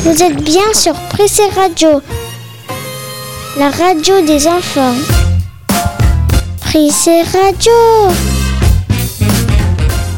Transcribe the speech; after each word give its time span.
Vous 0.00 0.22
êtes 0.22 0.44
bien 0.44 0.74
sur 0.74 0.92
Pressé 1.08 1.42
Radio, 1.56 2.02
la 3.56 3.70
radio 3.70 4.20
des 4.26 4.46
enfants. 4.46 4.94
Pressé 6.60 7.22
Radio. 7.22 7.72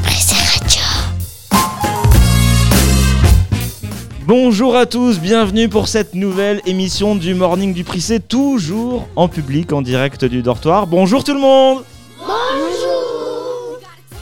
Pressé 0.03 0.35
Radio. 0.35 0.83
Bonjour 4.27 4.75
à 4.75 4.87
tous, 4.87 5.21
bienvenue 5.21 5.69
pour 5.69 5.87
cette 5.87 6.17
nouvelle 6.17 6.61
émission 6.67 7.15
du 7.15 7.35
Morning 7.35 7.73
du 7.73 7.85
Prissé, 7.85 8.19
toujours 8.19 9.07
en 9.15 9.29
public, 9.29 9.73
en 9.73 9.83
direct 9.83 10.25
du 10.25 10.43
dortoir. 10.43 10.89
Bonjour 10.89 11.23
tout 11.23 11.35
le 11.35 11.41
monde 11.41 11.85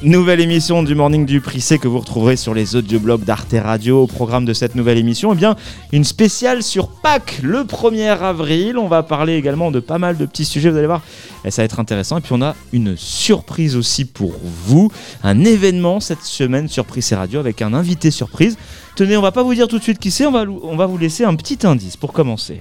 Nouvelle 0.03 0.39
émission 0.39 0.85
du 0.85 0.95
Morning 0.95 1.27
du 1.27 1.41
Prissé 1.41 1.81
que 1.81 1.89
vous 1.89 1.99
retrouverez 1.99 2.37
sur 2.37 2.55
les 2.55 2.77
audioblogs 2.77 3.25
d'Arte 3.25 3.57
Radio. 3.61 4.05
Au 4.05 4.07
programme 4.07 4.45
de 4.45 4.53
cette 4.53 4.77
nouvelle 4.77 4.97
émission, 4.97 5.33
eh 5.33 5.37
bien, 5.37 5.57
une 5.91 6.05
spéciale 6.05 6.63
sur 6.63 6.89
Pâques 6.89 7.41
le 7.43 7.65
1er 7.65 8.17
avril. 8.17 8.79
On 8.79 8.87
va 8.87 9.03
parler 9.03 9.35
également 9.35 9.73
de 9.73 9.81
pas 9.81 9.99
mal 9.99 10.17
de 10.17 10.25
petits 10.25 10.45
sujets, 10.45 10.71
vous 10.71 10.77
allez 10.77 10.87
voir, 10.87 11.03
et 11.45 11.51
ça 11.51 11.63
va 11.63 11.65
être 11.65 11.81
intéressant. 11.81 12.19
Et 12.19 12.21
puis 12.21 12.33
on 12.33 12.43
a 12.43 12.55
une 12.73 12.97
surprise 12.97 13.75
aussi 13.75 14.05
pour 14.05 14.35
vous, 14.67 14.89
un 15.25 15.45
événement 15.45 15.99
cette 15.99 16.23
semaine 16.23 16.69
sur 16.69 16.85
Prissé 16.85 17.17
Radio 17.17 17.41
avec 17.41 17.61
un 17.61 17.75
invité 17.75 18.13
surprise. 18.13 18.57
Tenez, 18.95 19.17
on 19.17 19.23
va 19.23 19.33
pas 19.33 19.43
vous 19.43 19.55
dire 19.55 19.67
tout 19.67 19.79
de 19.79 19.83
suite 19.83 19.99
qui 19.99 20.13
c'est, 20.13 20.27
on 20.27 20.77
va 20.77 20.87
vous 20.87 20.99
laisser 20.99 21.25
un 21.25 21.35
petit 21.35 21.67
indice 21.67 21.97
pour 21.97 22.13
commencer. 22.13 22.61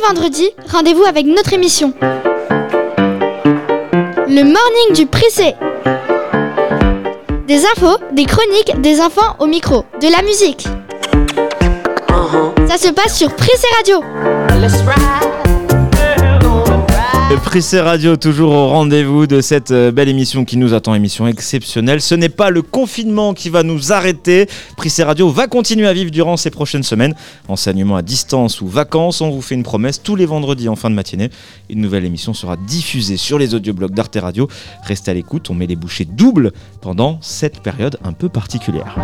Les 0.00 0.06
vendredis, 0.06 0.50
rendez-vous 0.70 1.04
avec 1.04 1.26
notre 1.26 1.52
émission. 1.52 1.92
Le 4.28 4.42
morning 4.42 4.94
du 4.94 5.06
Prissé. 5.06 5.54
Des 7.46 7.64
infos, 7.64 7.98
des 8.12 8.24
chroniques, 8.24 8.80
des 8.80 9.00
enfants 9.00 9.36
au 9.38 9.46
micro, 9.46 9.84
de 10.00 10.08
la 10.10 10.22
musique. 10.22 10.68
Ça 12.68 12.76
se 12.76 12.92
passe 12.92 13.16
sur 13.18 13.34
Prissé 13.34 13.66
Radio. 13.78 14.02
Prissé 17.36 17.80
Radio, 17.80 18.16
toujours 18.16 18.52
au 18.52 18.68
rendez-vous 18.68 19.26
de 19.26 19.40
cette 19.40 19.70
euh, 19.70 19.90
belle 19.90 20.08
émission 20.08 20.44
qui 20.44 20.56
nous 20.56 20.74
attend, 20.74 20.94
émission 20.94 21.26
exceptionnelle. 21.26 22.00
Ce 22.00 22.14
n'est 22.14 22.28
pas 22.28 22.50
le 22.50 22.62
confinement 22.62 23.34
qui 23.34 23.50
va 23.50 23.62
nous 23.62 23.92
arrêter. 23.92 24.48
Prissé 24.76 25.02
Radio 25.02 25.28
va 25.30 25.46
continuer 25.46 25.86
à 25.86 25.92
vivre 25.92 26.10
durant 26.10 26.36
ces 26.36 26.50
prochaines 26.50 26.82
semaines. 26.82 27.14
Enseignement 27.48 27.96
à 27.96 28.02
distance 28.02 28.60
ou 28.60 28.68
vacances, 28.68 29.20
on 29.20 29.30
vous 29.30 29.42
fait 29.42 29.54
une 29.54 29.62
promesse 29.62 30.02
tous 30.02 30.16
les 30.16 30.26
vendredis 30.26 30.68
en 30.68 30.76
fin 30.76 30.90
de 30.90 30.94
matinée. 30.94 31.30
Une 31.68 31.80
nouvelle 31.80 32.04
émission 32.04 32.34
sera 32.34 32.56
diffusée 32.56 33.16
sur 33.16 33.38
les 33.38 33.54
audioblogs 33.54 33.94
d'Arte 33.94 34.18
Radio. 34.20 34.48
Restez 34.84 35.10
à 35.10 35.14
l'écoute, 35.14 35.50
on 35.50 35.54
met 35.54 35.66
les 35.66 35.76
bouchées 35.76 36.04
doubles 36.04 36.52
pendant 36.80 37.18
cette 37.20 37.60
période 37.60 37.98
un 38.04 38.12
peu 38.12 38.28
particulière. 38.28 38.96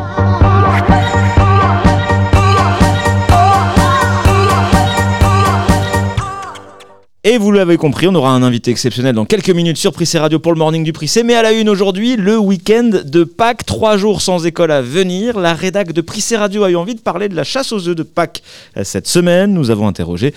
Et 7.28 7.38
vous 7.38 7.50
l'avez 7.50 7.76
compris, 7.76 8.06
on 8.06 8.14
aura 8.14 8.30
un 8.30 8.44
invité 8.44 8.70
exceptionnel 8.70 9.12
dans 9.12 9.24
quelques 9.24 9.50
minutes 9.50 9.78
sur 9.78 9.92
Prissé 9.92 10.16
Radio 10.16 10.38
pour 10.38 10.52
le 10.52 10.58
morning 10.60 10.84
du 10.84 10.92
Prissé. 10.92 11.24
Mais 11.24 11.34
à 11.34 11.42
la 11.42 11.50
une 11.50 11.68
aujourd'hui, 11.68 12.14
le 12.14 12.38
week-end 12.38 12.88
de 13.04 13.24
Pâques, 13.24 13.66
trois 13.66 13.96
jours 13.96 14.22
sans 14.22 14.46
école 14.46 14.70
à 14.70 14.80
venir. 14.80 15.36
La 15.40 15.52
rédac 15.52 15.92
de 15.92 16.00
Prissé 16.02 16.36
Radio 16.36 16.62
a 16.62 16.70
eu 16.70 16.76
envie 16.76 16.94
de 16.94 17.00
parler 17.00 17.28
de 17.28 17.34
la 17.34 17.42
chasse 17.42 17.72
aux 17.72 17.88
œufs 17.88 17.96
de 17.96 18.04
Pâques. 18.04 18.44
Cette 18.84 19.08
semaine, 19.08 19.52
nous 19.52 19.72
avons 19.72 19.88
interrogé 19.88 20.34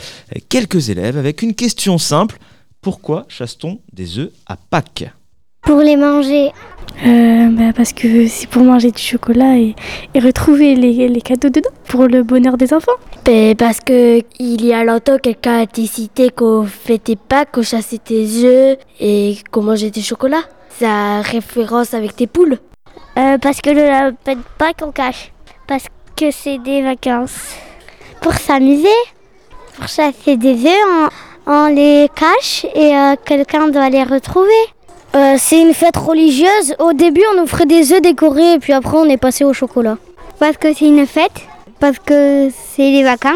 quelques 0.49 0.89
élèves 0.89 1.15
avec 1.15 1.43
une 1.43 1.53
question 1.53 1.99
simple. 1.99 2.39
Pourquoi 2.81 3.27
chasse-t-on 3.29 3.77
des 3.93 4.17
œufs 4.17 4.31
à 4.47 4.55
Pâques? 4.57 5.11
Pour 5.61 5.81
les 5.81 5.95
manger. 5.95 6.49
Euh, 7.05 7.47
bah, 7.51 7.71
parce 7.75 7.93
que 7.93 8.27
c'est 8.27 8.47
pour 8.49 8.63
manger 8.63 8.91
du 8.91 9.01
chocolat 9.01 9.57
et, 9.57 9.73
et 10.13 10.19
retrouver 10.19 10.75
les, 10.75 11.07
les 11.07 11.21
cadeaux 11.21 11.49
dedans 11.49 11.69
pour 11.87 12.07
le 12.07 12.23
bonheur 12.23 12.57
des 12.57 12.73
enfants. 12.73 12.97
Ben, 13.23 13.55
parce 13.55 13.79
que 13.79 14.21
il 14.39 14.65
y 14.65 14.73
a 14.73 14.83
longtemps, 14.83 15.17
quelqu'un 15.17 15.61
a 15.61 15.65
décidé 15.65 16.29
qu'on 16.29 16.65
fêtait 16.65 17.15
pas, 17.15 17.45
qu'on 17.45 17.63
chassait 17.63 17.99
tes 17.99 18.25
œufs 18.43 18.77
et 18.99 19.37
qu'on 19.49 19.61
mangeait 19.61 19.91
du 19.91 20.01
chocolat. 20.01 20.41
Ça 20.69 20.89
a 21.17 21.21
référence 21.21 21.93
avec 21.93 22.15
tes 22.15 22.27
poules. 22.27 22.57
Euh, 23.17 23.37
parce 23.37 23.61
que 23.61 23.69
le 23.69 23.83
lapin 23.87 24.35
de 24.35 24.41
Pâques, 24.57 24.81
on 24.81 24.91
cache. 24.91 25.31
Parce 25.67 25.85
que 26.17 26.31
c'est 26.31 26.57
des 26.57 26.81
vacances. 26.81 27.55
Pour 28.21 28.33
s'amuser. 28.33 28.87
Pour 29.77 29.87
chasser 29.87 30.35
des 30.35 30.65
œufs, 30.65 31.09
on, 31.47 31.53
on 31.53 31.67
les 31.67 32.09
cache 32.13 32.65
et 32.75 32.93
euh, 32.93 33.15
quelqu'un 33.25 33.69
doit 33.69 33.89
les 33.89 34.03
retrouver. 34.03 34.49
Euh, 35.15 35.35
c'est 35.37 35.59
une 35.61 35.73
fête 35.73 35.97
religieuse. 35.97 36.75
Au 36.79 36.93
début, 36.93 37.23
on 37.35 37.41
offrait 37.41 37.65
des 37.65 37.93
œufs 37.93 38.01
décorés 38.01 38.53
et 38.53 38.59
puis 38.59 38.73
après, 38.73 38.97
on 38.97 39.05
est 39.05 39.17
passé 39.17 39.43
au 39.43 39.53
chocolat. 39.53 39.97
Parce 40.39 40.57
que 40.57 40.73
c'est 40.73 40.85
une 40.87 41.05
fête? 41.05 41.41
Parce 41.79 41.97
que 41.99 42.49
c'est 42.51 42.91
les 42.91 43.03
vacances? 43.03 43.33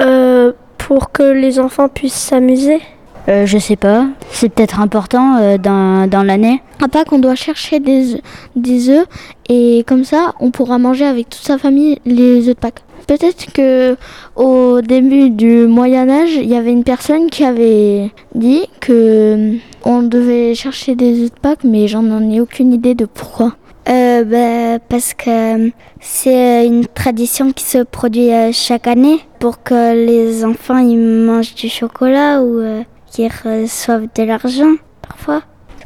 Euh, 0.00 0.52
pour 0.78 1.10
que 1.12 1.22
les 1.22 1.58
enfants 1.58 1.88
puissent 1.88 2.12
s'amuser? 2.14 2.80
Euh, 3.28 3.44
je 3.46 3.58
sais 3.58 3.76
pas. 3.76 4.06
C'est 4.30 4.50
peut-être 4.50 4.78
important 4.78 5.38
euh, 5.40 5.58
dans, 5.58 6.08
dans 6.08 6.22
l'année. 6.22 6.62
À 6.84 6.88
Pâques, 6.88 7.12
on 7.12 7.18
doit 7.18 7.34
chercher 7.34 7.80
des, 7.80 8.14
œufs- 8.14 8.20
des 8.54 8.90
œufs 8.90 9.06
et 9.48 9.84
comme 9.88 10.04
ça, 10.04 10.34
on 10.38 10.50
pourra 10.50 10.78
manger 10.78 11.06
avec 11.06 11.30
toute 11.30 11.42
sa 11.42 11.58
famille 11.58 11.98
les 12.04 12.48
œufs 12.48 12.54
de 12.54 12.60
Pâques. 12.60 12.82
Peut-être 13.06 13.52
que 13.52 13.96
au 14.34 14.80
début 14.80 15.30
du 15.30 15.66
Moyen 15.66 16.08
Âge, 16.08 16.34
il 16.34 16.48
y 16.48 16.56
avait 16.56 16.72
une 16.72 16.84
personne 16.84 17.30
qui 17.30 17.44
avait 17.44 18.10
dit 18.34 18.66
que 18.80 18.92
euh, 18.92 19.56
on 19.84 20.02
devait 20.02 20.54
chercher 20.54 20.96
des 20.96 21.22
œufs 21.22 21.30
de 21.30 21.38
Pâques, 21.40 21.64
mais 21.64 21.86
j'en 21.86 22.20
ai 22.30 22.40
aucune 22.40 22.72
idée 22.72 22.94
de 22.94 23.04
pourquoi. 23.04 23.54
Euh, 23.88 24.24
bah, 24.24 24.82
parce 24.88 25.14
que 25.14 25.70
c'est 26.00 26.66
une 26.66 26.86
tradition 26.88 27.52
qui 27.52 27.62
se 27.62 27.84
produit 27.84 28.32
euh, 28.32 28.50
chaque 28.52 28.88
année 28.88 29.20
pour 29.38 29.62
que 29.62 29.94
les 29.94 30.44
enfants 30.44 30.78
ils 30.78 30.98
mangent 30.98 31.54
du 31.54 31.68
chocolat 31.68 32.42
ou 32.42 32.58
euh, 32.58 32.82
qu'ils 33.12 33.30
reçoivent 33.44 34.08
de 34.12 34.22
l'argent 34.24 34.74
parfois. 35.06 35.42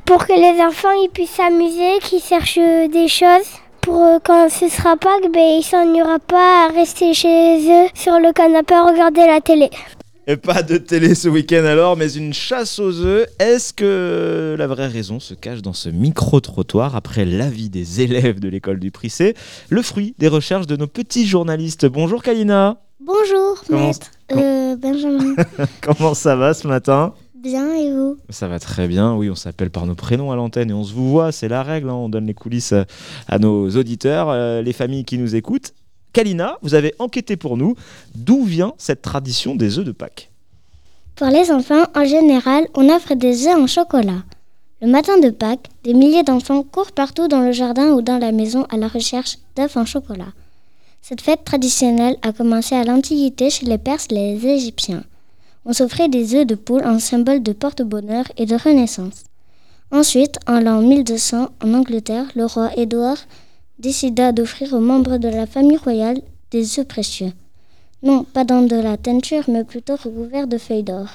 Pour 0.06 0.26
que 0.26 0.32
les 0.32 0.62
enfants 0.62 0.92
ils 1.02 1.10
puissent 1.10 1.32
s'amuser, 1.32 1.98
qu'ils 2.00 2.22
cherchent 2.22 2.58
euh, 2.58 2.88
des 2.88 3.08
choses. 3.08 3.59
Pour 3.82 4.02
euh, 4.04 4.18
quand 4.22 4.48
ce 4.50 4.68
sera 4.68 4.96
Pâques, 4.96 5.30
ben, 5.32 5.40
ils 5.58 5.62
s'ennuiera 5.62 6.18
pas 6.18 6.66
à 6.66 6.72
rester 6.72 7.14
chez 7.14 7.58
eux 7.58 7.88
sur 7.94 8.18
le 8.18 8.32
canapé 8.32 8.74
à 8.74 8.84
regarder 8.84 9.26
la 9.26 9.40
télé. 9.40 9.70
Et 10.26 10.36
pas 10.36 10.62
de 10.62 10.76
télé 10.76 11.14
ce 11.14 11.28
week-end 11.28 11.64
alors, 11.64 11.96
mais 11.96 12.12
une 12.12 12.32
chasse 12.34 12.78
aux 12.78 13.00
œufs. 13.00 13.26
Est-ce 13.40 13.72
que 13.72 14.54
la 14.58 14.66
vraie 14.66 14.86
raison 14.86 15.18
se 15.18 15.34
cache 15.34 15.62
dans 15.62 15.72
ce 15.72 15.88
micro-trottoir 15.88 16.94
après 16.94 17.24
l'avis 17.24 17.68
des 17.70 18.02
élèves 18.02 18.38
de 18.38 18.48
l'école 18.48 18.78
du 18.78 18.90
Prissé 18.90 19.34
Le 19.70 19.82
fruit 19.82 20.14
des 20.18 20.28
recherches 20.28 20.66
de 20.66 20.76
nos 20.76 20.86
petits 20.86 21.26
journalistes. 21.26 21.86
Bonjour 21.86 22.22
Kalina 22.22 22.76
Bonjour, 23.00 23.64
Comment- 23.66 23.86
maître. 23.88 24.10
Euh, 24.32 24.76
Benjamin. 24.76 25.34
Comment 25.80 26.14
ça 26.14 26.36
va 26.36 26.52
ce 26.54 26.68
matin? 26.68 27.14
Bien, 27.42 27.74
et 27.74 27.90
vous 27.90 28.18
Ça 28.28 28.48
va 28.48 28.58
très 28.58 28.86
bien, 28.86 29.14
oui, 29.14 29.30
on 29.30 29.34
s'appelle 29.34 29.70
par 29.70 29.86
nos 29.86 29.94
prénoms 29.94 30.30
à 30.30 30.36
l'antenne 30.36 30.68
et 30.68 30.74
on 30.74 30.84
se 30.84 30.92
vous 30.92 31.08
voit, 31.08 31.32
c'est 31.32 31.48
la 31.48 31.62
règle, 31.62 31.88
hein, 31.88 31.94
on 31.94 32.10
donne 32.10 32.26
les 32.26 32.34
coulisses 32.34 32.72
euh, 32.72 32.84
à 33.28 33.38
nos 33.38 33.70
auditeurs, 33.70 34.28
euh, 34.28 34.60
les 34.60 34.74
familles 34.74 35.06
qui 35.06 35.16
nous 35.16 35.34
écoutent. 35.34 35.72
Kalina, 36.12 36.58
vous 36.60 36.74
avez 36.74 36.94
enquêté 36.98 37.38
pour 37.38 37.56
nous 37.56 37.76
d'où 38.14 38.44
vient 38.44 38.74
cette 38.76 39.00
tradition 39.00 39.54
des 39.54 39.78
œufs 39.78 39.86
de 39.86 39.92
Pâques? 39.92 40.30
Pour 41.16 41.28
les 41.28 41.50
enfants, 41.50 41.84
en 41.94 42.04
général, 42.04 42.68
on 42.74 42.90
offre 42.90 43.14
des 43.14 43.46
œufs 43.46 43.56
en 43.56 43.66
chocolat. 43.66 44.22
Le 44.82 44.88
matin 44.88 45.18
de 45.18 45.30
Pâques, 45.30 45.68
des 45.82 45.94
milliers 45.94 46.24
d'enfants 46.24 46.62
courent 46.62 46.92
partout 46.92 47.26
dans 47.26 47.40
le 47.40 47.52
jardin 47.52 47.92
ou 47.92 48.02
dans 48.02 48.18
la 48.18 48.32
maison 48.32 48.66
à 48.68 48.76
la 48.76 48.88
recherche 48.88 49.38
d'œufs 49.56 49.78
en 49.78 49.86
chocolat. 49.86 50.34
Cette 51.00 51.22
fête 51.22 51.44
traditionnelle 51.44 52.16
a 52.20 52.32
commencé 52.34 52.74
à 52.74 52.84
l'Antiquité 52.84 53.48
chez 53.48 53.64
les 53.64 53.78
Perses 53.78 54.08
et 54.10 54.14
les 54.14 54.46
Égyptiens. 54.46 55.04
On 55.64 55.72
s'offrait 55.72 56.08
des 56.08 56.34
œufs 56.34 56.46
de 56.46 56.54
poule 56.54 56.84
en 56.84 56.98
symbole 56.98 57.42
de 57.42 57.52
porte-bonheur 57.52 58.24
et 58.36 58.46
de 58.46 58.56
renaissance. 58.56 59.24
Ensuite, 59.92 60.38
en 60.46 60.60
l'an 60.60 60.82
1200, 60.82 61.48
en 61.62 61.74
Angleterre, 61.74 62.26
le 62.34 62.46
roi 62.46 62.70
Édouard 62.76 63.18
décida 63.78 64.32
d'offrir 64.32 64.72
aux 64.72 64.80
membres 64.80 65.18
de 65.18 65.28
la 65.28 65.46
famille 65.46 65.76
royale 65.76 66.20
des 66.50 66.78
œufs 66.78 66.86
précieux. 66.86 67.32
Non, 68.02 68.24
pas 68.24 68.44
dans 68.44 68.62
de 68.62 68.76
la 68.76 68.96
teinture, 68.96 69.44
mais 69.48 69.64
plutôt 69.64 69.96
recouverts 69.96 70.46
de 70.46 70.58
feuilles 70.58 70.82
d'or. 70.82 71.08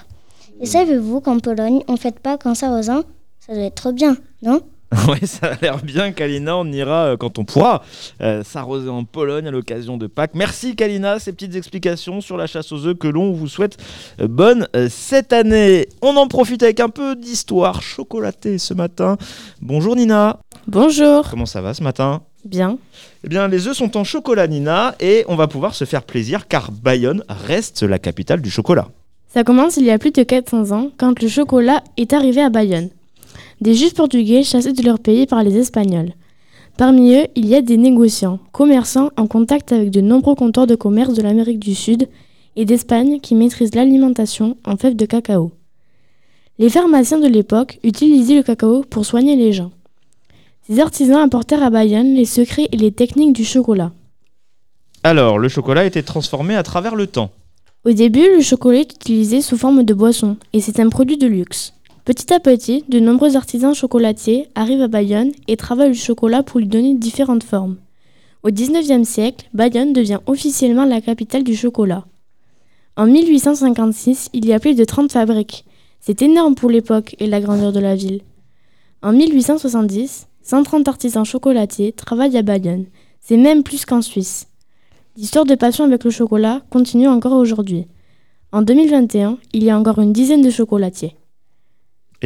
Et 0.60 0.66
savez-vous 0.66 1.22
qu'en 1.22 1.40
Pologne, 1.40 1.84
on 1.88 1.98
fête 1.98 2.20
pas 2.20 2.38
qu'en 2.38 2.54
s'arrosant? 2.54 3.02
Ça 3.40 3.54
doit 3.54 3.64
être 3.64 3.76
trop 3.76 3.92
bien, 3.92 4.18
non? 4.42 4.62
Oui, 5.08 5.28
ça 5.28 5.48
a 5.48 5.56
l'air 5.62 5.78
bien, 5.78 6.12
Kalina. 6.12 6.58
On 6.58 6.72
ira 6.72 7.06
euh, 7.06 7.18
quand 7.18 7.40
on 7.40 7.46
pourra 7.46 7.84
euh, 8.22 8.44
s'arroser 8.44 8.90
en 8.90 9.04
Pologne 9.04 9.48
à 9.48 9.52
l'occasion 9.52 9.98
de 9.98 10.08
Pâques. 10.08 10.32
Merci, 10.34 10.76
Kalina, 10.76 11.20
ces 11.20 11.32
petites 11.32 11.56
explications 11.56 12.22
sur 12.22 12.38
la 12.38 12.48
chasse 12.48 12.72
aux 12.72 12.86
œufs 12.86 12.98
que 12.98 13.08
l'on 13.08 13.32
vous 13.32 13.48
souhaite 13.48 13.78
euh, 14.20 14.28
bonne 14.28 14.68
cette 14.90 15.34
année. 15.34 15.88
On 16.02 16.16
en 16.18 16.28
profite 16.28 16.64
avec 16.64 16.80
un 16.80 16.90
peu 16.90 17.16
d'histoire 17.16 17.82
chocolatée 17.82 18.58
ce 18.58 18.74
matin. 18.74 19.18
Bonjour, 19.62 19.96
Nina. 19.96 20.40
Bonjour. 20.68 21.30
Comment 21.30 21.46
ça 21.46 21.62
va 21.62 21.74
ce 21.74 21.84
matin? 21.84 22.22
Bien. 22.44 22.78
Eh 23.24 23.28
bien, 23.28 23.48
les 23.48 23.68
œufs 23.68 23.76
sont 23.76 23.98
en 23.98 24.04
chocolat, 24.04 24.48
Nina, 24.48 24.96
et 25.00 25.26
on 25.28 25.36
va 25.36 25.48
pouvoir 25.48 25.74
se 25.74 25.86
faire 25.86 26.04
plaisir 26.04 26.48
car 26.48 26.72
Bayonne 26.72 27.24
reste 27.28 27.84
la 27.84 28.00
capitale 28.00 28.42
du 28.42 28.52
chocolat. 28.52 28.88
Ça 29.34 29.44
commence 29.44 29.78
il 29.78 29.84
y 29.84 29.92
a 29.92 29.98
plus 29.98 30.12
de 30.12 30.24
400 30.24 30.72
ans, 30.72 30.92
quand 30.98 31.22
le 31.22 31.28
chocolat 31.28 31.84
est 31.98 32.14
arrivé 32.14 32.42
à 32.42 32.50
Bayonne. 32.50 32.90
Des 33.62 33.74
juifs 33.74 33.94
portugais 33.94 34.44
chassés 34.44 34.74
de 34.74 34.84
leur 34.84 35.00
pays 35.00 35.26
par 35.26 35.44
les 35.44 35.58
Espagnols. 35.58 36.14
Parmi 36.78 37.16
eux, 37.16 37.28
il 37.36 37.46
y 37.46 37.56
a 37.56 37.62
des 37.62 37.78
négociants, 37.78 38.40
commerçants 38.52 39.12
en 39.16 39.28
contact 39.28 39.72
avec 39.72 39.92
de 39.92 40.02
nombreux 40.02 40.36
comptoirs 40.36 40.68
de 40.68 40.76
commerce 40.76 41.14
de 41.14 41.22
l'Amérique 41.22 41.60
du 41.60 41.74
Sud 41.74 42.10
et 42.58 42.66
d'Espagne 42.66 43.20
qui 43.22 43.34
maîtrisent 43.34 43.76
l'alimentation 43.76 44.58
en 44.66 44.76
fèves 44.76 44.98
de 44.98 45.06
cacao. 45.06 45.54
Les 46.60 46.70
pharmaciens 46.70 47.20
de 47.20 47.28
l'époque 47.28 47.80
utilisaient 47.84 48.36
le 48.36 48.44
cacao 48.44 48.84
pour 48.90 49.06
soigner 49.06 49.38
les 49.38 49.54
gens. 49.54 49.72
Ces 50.68 50.80
artisans 50.80 51.22
apportèrent 51.22 51.64
à 51.64 51.70
Bayonne 51.70 52.14
les 52.14 52.26
secrets 52.26 52.68
et 52.72 52.78
les 52.78 52.92
techniques 52.92 53.34
du 53.34 53.46
chocolat. 53.46 53.92
Alors, 55.04 55.38
le 55.38 55.48
chocolat 55.48 55.82
a 55.82 55.86
été 55.86 56.02
transformé 56.04 56.56
à 56.56 56.64
travers 56.64 56.96
le 56.96 57.08
temps. 57.08 57.30
Au 57.86 57.92
début, 57.92 58.28
le 58.36 58.42
chocolat 58.42 58.80
est 58.80 58.94
utilisé 58.94 59.42
sous 59.42 59.58
forme 59.58 59.84
de 59.84 59.94
boisson 59.94 60.38
et 60.52 60.60
c'est 60.60 60.80
un 60.80 60.90
produit 60.90 61.18
de 61.18 61.28
luxe. 61.28 61.75
Petit 62.06 62.32
à 62.32 62.40
petit, 62.40 62.84
de 62.88 63.00
nombreux 63.00 63.36
artisans 63.36 63.74
chocolatiers 63.74 64.48
arrivent 64.54 64.84
à 64.84 64.88
Bayonne 64.88 65.32
et 65.48 65.58
travaillent 65.58 65.88
le 65.88 65.96
chocolat 65.96 66.44
pour 66.44 66.60
lui 66.60 66.68
donner 66.68 66.94
différentes 66.94 67.44
formes. 67.44 67.78
Au 68.44 68.52
XIXe 68.52 69.10
siècle, 69.10 69.50
Bayonne 69.56 69.92
devient 69.92 70.20
officiellement 70.28 70.86
la 70.86 71.02
capitale 71.02 71.44
du 71.44 71.56
chocolat. 71.56 72.06
En 72.96 73.08
1856, 73.08 74.30
il 74.34 74.46
y 74.46 74.54
a 74.54 74.60
plus 74.60 74.76
de 74.76 74.86
30 74.86 75.12
fabriques. 75.12 75.66
C'est 76.00 76.22
énorme 76.22 76.54
pour 76.54 76.70
l'époque 76.70 77.16
et 77.18 77.26
la 77.26 77.42
grandeur 77.42 77.72
de 77.72 77.80
la 77.80 77.96
ville. 77.96 78.22
En 79.02 79.12
1870, 79.12 80.28
130 80.44 80.88
artisans 80.88 81.26
chocolatiers 81.26 81.92
travaillent 81.92 82.38
à 82.38 82.44
Bayonne. 82.44 82.86
C'est 83.20 83.36
même 83.36 83.64
plus 83.64 83.84
qu'en 83.84 84.04
Suisse. 84.04 84.46
L'histoire 85.18 85.46
de 85.46 85.56
passion 85.56 85.86
avec 85.86 86.04
le 86.04 86.12
chocolat 86.12 86.62
continue 86.70 87.08
encore 87.08 87.34
aujourd'hui. 87.34 87.88
En 88.52 88.62
2021, 88.62 89.40
il 89.54 89.64
y 89.64 89.72
a 89.72 89.80
encore 89.80 89.98
une 89.98 90.14
dizaine 90.14 90.44
de 90.44 90.52
chocolatiers. 90.52 91.16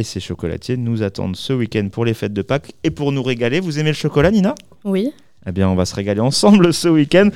Et 0.00 0.02
ces 0.02 0.18
chocolatiers 0.18 0.78
nous 0.78 1.02
attendent 1.02 1.36
ce 1.36 1.52
week-end 1.52 1.86
pour 1.92 2.06
les 2.06 2.14
fêtes 2.14 2.32
de 2.32 2.40
Pâques 2.40 2.72
et 2.84 2.90
pour 2.90 3.12
nous 3.12 3.22
régaler. 3.22 3.60
Vous 3.60 3.78
aimez 3.78 3.90
le 3.90 3.94
chocolat, 3.94 4.30
Nina? 4.30 4.54
Oui. 4.82 5.12
Eh 5.46 5.52
bien, 5.52 5.68
on 5.68 5.74
va 5.74 5.84
se 5.84 5.94
régaler 5.94 6.20
ensemble 6.20 6.72
ce 6.72 6.88
week-end 6.88 7.28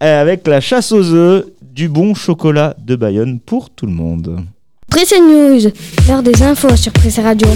avec 0.00 0.46
la 0.46 0.62
chasse 0.62 0.92
aux 0.92 1.12
œufs 1.12 1.44
du 1.60 1.90
bon 1.90 2.14
chocolat 2.14 2.74
de 2.78 2.96
Bayonne 2.96 3.38
pour 3.38 3.68
tout 3.68 3.84
le 3.84 3.92
monde. 3.92 4.40
Presse 4.88 5.12
News, 5.12 5.70
l'heure 6.08 6.22
des 6.22 6.42
infos 6.42 6.74
sur 6.74 6.90
Presse 6.94 7.18
Radio. 7.18 7.48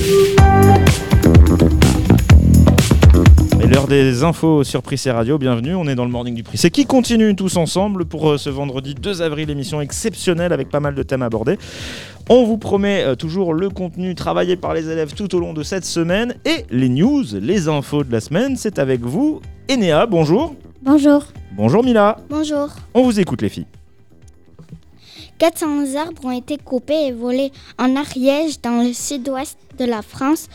Et 3.62 3.66
l'heure 3.66 3.86
des 3.86 4.24
infos 4.24 4.64
sur 4.64 4.82
Prissé 4.82 5.10
Radio, 5.10 5.36
bienvenue, 5.36 5.74
on 5.74 5.86
est 5.86 5.94
dans 5.94 6.06
le 6.06 6.10
Morning 6.10 6.34
du 6.34 6.42
Prissé 6.42 6.70
qui 6.70 6.86
continue 6.86 7.36
tous 7.36 7.58
ensemble 7.58 8.06
pour 8.06 8.30
euh, 8.30 8.38
ce 8.38 8.48
vendredi 8.48 8.94
2 8.94 9.20
avril, 9.20 9.50
émission 9.50 9.82
exceptionnelle 9.82 10.54
avec 10.54 10.70
pas 10.70 10.80
mal 10.80 10.94
de 10.94 11.02
thèmes 11.02 11.20
abordés. 11.20 11.58
On 12.32 12.44
vous 12.44 12.58
promet 12.58 13.02
euh, 13.02 13.16
toujours 13.16 13.52
le 13.54 13.70
contenu 13.70 14.14
travaillé 14.14 14.54
par 14.56 14.72
les 14.72 14.88
élèves 14.88 15.14
tout 15.14 15.34
au 15.34 15.40
long 15.40 15.52
de 15.52 15.64
cette 15.64 15.84
semaine 15.84 16.36
et 16.44 16.64
les 16.70 16.88
news, 16.88 17.24
les 17.32 17.66
infos 17.66 18.04
de 18.04 18.12
la 18.12 18.20
semaine, 18.20 18.56
c'est 18.56 18.78
avec 18.78 19.00
vous. 19.00 19.40
Enéa, 19.68 20.06
bonjour. 20.06 20.54
Bonjour. 20.80 21.24
Bonjour 21.56 21.82
Mila. 21.82 22.18
Bonjour. 22.28 22.68
On 22.94 23.02
vous 23.02 23.18
écoute 23.18 23.42
les 23.42 23.48
filles. 23.48 23.66
400 25.38 25.96
arbres 25.96 26.24
ont 26.26 26.30
été 26.30 26.56
coupés 26.56 27.06
et 27.08 27.12
volés 27.12 27.50
en 27.78 27.96
Ariège, 27.96 28.60
dans 28.60 28.80
le 28.86 28.92
sud-ouest 28.92 29.58
de 29.78 29.84
la 29.84 30.02
France. 30.02 30.46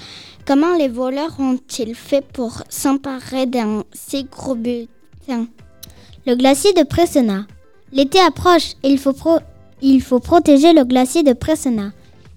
Comment 0.45 0.77
les 0.77 0.87
voleurs 0.87 1.35
ont-ils 1.39 1.93
fait 1.95 2.23
pour 2.23 2.63
s'emparer 2.69 3.47
d'un 3.47 3.83
si 3.91 4.23
gros 4.31 4.55
butin? 4.55 5.47
Le 6.25 6.35
glacier 6.35 6.71
de 6.73 6.83
Presena. 6.83 7.45
L'été 7.91 8.19
approche 8.19 8.73
et 8.83 8.89
il 8.89 8.97
faut, 8.97 9.13
pro- 9.13 9.39
il 9.93 10.01
faut 10.01 10.19
protéger 10.19 10.73
le 10.73 10.83
glacier 10.83 11.21
de 11.21 11.33
Presena. 11.33 11.91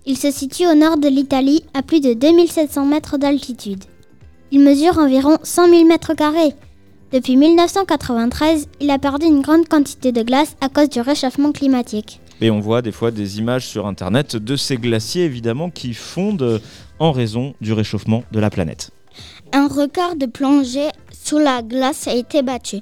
Il 0.05 0.17
se 0.17 0.31
situe 0.31 0.67
au 0.67 0.75
nord 0.75 0.99
de 0.99 1.09
l'Italie 1.09 1.65
à 1.75 1.83
plus 1.83 2.01
de 2.01 2.13
2700 2.13 2.85
mètres 2.85 3.17
d'altitude. 3.17 3.85
Il 4.51 4.61
mesure 4.61 4.99
environ 4.99 5.39
100 5.43 5.69
000 5.69 5.85
mètres 5.87 6.15
carrés. 6.15 6.55
Depuis 7.13 7.37
1993, 7.37 8.69
il 8.81 8.91
a 8.91 8.99
perdu 8.99 9.27
une 9.27 9.41
grande 9.41 9.67
quantité 9.67 10.13
de 10.13 10.23
glace 10.23 10.57
à 10.61 10.69
cause 10.69 10.91
du 10.91 11.01
réchauffement 11.01 11.53
climatique. 11.53 12.21
Et 12.41 12.51
on 12.51 12.61
voit 12.61 12.83
des 12.83 12.93
fois 12.93 13.11
des 13.11 13.39
images 13.39 13.67
sur 13.67 13.87
internet 13.87 14.37
de 14.37 14.57
ces 14.57 14.77
glaciers 14.77 15.25
évidemment 15.25 15.71
qui 15.71 15.95
fondent 15.95 16.61
en 16.99 17.13
raison 17.13 17.55
du 17.61 17.73
réchauffement 17.73 18.25
de 18.31 18.41
la 18.41 18.51
planète. 18.51 18.91
Un 19.53 19.69
record 19.69 20.17
de 20.17 20.27
plongée 20.27 20.89
sous 21.13 21.39
la 21.39 21.63
glace 21.63 22.09
a 22.09 22.15
été 22.15 22.43
battu. 22.43 22.81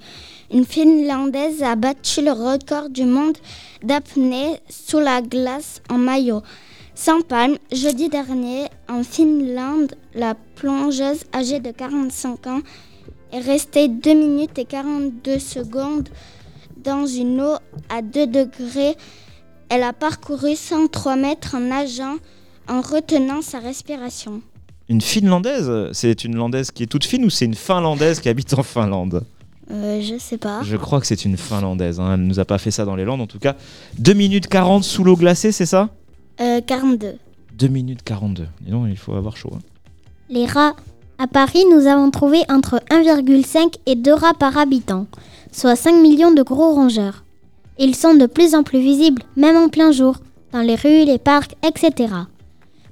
Une 0.52 0.64
Finlandaise 0.64 1.62
a 1.62 1.74
battu 1.74 2.22
le 2.22 2.30
record 2.30 2.88
du 2.88 3.04
monde 3.04 3.36
d'apnée 3.82 4.60
sous 4.68 5.00
la 5.00 5.20
glace 5.20 5.82
en 5.90 5.98
maillot. 5.98 6.42
Sans 6.94 7.20
palme, 7.20 7.56
jeudi 7.72 8.08
dernier, 8.08 8.66
en 8.88 9.02
Finlande, 9.02 9.94
la 10.14 10.34
plongeuse 10.54 11.24
âgée 11.34 11.58
de 11.58 11.72
45 11.72 12.46
ans 12.46 12.60
est 13.32 13.40
restée 13.40 13.88
2 13.88 14.14
minutes 14.14 14.58
et 14.58 14.64
42 14.64 15.38
secondes 15.40 16.08
dans 16.76 17.06
une 17.06 17.40
eau 17.40 17.56
à 17.88 18.00
2 18.02 18.28
degrés. 18.28 18.96
Elle 19.68 19.82
a 19.82 19.92
parcouru 19.92 20.54
103 20.54 21.16
mètres 21.16 21.56
en 21.56 21.60
nageant 21.60 22.16
en 22.68 22.82
retenant 22.82 23.42
sa 23.42 23.58
respiration. 23.58 24.42
Une 24.88 25.00
Finlandaise 25.00 25.90
C'est 25.92 26.22
une 26.22 26.36
Landaise 26.36 26.70
qui 26.70 26.84
est 26.84 26.86
toute 26.86 27.04
fine 27.04 27.24
ou 27.24 27.30
c'est 27.30 27.46
une 27.46 27.54
Finlandaise 27.54 28.20
qui 28.20 28.28
habite 28.28 28.54
en 28.54 28.62
Finlande? 28.62 29.24
Euh, 29.70 30.00
je 30.00 30.16
sais 30.18 30.38
pas. 30.38 30.62
Je 30.62 30.76
crois 30.76 31.00
que 31.00 31.06
c'est 31.06 31.24
une 31.24 31.36
Finlandaise, 31.36 31.98
hein. 31.98 32.14
elle 32.14 32.20
nous 32.20 32.38
a 32.38 32.44
pas 32.44 32.58
fait 32.58 32.70
ça 32.70 32.84
dans 32.84 32.94
les 32.96 33.04
Landes 33.04 33.20
en 33.20 33.26
tout 33.26 33.38
cas. 33.40 33.56
2 33.98 34.12
minutes 34.12 34.46
40 34.46 34.84
sous 34.84 35.02
l'eau 35.02 35.16
glacée, 35.16 35.50
c'est 35.52 35.66
ça? 35.66 35.88
Euh, 36.40 36.60
42. 36.60 37.14
2 37.58 37.68
minutes 37.68 38.02
42. 38.04 38.46
Dis 38.60 38.70
donc, 38.70 38.86
il 38.88 38.96
faut 38.96 39.14
avoir 39.14 39.36
chaud. 39.36 39.50
hein. 39.54 39.60
Les 40.28 40.46
rats. 40.46 40.74
À 41.18 41.26
Paris, 41.26 41.64
nous 41.72 41.86
avons 41.86 42.10
trouvé 42.10 42.42
entre 42.50 42.80
1,5 42.90 43.76
et 43.86 43.94
2 43.96 44.12
rats 44.12 44.34
par 44.34 44.58
habitant, 44.58 45.06
soit 45.50 45.74
5 45.74 45.94
millions 46.02 46.30
de 46.32 46.42
gros 46.42 46.74
rongeurs. 46.74 47.24
Ils 47.78 47.94
sont 47.96 48.14
de 48.14 48.26
plus 48.26 48.54
en 48.54 48.62
plus 48.62 48.80
visibles, 48.80 49.22
même 49.34 49.56
en 49.56 49.68
plein 49.70 49.92
jour, 49.92 50.16
dans 50.52 50.60
les 50.60 50.74
rues, 50.74 51.04
les 51.06 51.18
parcs, 51.18 51.56
etc. 51.66 52.12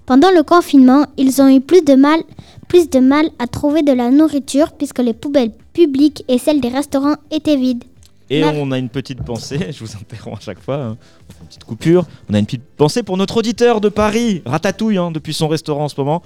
Pendant 0.06 0.30
le 0.30 0.42
confinement, 0.42 1.04
ils 1.18 1.42
ont 1.42 1.48
eu 1.48 1.60
plus 1.60 1.82
de 1.82 1.94
mal, 1.94 2.20
plus 2.66 2.88
de 2.88 2.98
mal 2.98 3.26
à 3.38 3.46
trouver 3.46 3.82
de 3.82 3.92
la 3.92 4.10
nourriture 4.10 4.72
puisque 4.72 5.00
les 5.00 5.12
poubelles 5.14 5.52
publiques 5.74 6.24
et 6.28 6.38
celles 6.38 6.62
des 6.62 6.68
restaurants 6.68 7.16
étaient 7.30 7.56
vides. 7.56 7.84
Et 8.30 8.40
Mar- 8.40 8.54
on 8.56 8.72
a 8.72 8.78
une 8.78 8.88
petite 8.88 9.22
pensée, 9.22 9.58
je 9.70 9.84
vous 9.84 9.94
interromps 9.96 10.38
à 10.38 10.40
chaque 10.40 10.58
fois, 10.60 10.76
hein. 10.76 10.96
On 11.28 11.32
fait 11.32 11.38
une 11.42 11.46
petite 11.48 11.64
coupure. 11.64 12.06
On 12.30 12.34
a 12.34 12.38
une 12.38 12.46
petite 12.46 12.64
pensée 12.64 13.02
pour 13.02 13.18
notre 13.18 13.36
auditeur 13.36 13.82
de 13.82 13.90
Paris, 13.90 14.40
Ratatouille, 14.46 14.96
hein, 14.96 15.10
depuis 15.10 15.34
son 15.34 15.46
restaurant 15.46 15.84
en 15.84 15.88
ce 15.90 16.00
moment, 16.00 16.22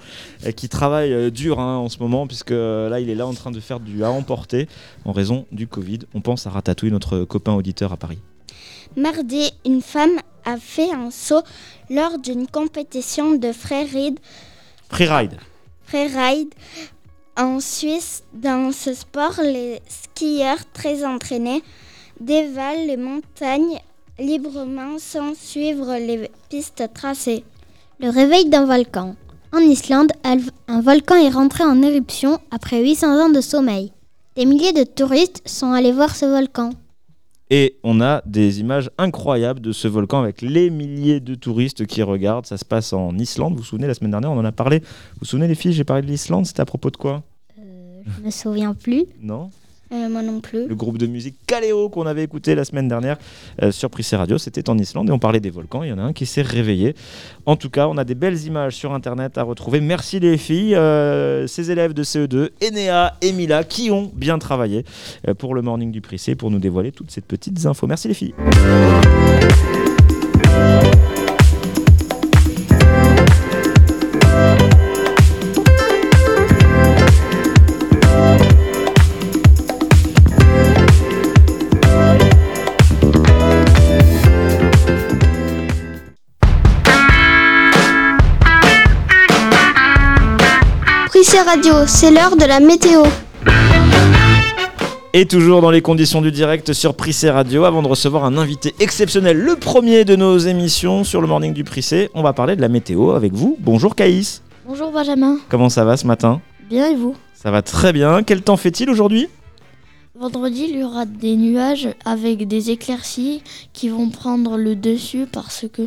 qui 0.55 0.69
travaille 0.69 1.11
euh, 1.11 1.29
dur 1.29 1.59
hein, 1.59 1.75
en 1.75 1.89
ce 1.89 1.99
moment, 1.99 2.25
puisque 2.25 2.51
euh, 2.51 2.87
là 2.87 3.01
il 3.01 3.09
est 3.09 3.15
là 3.15 3.27
en 3.27 3.33
train 3.33 3.51
de 3.51 3.59
faire 3.59 3.81
du 3.81 4.01
à 4.05 4.11
emporter 4.11 4.69
en 5.03 5.11
raison 5.11 5.45
du 5.51 5.67
Covid. 5.67 5.99
On 6.13 6.21
pense 6.21 6.47
à 6.47 6.51
Ratatouille, 6.51 6.91
notre 6.91 7.25
copain 7.25 7.53
auditeur 7.53 7.91
à 7.91 7.97
Paris. 7.97 8.19
Mardi, 8.95 9.51
une 9.65 9.81
femme 9.81 10.17
a 10.45 10.55
fait 10.57 10.91
un 10.93 11.11
saut 11.11 11.43
lors 11.89 12.17
d'une 12.17 12.47
compétition 12.47 13.35
de 13.35 13.51
freeride, 13.51 14.19
Freeride. 14.89 15.35
freeride 15.85 16.49
en 17.39 17.59
Suisse. 17.59 18.23
Dans 18.33 18.71
ce 18.71 18.93
sport, 18.93 19.39
les 19.41 19.79
skieurs 19.87 20.59
très 20.73 21.05
entraînés 21.05 21.63
dévalent 22.19 22.85
les 22.85 22.97
montagnes 22.97 23.79
librement 24.19 24.99
sans 24.99 25.33
suivre 25.35 25.95
les 25.97 26.29
pistes 26.49 26.83
tracées. 26.93 27.45
Le 27.99 28.09
réveil 28.09 28.49
d'un 28.49 28.65
volcan. 28.65 29.15
En 29.53 29.59
Islande, 29.59 30.11
un 30.67 30.81
volcan 30.81 31.15
est 31.15 31.29
rentré 31.29 31.63
en 31.63 31.81
éruption 31.81 32.39
après 32.51 32.83
800 32.83 33.25
ans 33.25 33.29
de 33.29 33.41
sommeil. 33.41 33.93
Des 34.35 34.45
milliers 34.45 34.73
de 34.73 34.83
touristes 34.83 35.41
sont 35.45 35.71
allés 35.71 35.91
voir 35.91 36.15
ce 36.15 36.25
volcan. 36.25 36.71
Et 37.49 37.79
on 37.83 37.99
a 37.99 38.21
des 38.27 38.59
images 38.59 38.91
incroyables 38.99 39.59
de 39.59 39.71
ce 39.71 39.87
volcan 39.87 40.19
avec 40.19 40.43
les 40.43 40.69
milliers 40.69 41.19
de 41.19 41.33
touristes 41.33 41.87
qui 41.87 42.03
regardent. 42.03 42.45
Ça 42.45 42.57
se 42.57 42.65
passe 42.65 42.93
en 42.93 43.17
Islande. 43.17 43.53
Vous 43.53 43.59
vous 43.59 43.65
souvenez, 43.65 43.87
la 43.87 43.95
semaine 43.95 44.11
dernière, 44.11 44.31
on 44.31 44.37
en 44.37 44.45
a 44.45 44.51
parlé. 44.51 44.79
Vous 44.79 45.21
vous 45.21 45.25
souvenez, 45.25 45.47
les 45.47 45.55
filles, 45.55 45.73
j'ai 45.73 45.83
parlé 45.83 46.03
de 46.03 46.07
l'Islande. 46.07 46.45
C'était 46.45 46.61
à 46.61 46.65
propos 46.65 46.91
de 46.91 46.97
quoi? 46.97 47.23
Je 48.05 48.25
me 48.25 48.31
souviens 48.31 48.73
plus. 48.73 49.05
Non 49.21 49.49
Euh, 49.91 50.07
moi 50.07 50.21
non 50.21 50.39
plus. 50.39 50.67
Le 50.67 50.75
groupe 50.75 50.99
de 50.99 51.07
musique 51.07 51.35
Kaleo 51.47 51.89
qu'on 51.89 52.05
avait 52.05 52.23
écouté 52.23 52.53
la 52.53 52.63
semaine 52.63 52.87
dernière 52.87 53.17
euh, 53.63 53.71
sur 53.71 53.89
Prissé 53.89 54.15
Radio, 54.15 54.37
c'était 54.37 54.69
en 54.69 54.77
Islande 54.77 55.09
et 55.09 55.11
on 55.11 55.17
parlait 55.17 55.39
des 55.39 55.49
volcans. 55.49 55.81
Il 55.81 55.89
y 55.89 55.91
en 55.91 55.97
a 55.97 56.03
un 56.03 56.13
qui 56.13 56.27
s'est 56.27 56.43
réveillé. 56.43 56.93
En 57.47 57.55
tout 57.55 57.71
cas, 57.71 57.87
on 57.87 57.97
a 57.97 58.03
des 58.03 58.13
belles 58.13 58.39
images 58.45 58.75
sur 58.75 58.93
internet 58.93 59.39
à 59.39 59.43
retrouver. 59.43 59.81
Merci 59.81 60.19
les 60.19 60.37
filles, 60.37 60.75
euh, 60.75 61.47
ces 61.47 61.71
élèves 61.71 61.93
de 61.93 62.03
CE2, 62.03 62.49
Enea 62.63 63.15
et 63.21 63.31
Mila, 63.31 63.63
qui 63.63 63.89
ont 63.89 64.11
bien 64.13 64.37
travaillé 64.37 64.85
pour 65.39 65.55
le 65.55 65.63
morning 65.63 65.91
du 65.91 66.01
Prissé 66.01 66.35
pour 66.35 66.51
nous 66.51 66.59
dévoiler 66.59 66.91
toutes 66.91 67.09
ces 67.09 67.21
petites 67.21 67.65
infos. 67.65 67.87
Merci 67.87 68.09
les 68.09 68.13
filles. 68.13 68.35
Radio, 91.45 91.73
c'est 91.87 92.11
l'heure 92.11 92.35
de 92.35 92.43
la 92.43 92.59
météo. 92.59 93.03
Et 95.13 95.25
toujours 95.25 95.61
dans 95.61 95.71
les 95.71 95.81
conditions 95.81 96.21
du 96.21 96.31
direct 96.31 96.73
sur 96.73 96.95
Prissé 96.95 97.29
Radio, 97.29 97.63
avant 97.63 97.81
de 97.81 97.87
recevoir 97.87 98.25
un 98.25 98.37
invité 98.37 98.75
exceptionnel, 98.79 99.37
le 99.37 99.55
premier 99.55 100.03
de 100.03 100.15
nos 100.17 100.37
émissions 100.37 101.03
sur 101.03 101.21
le 101.21 101.27
morning 101.27 101.53
du 101.53 101.63
Prissé, 101.63 102.09
on 102.13 102.23
va 102.23 102.33
parler 102.33 102.57
de 102.57 102.61
la 102.61 102.67
météo 102.67 103.11
avec 103.11 103.33
vous. 103.33 103.55
Bonjour 103.59 103.95
Caïs. 103.95 104.41
Bonjour 104.67 104.91
Benjamin. 104.91 105.37
Comment 105.47 105.69
ça 105.69 105.85
va 105.85 105.95
ce 105.95 106.05
matin? 106.05 106.41
Bien 106.69 106.89
et 106.89 106.95
vous? 106.95 107.15
Ça 107.33 107.51
va 107.51 107.61
très 107.61 107.93
bien. 107.93 108.21
Quel 108.23 108.41
temps 108.41 108.57
fait-il 108.57 108.89
aujourd'hui? 108.89 109.29
Vendredi, 110.19 110.67
il 110.69 110.79
y 110.79 110.83
aura 110.83 111.05
des 111.05 111.37
nuages 111.37 111.87
avec 112.03 112.47
des 112.47 112.71
éclaircies 112.71 113.41
qui 113.71 113.87
vont 113.87 114.09
prendre 114.09 114.57
le 114.57 114.75
dessus 114.75 115.25
parce 115.31 115.65
que 115.71 115.83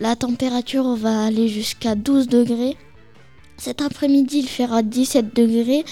la 0.00 0.16
température 0.16 0.96
va 0.96 1.24
aller 1.24 1.48
jusqu'à 1.48 1.94
12 1.94 2.28
degrés. 2.28 2.76
Cet 3.64 3.80
après-midi, 3.80 4.40
il 4.40 4.48
fera 4.48 4.82
17 4.82 5.36
degrés, 5.36 5.84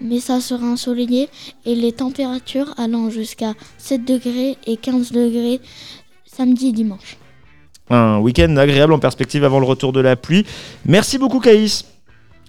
mais 0.00 0.18
ça 0.18 0.40
sera 0.40 0.64
ensoleillé 0.64 1.28
et 1.66 1.74
les 1.74 1.92
températures 1.92 2.72
allant 2.78 3.10
jusqu'à 3.10 3.52
7 3.76 4.02
degrés 4.02 4.56
et 4.66 4.78
15 4.78 5.12
degrés 5.12 5.60
samedi 6.24 6.68
et 6.68 6.72
dimanche. 6.72 7.18
Un 7.90 8.18
week-end 8.20 8.56
agréable 8.56 8.94
en 8.94 8.98
perspective 8.98 9.44
avant 9.44 9.60
le 9.60 9.66
retour 9.66 9.92
de 9.92 10.00
la 10.00 10.16
pluie. 10.16 10.46
Merci 10.86 11.18
beaucoup 11.18 11.38
Caïs. 11.38 11.84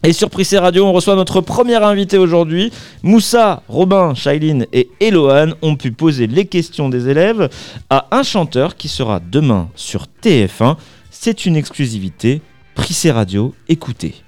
Et 0.04 0.14
sur 0.14 0.30
Prissé 0.30 0.58
Radio, 0.58 0.86
on 0.86 0.94
reçoit 0.94 1.18
notre 1.18 1.42
premier 1.42 1.76
invité 1.76 2.18
aujourd'hui. 2.18 2.72
Moussa, 3.04 3.64
Robin, 3.68 4.14
Shailene 4.14 4.66
et 4.72 4.90
Eloane 5.02 5.56
ont 5.62 5.76
pu 5.76 5.92
poser 5.92 6.26
les 6.26 6.46
questions 6.46 6.88
des 6.88 7.10
élèves 7.10 7.50
à 7.90 8.08
un 8.12 8.24
chanteur 8.24 8.78
qui 8.78 8.88
sera 8.88 9.20
demain 9.20 9.68
sur 9.76 10.06
TF1. 10.24 10.78
C'est 11.12 11.46
une 11.46 11.58
exclusivité. 11.58 12.42
Prissé 12.76 13.12
Radio, 13.12 13.54
écoutez. 13.68 14.24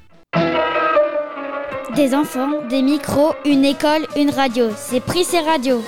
Des 1.95 2.15
enfants, 2.15 2.62
des 2.69 2.81
micros, 2.81 3.33
une 3.45 3.65
école, 3.65 4.07
une 4.15 4.29
radio. 4.29 4.69
C'est 4.77 5.01
Prissé 5.01 5.39
Radio. 5.39 5.83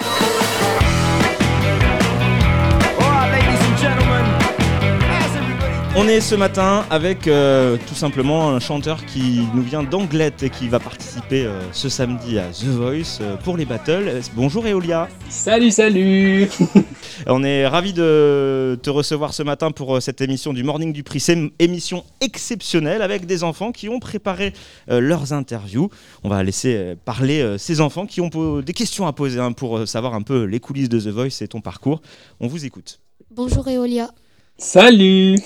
On 5.96 6.08
est 6.08 6.22
ce 6.22 6.34
matin 6.34 6.88
avec 6.90 7.28
euh, 7.28 7.78
tout 7.88 7.94
simplement 7.94 8.50
un 8.50 8.60
chanteur 8.60 9.06
qui 9.06 9.42
nous 9.54 9.62
vient 9.62 9.84
d'Anglette 9.84 10.42
et 10.42 10.50
qui 10.50 10.68
va 10.68 10.80
participer 10.80 11.46
euh, 11.46 11.62
ce 11.72 11.88
samedi 11.88 12.40
à 12.40 12.48
The 12.48 12.64
Voice 12.64 13.20
euh, 13.22 13.38
pour 13.38 13.58
les 13.58 13.66
battles. 13.66 14.12
Bonjour 14.36 14.66
Eolia. 14.66 15.08
Salut, 15.30 15.70
salut 15.70 16.50
On 17.28 17.44
est 17.44 17.68
ravis 17.68 17.94
de 17.94 18.76
te 18.82 18.90
recevoir 18.90 19.36
ce 19.36 19.44
matin 19.44 19.70
pour 19.70 20.02
cette 20.02 20.20
émission 20.20 20.52
du 20.52 20.64
Morning 20.64 20.94
du 20.94 21.04
Prix. 21.04 21.20
C'est 21.20 21.34
une 21.34 21.52
émission 21.60 22.04
exceptionnelle 22.22 23.04
avec 23.04 23.28
des 23.28 23.44
enfants 23.44 23.72
qui 23.72 23.88
ont 23.88 24.00
préparé 24.00 24.54
leurs 24.88 25.32
interviews. 25.32 25.90
On 26.24 26.30
va 26.30 26.42
laisser 26.42 26.96
parler 27.06 27.58
ces 27.60 27.82
enfants 27.82 28.08
qui 28.08 28.20
ont 28.20 28.30
des 28.62 28.74
questions 28.74 29.06
à 29.06 29.14
poser 29.14 29.40
hein, 29.40 29.52
pour 29.52 29.88
savoir 29.88 30.16
un 30.16 30.24
peu 30.24 30.46
les 30.46 30.60
coulisses 30.60 30.90
de 30.90 31.00
The 31.00 31.14
Voice 31.14 31.42
et 31.42 31.48
ton 31.48 31.62
parcours. 31.62 32.02
On 32.40 32.48
vous 32.48 32.66
écoute. 32.66 33.00
Bonjour 33.30 33.68
Eolia. 33.68 34.10
Salut 34.58 35.38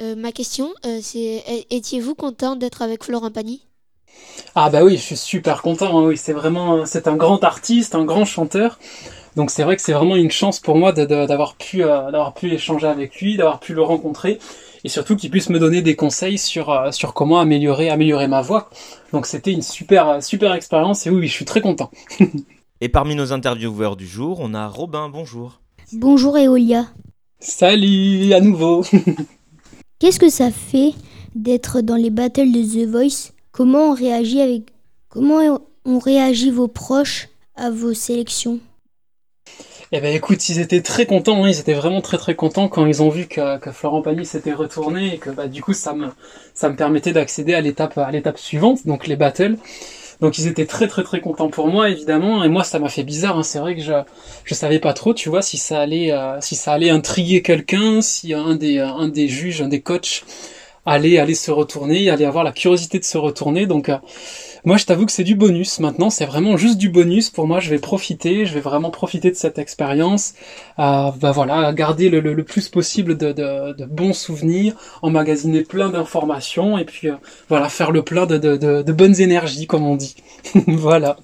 Euh, 0.00 0.14
ma 0.16 0.32
question, 0.32 0.70
euh, 0.86 1.00
c'est 1.02 1.42
étiez-vous 1.70 2.14
content 2.14 2.56
d'être 2.56 2.82
avec 2.82 3.04
Florent 3.04 3.30
Pagny? 3.30 3.62
Ah 4.54 4.70
bah 4.70 4.84
oui, 4.84 4.96
je 4.96 5.02
suis 5.02 5.16
super 5.16 5.62
content, 5.62 5.98
hein, 5.98 6.06
oui, 6.06 6.16
c'est 6.16 6.32
vraiment, 6.32 6.86
c'est 6.86 7.08
un 7.08 7.16
grand 7.16 7.42
artiste, 7.44 7.94
un 7.94 8.04
grand 8.04 8.24
chanteur. 8.24 8.78
Donc 9.36 9.50
c'est 9.50 9.62
vrai 9.62 9.76
que 9.76 9.82
c'est 9.82 9.92
vraiment 9.92 10.16
une 10.16 10.30
chance 10.30 10.58
pour 10.58 10.76
moi 10.76 10.92
d'avoir 10.92 11.54
pu, 11.54 11.84
euh, 11.84 12.10
d'avoir 12.10 12.34
pu 12.34 12.52
échanger 12.52 12.86
avec 12.86 13.20
lui, 13.20 13.36
d'avoir 13.36 13.60
pu 13.60 13.74
le 13.74 13.82
rencontrer, 13.82 14.38
et 14.84 14.88
surtout 14.88 15.16
qu'il 15.16 15.30
puisse 15.30 15.48
me 15.48 15.58
donner 15.58 15.82
des 15.82 15.96
conseils 15.96 16.38
sur, 16.38 16.70
euh, 16.70 16.90
sur 16.90 17.14
comment 17.14 17.38
améliorer, 17.38 17.88
améliorer 17.90 18.26
ma 18.26 18.42
voix. 18.42 18.70
Donc 19.12 19.26
c'était 19.26 19.52
une 19.52 19.62
super, 19.62 20.22
super 20.22 20.54
expérience, 20.54 21.06
et 21.06 21.10
oui, 21.10 21.20
oui, 21.20 21.28
je 21.28 21.32
suis 21.32 21.44
très 21.44 21.60
content. 21.60 21.90
Et 22.80 22.88
parmi 22.88 23.16
nos 23.16 23.32
intervieweurs 23.32 23.96
du 23.96 24.06
jour, 24.06 24.38
on 24.40 24.54
a 24.54 24.68
Robin. 24.68 25.08
Bonjour. 25.08 25.60
Bonjour 25.92 26.38
Eolia. 26.38 26.86
Salut 27.40 28.32
à 28.32 28.40
nouveau 28.40 28.84
Qu'est-ce 29.98 30.20
que 30.20 30.30
ça 30.30 30.52
fait 30.52 30.94
d'être 31.34 31.80
dans 31.80 31.96
les 31.96 32.10
battles 32.10 32.52
de 32.52 32.62
The 32.62 32.88
Voice? 32.88 33.32
Comment 33.50 33.90
on 33.90 33.94
réagit 33.94 34.40
avec 34.40 34.62
comment 35.08 35.60
on 35.84 35.98
réagit 35.98 36.52
vos 36.52 36.68
proches 36.68 37.28
à 37.56 37.70
vos 37.70 37.94
sélections? 37.94 38.60
Eh 39.90 40.00
ben 40.00 40.14
écoute, 40.14 40.48
ils 40.50 40.60
étaient 40.60 40.82
très 40.82 41.06
contents, 41.06 41.42
hein, 41.42 41.48
ils 41.48 41.58
étaient 41.58 41.74
vraiment 41.74 42.00
très 42.00 42.18
très 42.18 42.36
contents 42.36 42.68
quand 42.68 42.86
ils 42.86 43.02
ont 43.02 43.08
vu 43.08 43.26
que, 43.26 43.58
Florent 43.72 44.02
Pagny 44.02 44.24
s'était 44.24 44.52
retourné 44.52 45.14
et 45.14 45.18
que 45.18 45.30
bah 45.30 45.48
du 45.48 45.62
coup 45.62 45.72
ça 45.72 45.94
me 45.94 46.08
ça 46.54 46.68
me 46.68 46.76
permettait 46.76 47.12
d'accéder 47.12 47.54
à 47.54 47.60
l'étape 47.60 47.98
à 47.98 48.12
l'étape 48.12 48.38
suivante, 48.38 48.86
donc 48.86 49.08
les 49.08 49.16
battles. 49.16 49.56
Donc 50.20 50.38
ils 50.38 50.48
étaient 50.48 50.66
très 50.66 50.88
très 50.88 51.04
très 51.04 51.20
contents 51.20 51.48
pour 51.48 51.68
moi 51.68 51.90
évidemment 51.90 52.42
et 52.42 52.48
moi 52.48 52.64
ça 52.64 52.78
m'a 52.80 52.88
fait 52.88 53.04
bizarre, 53.04 53.38
hein, 53.38 53.42
c'est 53.44 53.60
vrai 53.60 53.76
que 53.76 53.82
je 53.82 53.92
je 54.44 54.54
savais 54.54 54.80
pas 54.80 54.92
trop, 54.92 55.14
tu 55.14 55.28
vois, 55.28 55.42
si 55.42 55.56
ça 55.58 55.80
allait 55.80 56.12
euh, 56.12 56.40
si 56.40 56.56
ça 56.56 56.72
allait 56.72 56.90
intriguer 56.90 57.40
quelqu'un, 57.42 58.00
si 58.00 58.34
un 58.34 58.56
des 58.56 58.78
un 58.80 59.08
des 59.08 59.28
juges, 59.28 59.62
un 59.62 59.68
des 59.68 59.80
coachs 59.80 60.24
allait 60.86 61.18
aller 61.18 61.34
se 61.34 61.50
retourner, 61.50 62.10
allait 62.10 62.24
avoir 62.24 62.44
la 62.44 62.52
curiosité 62.52 62.98
de 62.98 63.04
se 63.04 63.18
retourner. 63.18 63.66
Donc 63.66 63.88
euh, 63.88 63.98
moi 64.64 64.76
je 64.76 64.84
t'avoue 64.84 65.06
que 65.06 65.12
c'est 65.12 65.24
du 65.24 65.34
bonus. 65.34 65.80
Maintenant 65.80 66.10
c'est 66.10 66.26
vraiment 66.26 66.56
juste 66.56 66.78
du 66.78 66.88
bonus 66.88 67.30
pour 67.30 67.46
moi. 67.46 67.60
Je 67.60 67.70
vais 67.70 67.78
profiter, 67.78 68.46
je 68.46 68.54
vais 68.54 68.60
vraiment 68.60 68.90
profiter 68.90 69.30
de 69.30 69.36
cette 69.36 69.58
expérience. 69.58 70.34
Euh, 70.78 71.10
bah 71.20 71.32
voilà, 71.32 71.72
garder 71.72 72.08
le, 72.08 72.44
plus 72.44 72.68
possible 72.68 73.16
de, 73.16 73.86
bons 73.86 74.12
souvenirs, 74.12 74.74
emmagasiner 75.02 75.62
plein 75.62 75.90
d'informations 75.90 76.78
et 76.78 76.84
puis 76.84 77.08
euh, 77.08 77.14
voilà 77.48 77.68
faire 77.68 77.90
le 77.90 78.02
plein 78.02 78.26
de, 78.26 78.92
bonnes 78.92 79.20
énergies 79.20 79.66
comme 79.66 79.86
on 79.86 79.96
dit. 79.96 80.16
voilà. 80.66 81.16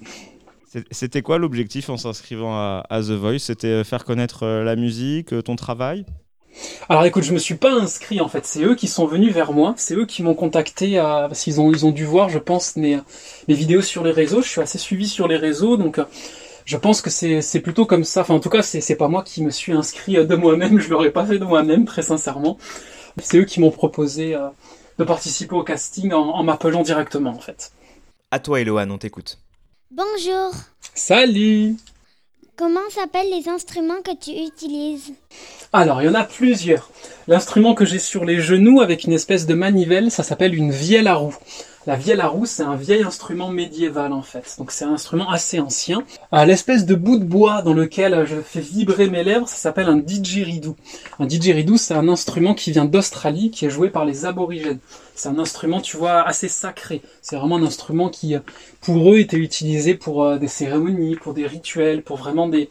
C'était 0.91 1.21
quoi 1.21 1.37
l'objectif 1.37 1.89
en 1.89 1.97
s'inscrivant 1.97 2.53
à, 2.55 3.01
The 3.01 3.11
Voice? 3.11 3.39
C'était 3.39 3.67
euh, 3.67 3.83
faire 3.83 4.03
connaître 4.03 4.45
la 4.45 4.75
musique, 4.75 5.33
euh, 5.33 5.41
ton 5.41 5.55
travail? 5.55 6.05
Alors 6.89 7.05
écoute, 7.05 7.23
je 7.23 7.33
me 7.33 7.37
suis 7.37 7.55
pas 7.55 7.71
inscrit 7.71 8.21
en 8.21 8.27
fait, 8.27 8.45
c'est 8.45 8.63
eux 8.63 8.75
qui 8.75 8.87
sont 8.87 9.05
venus 9.05 9.33
vers 9.33 9.51
moi, 9.51 9.73
c'est 9.77 9.95
eux 9.95 10.05
qui 10.05 10.23
m'ont 10.23 10.33
contacté 10.33 10.95
parce 10.95 11.41
qu'ils 11.41 11.59
ont 11.59 11.71
ils 11.71 11.85
ont 11.85 11.91
dû 11.91 12.05
voir, 12.05 12.29
je 12.29 12.39
pense, 12.39 12.75
mes 12.75 12.99
mes 13.47 13.53
vidéos 13.53 13.81
sur 13.81 14.03
les 14.03 14.11
réseaux. 14.11 14.41
Je 14.41 14.49
suis 14.49 14.61
assez 14.61 14.77
suivi 14.77 15.07
sur 15.07 15.27
les 15.27 15.37
réseaux, 15.37 15.77
donc 15.77 15.99
euh, 15.99 16.05
je 16.65 16.77
pense 16.77 17.01
que 17.01 17.09
c'est 17.09 17.41
c'est 17.41 17.59
plutôt 17.59 17.85
comme 17.85 18.03
ça. 18.03 18.21
Enfin 18.21 18.35
en 18.35 18.39
tout 18.39 18.49
cas, 18.49 18.61
c'est 18.61 18.81
c'est 18.81 18.95
pas 18.95 19.07
moi 19.07 19.23
qui 19.23 19.43
me 19.43 19.49
suis 19.49 19.73
inscrit 19.73 20.17
euh, 20.17 20.25
de 20.25 20.35
moi-même, 20.35 20.79
je 20.85 20.89
l'aurais 20.89 21.11
pas 21.11 21.25
fait 21.25 21.39
de 21.39 21.45
moi-même 21.45 21.85
très 21.85 22.01
sincèrement. 22.01 22.57
C'est 23.21 23.37
eux 23.37 23.45
qui 23.45 23.59
m'ont 23.59 23.71
proposé 23.71 24.35
euh, 24.35 24.47
de 24.99 25.03
participer 25.03 25.55
au 25.55 25.63
casting 25.63 26.13
en, 26.13 26.29
en 26.29 26.43
m'appelant 26.43 26.83
directement 26.83 27.31
en 27.31 27.39
fait. 27.39 27.71
À 28.31 28.39
toi 28.39 28.59
Eloane, 28.61 28.91
on 28.91 28.97
t'écoute. 28.97 29.39
Bonjour. 29.91 30.51
Salut. 30.93 31.75
Comment 32.57 32.89
s'appellent 32.89 33.31
les 33.31 33.49
instruments 33.49 34.01
que 34.01 34.15
tu 34.15 34.31
utilises 34.31 35.11
Alors, 35.73 36.01
il 36.01 36.05
y 36.05 36.09
en 36.09 36.13
a 36.13 36.23
plusieurs. 36.23 36.89
L'instrument 37.27 37.73
que 37.73 37.83
j'ai 37.83 37.99
sur 37.99 38.23
les 38.23 38.39
genoux 38.39 38.79
avec 38.79 39.03
une 39.03 39.11
espèce 39.11 39.45
de 39.45 39.53
manivelle, 39.53 40.09
ça 40.09 40.23
s'appelle 40.23 40.55
une 40.55 40.71
vielle 40.71 41.07
à 41.07 41.15
roue. 41.15 41.35
La 41.87 41.95
vielle 41.95 42.21
à 42.21 42.27
roue, 42.27 42.47
c'est 42.47 42.63
un 42.63 42.75
vieil 42.75 43.03
instrument 43.03 43.49
médiéval 43.49 44.11
en 44.11 44.23
fait. 44.23 44.55
Donc 44.57 44.71
c'est 44.71 44.85
un 44.85 44.93
instrument 44.93 45.29
assez 45.29 45.59
ancien. 45.59 46.03
Euh, 46.33 46.43
L'espèce 46.43 46.87
de 46.87 46.95
bout 46.95 47.17
de 47.17 47.23
bois 47.23 47.61
dans 47.61 47.73
lequel 47.73 48.25
je 48.25 48.37
fais 48.41 48.59
vibrer 48.59 49.07
mes 49.07 49.23
lèvres, 49.23 49.47
ça 49.47 49.55
s'appelle 49.55 49.87
un 49.87 49.97
didgeridoo. 49.97 50.75
Un 51.19 51.27
didgeridoo, 51.27 51.77
c'est 51.77 51.93
un 51.93 52.09
instrument 52.09 52.55
qui 52.55 52.71
vient 52.71 52.85
d'Australie, 52.85 53.51
qui 53.51 53.67
est 53.67 53.69
joué 53.69 53.91
par 53.91 54.03
les 54.03 54.25
aborigènes. 54.25 54.79
C'est 55.13 55.29
un 55.29 55.37
instrument, 55.37 55.79
tu 55.79 55.95
vois, 55.95 56.23
assez 56.23 56.47
sacré. 56.47 57.03
C'est 57.21 57.35
vraiment 57.35 57.57
un 57.57 57.63
instrument 57.63 58.09
qui, 58.09 58.35
pour 58.81 59.13
eux, 59.13 59.19
était 59.19 59.37
utilisé 59.37 59.93
pour 59.93 60.23
euh, 60.23 60.37
des 60.39 60.47
cérémonies, 60.47 61.15
pour 61.15 61.35
des 61.35 61.45
rituels, 61.45 62.01
pour 62.01 62.17
vraiment 62.17 62.49
des, 62.49 62.69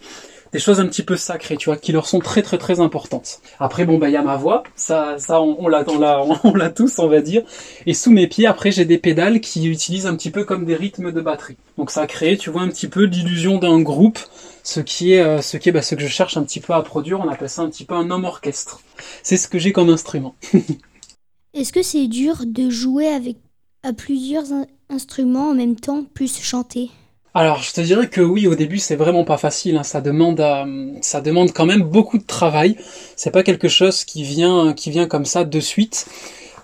des 0.54 0.60
choses 0.60 0.78
un 0.78 0.86
petit 0.86 1.02
peu 1.02 1.16
sacrées, 1.16 1.56
tu 1.56 1.68
vois, 1.68 1.76
qui 1.76 1.90
leur 1.90 2.06
sont 2.06 2.20
très 2.20 2.40
très 2.40 2.58
très 2.58 2.78
importantes. 2.78 3.40
Après, 3.58 3.84
bon, 3.84 3.98
bah, 3.98 4.08
il 4.08 4.12
y 4.12 4.16
a 4.16 4.22
ma 4.22 4.36
voix, 4.36 4.62
ça, 4.76 5.16
ça, 5.18 5.42
on, 5.42 5.56
on 5.58 5.66
l'a, 5.66 5.84
on 6.44 6.54
l'a, 6.54 6.70
tous, 6.70 7.00
on 7.00 7.08
va 7.08 7.20
dire. 7.20 7.42
Et 7.86 7.92
sous 7.92 8.12
mes 8.12 8.28
pieds, 8.28 8.46
après, 8.46 8.70
j'ai 8.70 8.84
des 8.84 8.96
pédales 8.98 9.40
qui 9.40 9.66
utilisent 9.66 10.06
un 10.06 10.14
petit 10.14 10.30
peu 10.30 10.44
comme 10.44 10.64
des 10.64 10.76
rythmes 10.76 11.10
de 11.10 11.20
batterie. 11.20 11.56
Donc 11.76 11.90
ça 11.90 12.06
crée, 12.06 12.36
tu 12.36 12.50
vois, 12.50 12.62
un 12.62 12.68
petit 12.68 12.86
peu 12.86 13.02
l'illusion 13.02 13.58
d'un 13.58 13.80
groupe, 13.80 14.20
ce 14.62 14.78
qui 14.78 15.14
est, 15.14 15.22
euh, 15.22 15.42
ce 15.42 15.56
qui 15.56 15.70
est, 15.70 15.72
bah, 15.72 15.82
ce 15.82 15.96
que 15.96 16.02
je 16.02 16.06
cherche 16.06 16.36
un 16.36 16.44
petit 16.44 16.60
peu 16.60 16.72
à 16.72 16.82
produire. 16.82 17.18
On 17.18 17.28
appelle 17.28 17.50
ça 17.50 17.62
un 17.62 17.68
petit 17.68 17.84
peu 17.84 17.96
un 17.96 18.08
homme 18.12 18.24
orchestre. 18.24 18.80
C'est 19.24 19.36
ce 19.36 19.48
que 19.48 19.58
j'ai 19.58 19.72
comme 19.72 19.90
instrument. 19.90 20.36
Est-ce 21.52 21.72
que 21.72 21.82
c'est 21.82 22.06
dur 22.06 22.36
de 22.46 22.70
jouer 22.70 23.08
avec 23.08 23.38
à 23.82 23.92
plusieurs 23.92 24.52
in- 24.52 24.66
instruments 24.88 25.50
en 25.50 25.54
même 25.54 25.74
temps, 25.74 26.04
plus 26.04 26.40
chanter? 26.40 26.90
Alors, 27.36 27.62
je 27.62 27.72
te 27.72 27.80
dirais 27.80 28.08
que 28.08 28.20
oui, 28.20 28.46
au 28.46 28.54
début, 28.54 28.78
c'est 28.78 28.94
vraiment 28.94 29.24
pas 29.24 29.38
facile. 29.38 29.76
hein. 29.76 29.82
Ça 29.82 30.00
demande, 30.00 30.40
euh, 30.40 30.92
ça 31.00 31.20
demande 31.20 31.52
quand 31.52 31.66
même 31.66 31.82
beaucoup 31.82 32.18
de 32.18 32.24
travail. 32.24 32.76
C'est 33.16 33.32
pas 33.32 33.42
quelque 33.42 33.66
chose 33.68 34.04
qui 34.04 34.22
vient, 34.22 34.72
qui 34.72 34.90
vient 34.90 35.08
comme 35.08 35.24
ça 35.24 35.44
de 35.44 35.60
suite. 35.60 36.06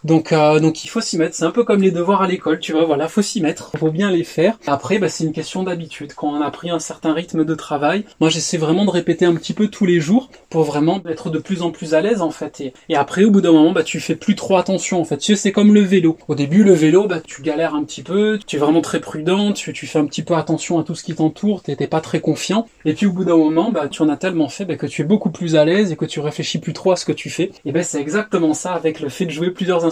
Donc, 0.04 0.33
euh, 0.33 0.61
donc 0.61 0.85
il 0.85 0.88
faut 0.88 1.00
s'y 1.00 1.19
mettre. 1.19 1.35
C'est 1.35 1.45
un 1.45 1.50
peu 1.50 1.64
comme 1.64 1.83
les 1.83 1.90
devoirs 1.90 2.23
à 2.23 2.26
l'école, 2.26 2.59
tu 2.59 2.73
vois. 2.73 2.85
Voilà, 2.85 3.09
faut 3.09 3.23
s'y 3.23 3.40
mettre. 3.40 3.73
Faut 3.78 3.90
bien 3.90 4.11
les 4.11 4.25
faire. 4.25 4.59
Après, 4.66 4.99
bah, 4.99 5.09
c'est 5.09 5.25
une 5.25 5.33
question 5.33 5.62
d'habitude. 5.62 6.14
Quand 6.14 6.28
on 6.28 6.40
a 6.40 6.50
pris 6.50 6.71
un 6.71 6.78
certain 6.78 7.12
rythme 7.12 7.45
de 7.45 7.54
travail, 7.54 8.04
moi, 8.21 8.30
j'essaie 8.30 8.57
vraiment 8.57 8.85
de 8.85 8.90
répéter 8.90 9.25
un 9.25 9.35
petit 9.35 9.52
peu 9.52 9.69
tous 9.69 9.87
les 9.87 10.00
jours 10.00 10.30
pour 10.49 10.64
vraiment 10.64 11.02
être 11.09 11.30
de 11.30 11.38
plus 11.38 11.62
en 11.62 11.71
plus 11.71 11.95
à 11.95 12.00
l'aise, 12.00 12.23
en 12.23 12.30
fait. 12.30 12.61
Et, 12.88 12.97
après, 12.97 13.25
au 13.25 13.30
bout 13.30 13.40
d'un 13.40 13.52
moment, 13.52 13.73
bah, 13.73 13.83
tu 13.83 14.00
fais 14.00 14.16
plus 14.16 14.35
trop 14.35 14.57
attention, 14.57 15.00
en 15.00 15.04
fait. 15.04 15.21
C'est 15.21 15.52
comme 15.52 15.73
le 15.73 15.80
vélo. 15.80 16.19
Au 16.28 16.35
début, 16.35 16.64
le 16.64 16.73
vélo, 16.73 17.07
bah, 17.07 17.21
tu 17.21 17.42
galères 17.42 17.75
un 17.75 17.85
petit 17.85 18.02
peu. 18.02 18.38
Tu 18.47 18.57
es 18.57 18.59
vraiment 18.59 18.80
très 18.80 19.00
prudent. 19.00 19.52
Tu, 19.52 19.75
fais 19.87 19.99
un 19.99 20.07
petit 20.07 20.23
peu 20.23 20.35
attention 20.35 20.78
à 20.78 20.85
tout 20.85 20.95
ce 20.95 21.04
qui 21.04 21.14
t'entoure. 21.14 21.62
T'es 21.62 21.76
pas 21.87 22.00
très 22.00 22.21
confiant. 22.21 22.66
Et 22.85 22.95
puis, 22.95 23.07
au 23.07 23.12
bout 23.12 23.25
d'un 23.25 23.37
moment, 23.37 23.71
bah, 23.71 23.88
tu 23.88 24.02
en 24.02 24.09
as 24.09 24.16
tellement 24.16 24.49
fait 24.49 24.64
bah, 24.64 24.76
que 24.76 24.87
tu 24.87 25.02
es 25.02 25.04
beaucoup 25.04 25.30
plus 25.30 25.57
à 25.57 25.64
l'aise 25.64 25.92
et 25.92 25.97
que 25.97 26.04
tu 26.04 26.21
réfléchis 26.21 26.59
plus 26.59 26.73
trop 26.73 26.92
à 26.92 26.97
ce 26.97 27.04
que 27.04 27.12
tu 27.12 27.30
fais. 27.30 27.52
Et 27.64 27.73
ben, 27.73 27.83
c'est 27.83 28.00
exactement 28.00 28.54
ça 28.54 28.73
avec 28.73 29.00
le 29.00 29.09
fait 29.09 29.26
de 29.26 29.30
jouer 29.30 29.50
plusieurs 29.50 29.85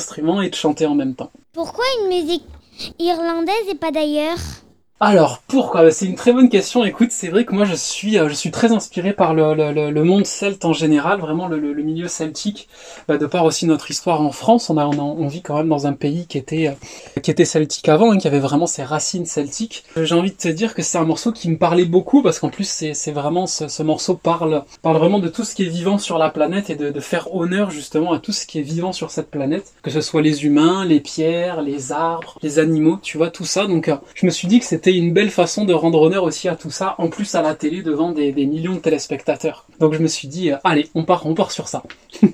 et 0.42 0.50
de 0.50 0.54
chanter 0.54 0.86
en 0.86 0.94
même 0.94 1.14
temps. 1.14 1.30
Pourquoi 1.52 1.84
une 2.00 2.08
musique 2.08 2.44
irlandaise 2.98 3.68
et 3.68 3.74
pas 3.74 3.90
d'ailleurs? 3.90 4.38
Alors, 5.00 5.42
pourquoi 5.46 5.84
Bah, 5.84 5.90
C'est 5.92 6.06
une 6.06 6.16
très 6.16 6.32
bonne 6.32 6.48
question. 6.48 6.84
Écoute, 6.84 7.12
c'est 7.12 7.28
vrai 7.28 7.44
que 7.44 7.54
moi, 7.54 7.64
je 7.64 7.74
suis, 7.76 8.18
euh, 8.18 8.28
je 8.28 8.34
suis 8.34 8.50
très 8.50 8.72
inspiré 8.72 9.12
par 9.12 9.32
le, 9.32 9.54
le, 9.54 9.92
le- 9.92 10.02
monde 10.04 10.26
celte 10.26 10.64
en 10.64 10.72
général, 10.72 11.20
vraiment 11.20 11.46
le, 11.46 11.56
le- 11.60 11.82
milieu 11.84 12.08
celtique, 12.08 12.68
bah, 13.06 13.16
de 13.16 13.24
par 13.26 13.44
aussi 13.44 13.64
notre 13.66 13.92
histoire 13.92 14.20
en 14.20 14.32
France. 14.32 14.70
On, 14.70 14.76
a, 14.76 14.84
on, 14.86 14.94
a- 14.94 14.96
on 15.00 15.28
vit 15.28 15.40
quand 15.40 15.56
même 15.56 15.68
dans 15.68 15.86
un 15.86 15.92
pays 15.92 16.26
qui 16.26 16.36
était, 16.36 16.66
euh, 17.16 17.20
qui 17.20 17.30
était 17.30 17.44
celtique 17.44 17.88
avant, 17.88 18.10
hein, 18.10 18.18
qui 18.18 18.26
avait 18.26 18.40
vraiment 18.40 18.66
ses 18.66 18.82
racines 18.82 19.24
celtiques. 19.24 19.84
Euh, 19.96 20.04
J'ai 20.04 20.16
envie 20.16 20.32
de 20.32 20.36
te 20.36 20.48
dire 20.48 20.74
que 20.74 20.82
c'est 20.82 20.98
un 20.98 21.04
morceau 21.04 21.30
qui 21.30 21.48
me 21.48 21.58
parlait 21.58 21.84
beaucoup, 21.84 22.20
parce 22.20 22.40
qu'en 22.40 22.48
plus, 22.50 22.68
c'est 22.68 22.92
c'est 22.92 23.12
vraiment, 23.12 23.46
ce, 23.46 23.68
ce 23.68 23.84
morceau 23.84 24.16
parle, 24.16 24.64
parle 24.82 24.96
vraiment 24.96 25.20
de 25.20 25.28
tout 25.28 25.44
ce 25.44 25.54
qui 25.54 25.62
est 25.64 25.68
vivant 25.68 25.98
sur 25.98 26.18
la 26.18 26.28
planète 26.30 26.70
et 26.70 26.74
de, 26.74 26.90
de 26.90 27.00
faire 27.00 27.32
honneur 27.36 27.70
justement 27.70 28.12
à 28.14 28.18
tout 28.18 28.32
ce 28.32 28.46
qui 28.46 28.58
est 28.58 28.62
vivant 28.62 28.92
sur 28.92 29.12
cette 29.12 29.30
planète, 29.30 29.74
que 29.82 29.92
ce 29.92 30.00
soit 30.00 30.22
les 30.22 30.44
humains, 30.44 30.84
les 30.84 30.98
pierres, 30.98 31.62
les 31.62 31.92
arbres, 31.92 32.36
les 32.42 32.58
animaux, 32.58 32.98
tu 33.00 33.16
vois, 33.16 33.30
tout 33.30 33.44
ça. 33.44 33.68
Donc, 33.68 33.86
euh, 33.86 33.94
je 34.16 34.26
me 34.26 34.30
suis 34.32 34.48
dit 34.48 34.58
que 34.58 34.64
c'était 34.66 34.87
une 34.96 35.12
belle 35.12 35.30
façon 35.30 35.64
de 35.64 35.72
rendre 35.72 36.00
honneur 36.00 36.24
aussi 36.24 36.48
à 36.48 36.56
tout 36.56 36.70
ça, 36.70 36.94
en 36.98 37.08
plus 37.08 37.34
à 37.34 37.42
la 37.42 37.54
télé 37.54 37.82
devant 37.82 38.12
des, 38.12 38.32
des 38.32 38.46
millions 38.46 38.74
de 38.74 38.80
téléspectateurs. 38.80 39.66
Donc, 39.80 39.94
je 39.94 39.98
me 39.98 40.08
suis 40.08 40.28
dit, 40.28 40.52
euh, 40.52 40.56
allez, 40.64 40.88
on 40.94 41.04
part, 41.04 41.26
on 41.26 41.34
part 41.34 41.50
sur 41.50 41.68
ça. 41.68 41.82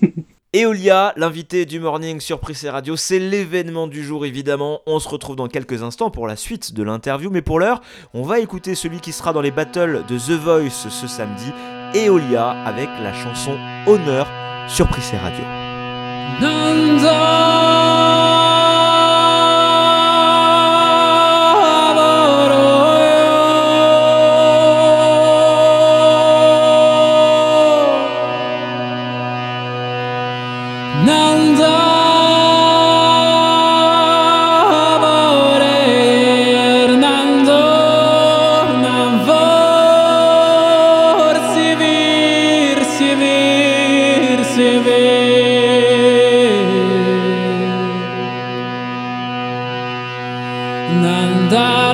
Eolia, 0.54 1.12
l'invité 1.16 1.66
du 1.66 1.80
morning 1.80 2.20
sur 2.20 2.38
Prissé 2.38 2.70
Radio, 2.70 2.94
c'est 2.94 3.18
l'événement 3.18 3.88
du 3.88 4.04
jour 4.04 4.24
évidemment. 4.24 4.82
On 4.86 5.00
se 5.00 5.08
retrouve 5.08 5.34
dans 5.34 5.48
quelques 5.48 5.82
instants 5.82 6.10
pour 6.10 6.28
la 6.28 6.36
suite 6.36 6.74
de 6.74 6.84
l'interview, 6.84 7.28
mais 7.28 7.42
pour 7.42 7.58
l'heure, 7.58 7.80
on 8.14 8.22
va 8.22 8.38
écouter 8.38 8.76
celui 8.76 9.00
qui 9.00 9.10
sera 9.10 9.32
dans 9.32 9.40
les 9.40 9.50
battles 9.50 10.04
de 10.08 10.16
The 10.16 10.38
Voice 10.40 10.88
ce 10.90 11.08
samedi, 11.08 11.50
Eolia, 11.96 12.50
avec 12.50 12.88
la 13.02 13.12
chanson 13.12 13.58
Honneur 13.88 14.28
sur 14.68 14.86
Prissé 14.86 15.16
Radio. 15.16 15.42
Nandara 51.02 51.93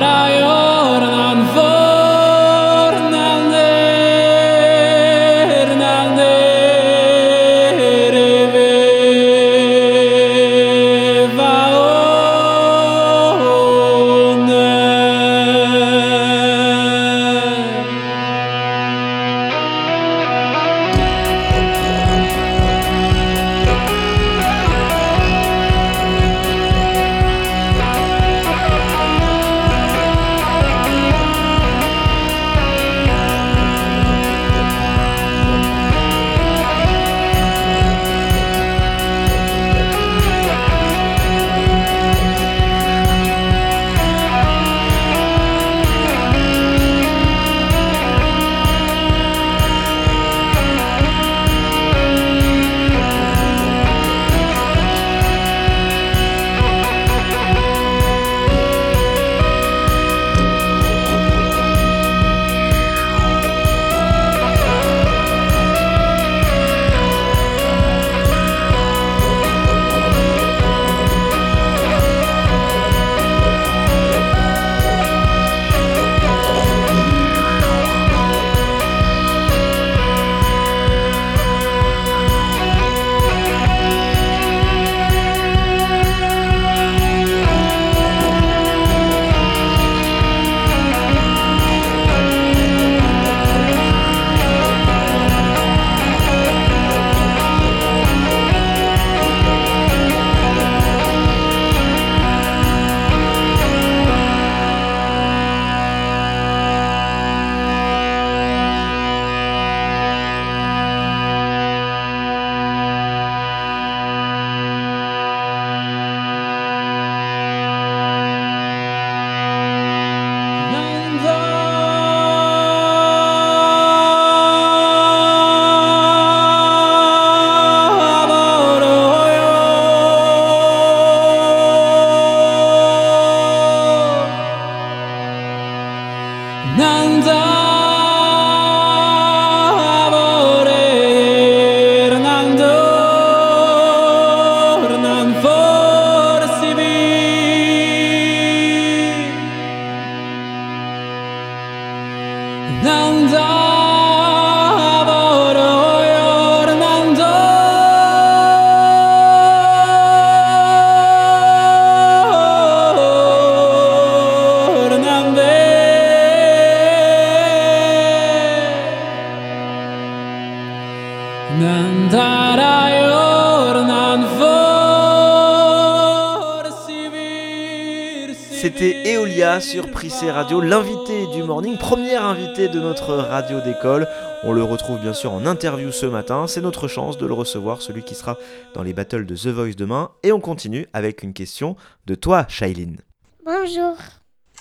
Prissé 180.11 180.29
Radio, 180.29 180.59
l'invité 180.59 181.25
du 181.27 181.41
morning, 181.41 181.77
première 181.77 182.25
invité 182.25 182.67
de 182.67 182.81
notre 182.81 183.13
radio 183.13 183.61
d'école. 183.61 184.09
On 184.43 184.51
le 184.51 184.61
retrouve 184.61 184.99
bien 184.99 185.13
sûr 185.13 185.31
en 185.31 185.45
interview 185.45 185.89
ce 185.93 186.05
matin, 186.05 186.47
c'est 186.47 186.59
notre 186.59 186.89
chance 186.89 187.17
de 187.17 187.25
le 187.25 187.33
recevoir, 187.33 187.81
celui 187.81 188.03
qui 188.03 188.13
sera 188.13 188.37
dans 188.73 188.83
les 188.83 188.91
battles 188.91 189.25
de 189.25 189.37
The 189.37 189.47
Voice 189.47 189.75
demain. 189.77 190.11
Et 190.23 190.33
on 190.33 190.41
continue 190.41 190.85
avec 190.91 191.23
une 191.23 191.31
question 191.31 191.77
de 192.07 192.15
toi, 192.15 192.45
Shailene. 192.49 192.97
Bonjour. 193.45 193.95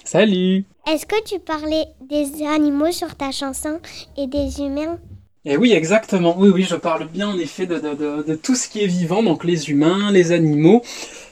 Salut. 0.05 0.67
Est-ce 0.87 1.05
que 1.05 1.21
tu 1.25 1.41
parlais 1.41 1.87
des 2.09 2.47
animaux 2.47 2.93
sur 2.93 3.17
ta 3.17 3.33
chanson 3.33 3.81
et 4.17 4.29
des 4.29 4.61
humains? 4.61 5.01
Et 5.47 5.55
eh 5.55 5.57
oui, 5.57 5.73
exactement. 5.73 6.37
Oui, 6.39 6.51
oui, 6.51 6.67
je 6.69 6.77
parle 6.77 7.09
bien 7.09 7.29
en 7.29 7.39
effet 7.39 7.67
de, 7.67 7.79
de, 7.79 8.23
de, 8.23 8.35
tout 8.35 8.55
ce 8.55 8.69
qui 8.69 8.85
est 8.85 8.87
vivant, 8.87 9.23
donc 9.23 9.43
les 9.43 9.71
humains, 9.71 10.13
les 10.13 10.33
animaux, 10.33 10.83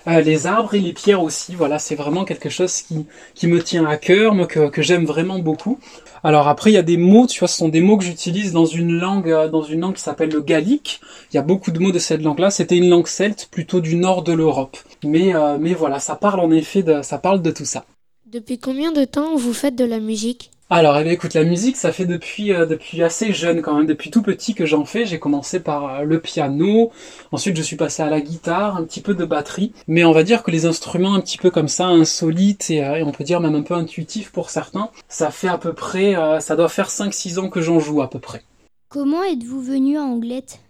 euh, 0.08 0.20
les 0.20 0.46
arbres 0.46 0.74
et 0.74 0.80
les 0.80 0.92
pierres 0.92 1.22
aussi. 1.22 1.54
Voilà, 1.54 1.78
c'est 1.78 1.94
vraiment 1.94 2.24
quelque 2.24 2.48
chose 2.48 2.82
qui, 2.82 3.06
qui 3.34 3.46
me 3.46 3.62
tient 3.62 3.84
à 3.86 3.96
cœur, 3.96 4.34
moi, 4.34 4.46
que, 4.46 4.68
que 4.68 4.82
j'aime 4.82 5.04
vraiment 5.04 5.38
beaucoup. 5.38 5.78
Alors 6.24 6.48
après, 6.48 6.70
il 6.70 6.74
y 6.74 6.78
a 6.78 6.82
des 6.82 6.96
mots, 6.96 7.26
tu 7.26 7.38
vois, 7.38 7.48
ce 7.48 7.58
sont 7.58 7.68
des 7.68 7.80
mots 7.80 7.96
que 7.96 8.04
j'utilise 8.04 8.52
dans 8.52 8.66
une 8.66 8.92
langue, 8.98 9.30
euh, 9.30 9.48
dans 9.48 9.62
une 9.62 9.80
langue 9.80 9.94
qui 9.94 10.02
s'appelle 10.02 10.30
le 10.30 10.40
gallique. 10.40 11.00
Il 11.32 11.36
y 11.36 11.38
a 11.38 11.42
beaucoup 11.42 11.70
de 11.70 11.78
mots 11.78 11.92
de 11.92 11.98
cette 11.98 12.22
langue-là. 12.22 12.50
C'était 12.50 12.76
une 12.76 12.88
langue 12.88 13.06
celte, 13.06 13.48
plutôt 13.50 13.80
du 13.80 13.96
nord 13.96 14.22
de 14.22 14.32
l'Europe. 14.32 14.76
Mais, 15.04 15.34
euh, 15.34 15.58
mais 15.60 15.74
voilà, 15.74 16.00
ça 16.00 16.16
parle 16.16 16.40
en 16.40 16.50
effet 16.50 16.82
de, 16.82 17.02
ça 17.02 17.18
parle 17.18 17.42
de 17.42 17.50
tout 17.50 17.64
ça. 17.64 17.84
Depuis 18.26 18.58
combien 18.58 18.92
de 18.92 19.04
temps 19.04 19.36
vous 19.36 19.54
faites 19.54 19.76
de 19.76 19.84
la 19.84 20.00
musique? 20.00 20.50
Alors, 20.70 20.98
eh 20.98 21.02
bien, 21.02 21.12
écoute, 21.12 21.32
la 21.32 21.44
musique, 21.44 21.78
ça 21.78 21.92
fait 21.92 22.04
depuis 22.04 22.52
euh, 22.52 22.66
depuis 22.66 23.02
assez 23.02 23.32
jeune 23.32 23.62
quand 23.62 23.74
même, 23.74 23.86
depuis 23.86 24.10
tout 24.10 24.20
petit 24.20 24.54
que 24.54 24.66
j'en 24.66 24.84
fais. 24.84 25.06
J'ai 25.06 25.18
commencé 25.18 25.60
par 25.60 26.00
euh, 26.00 26.02
le 26.02 26.20
piano, 26.20 26.92
ensuite 27.32 27.56
je 27.56 27.62
suis 27.62 27.76
passé 27.76 28.02
à 28.02 28.10
la 28.10 28.20
guitare, 28.20 28.76
un 28.76 28.84
petit 28.84 29.00
peu 29.00 29.14
de 29.14 29.24
batterie. 29.24 29.72
Mais 29.86 30.04
on 30.04 30.12
va 30.12 30.24
dire 30.24 30.42
que 30.42 30.50
les 30.50 30.66
instruments 30.66 31.14
un 31.14 31.20
petit 31.20 31.38
peu 31.38 31.50
comme 31.50 31.68
ça, 31.68 31.86
insolites 31.86 32.68
et, 32.68 32.84
euh, 32.84 33.02
on 33.02 33.12
peut 33.12 33.24
dire 33.24 33.40
même 33.40 33.54
un 33.54 33.62
peu 33.62 33.72
intuitifs 33.72 34.30
pour 34.30 34.50
certains, 34.50 34.90
ça 35.08 35.30
fait 35.30 35.48
à 35.48 35.56
peu 35.56 35.72
près, 35.72 36.14
ça 36.40 36.54
doit 36.54 36.68
faire 36.68 36.90
5-6 36.90 37.38
ans 37.38 37.48
que 37.48 37.62
j'en 37.62 37.80
joue 37.80 38.02
à 38.02 38.10
peu 38.10 38.18
près. 38.18 38.42
Comment 38.90 39.22
êtes-vous 39.22 39.62
venu 39.62 39.96
à 39.96 40.02
Anglette? 40.02 40.60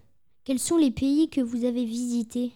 Quels 0.44 0.60
sont 0.60 0.76
les 0.76 0.92
pays 0.92 1.28
que 1.28 1.40
vous 1.40 1.64
avez 1.64 1.84
visités? 1.84 2.52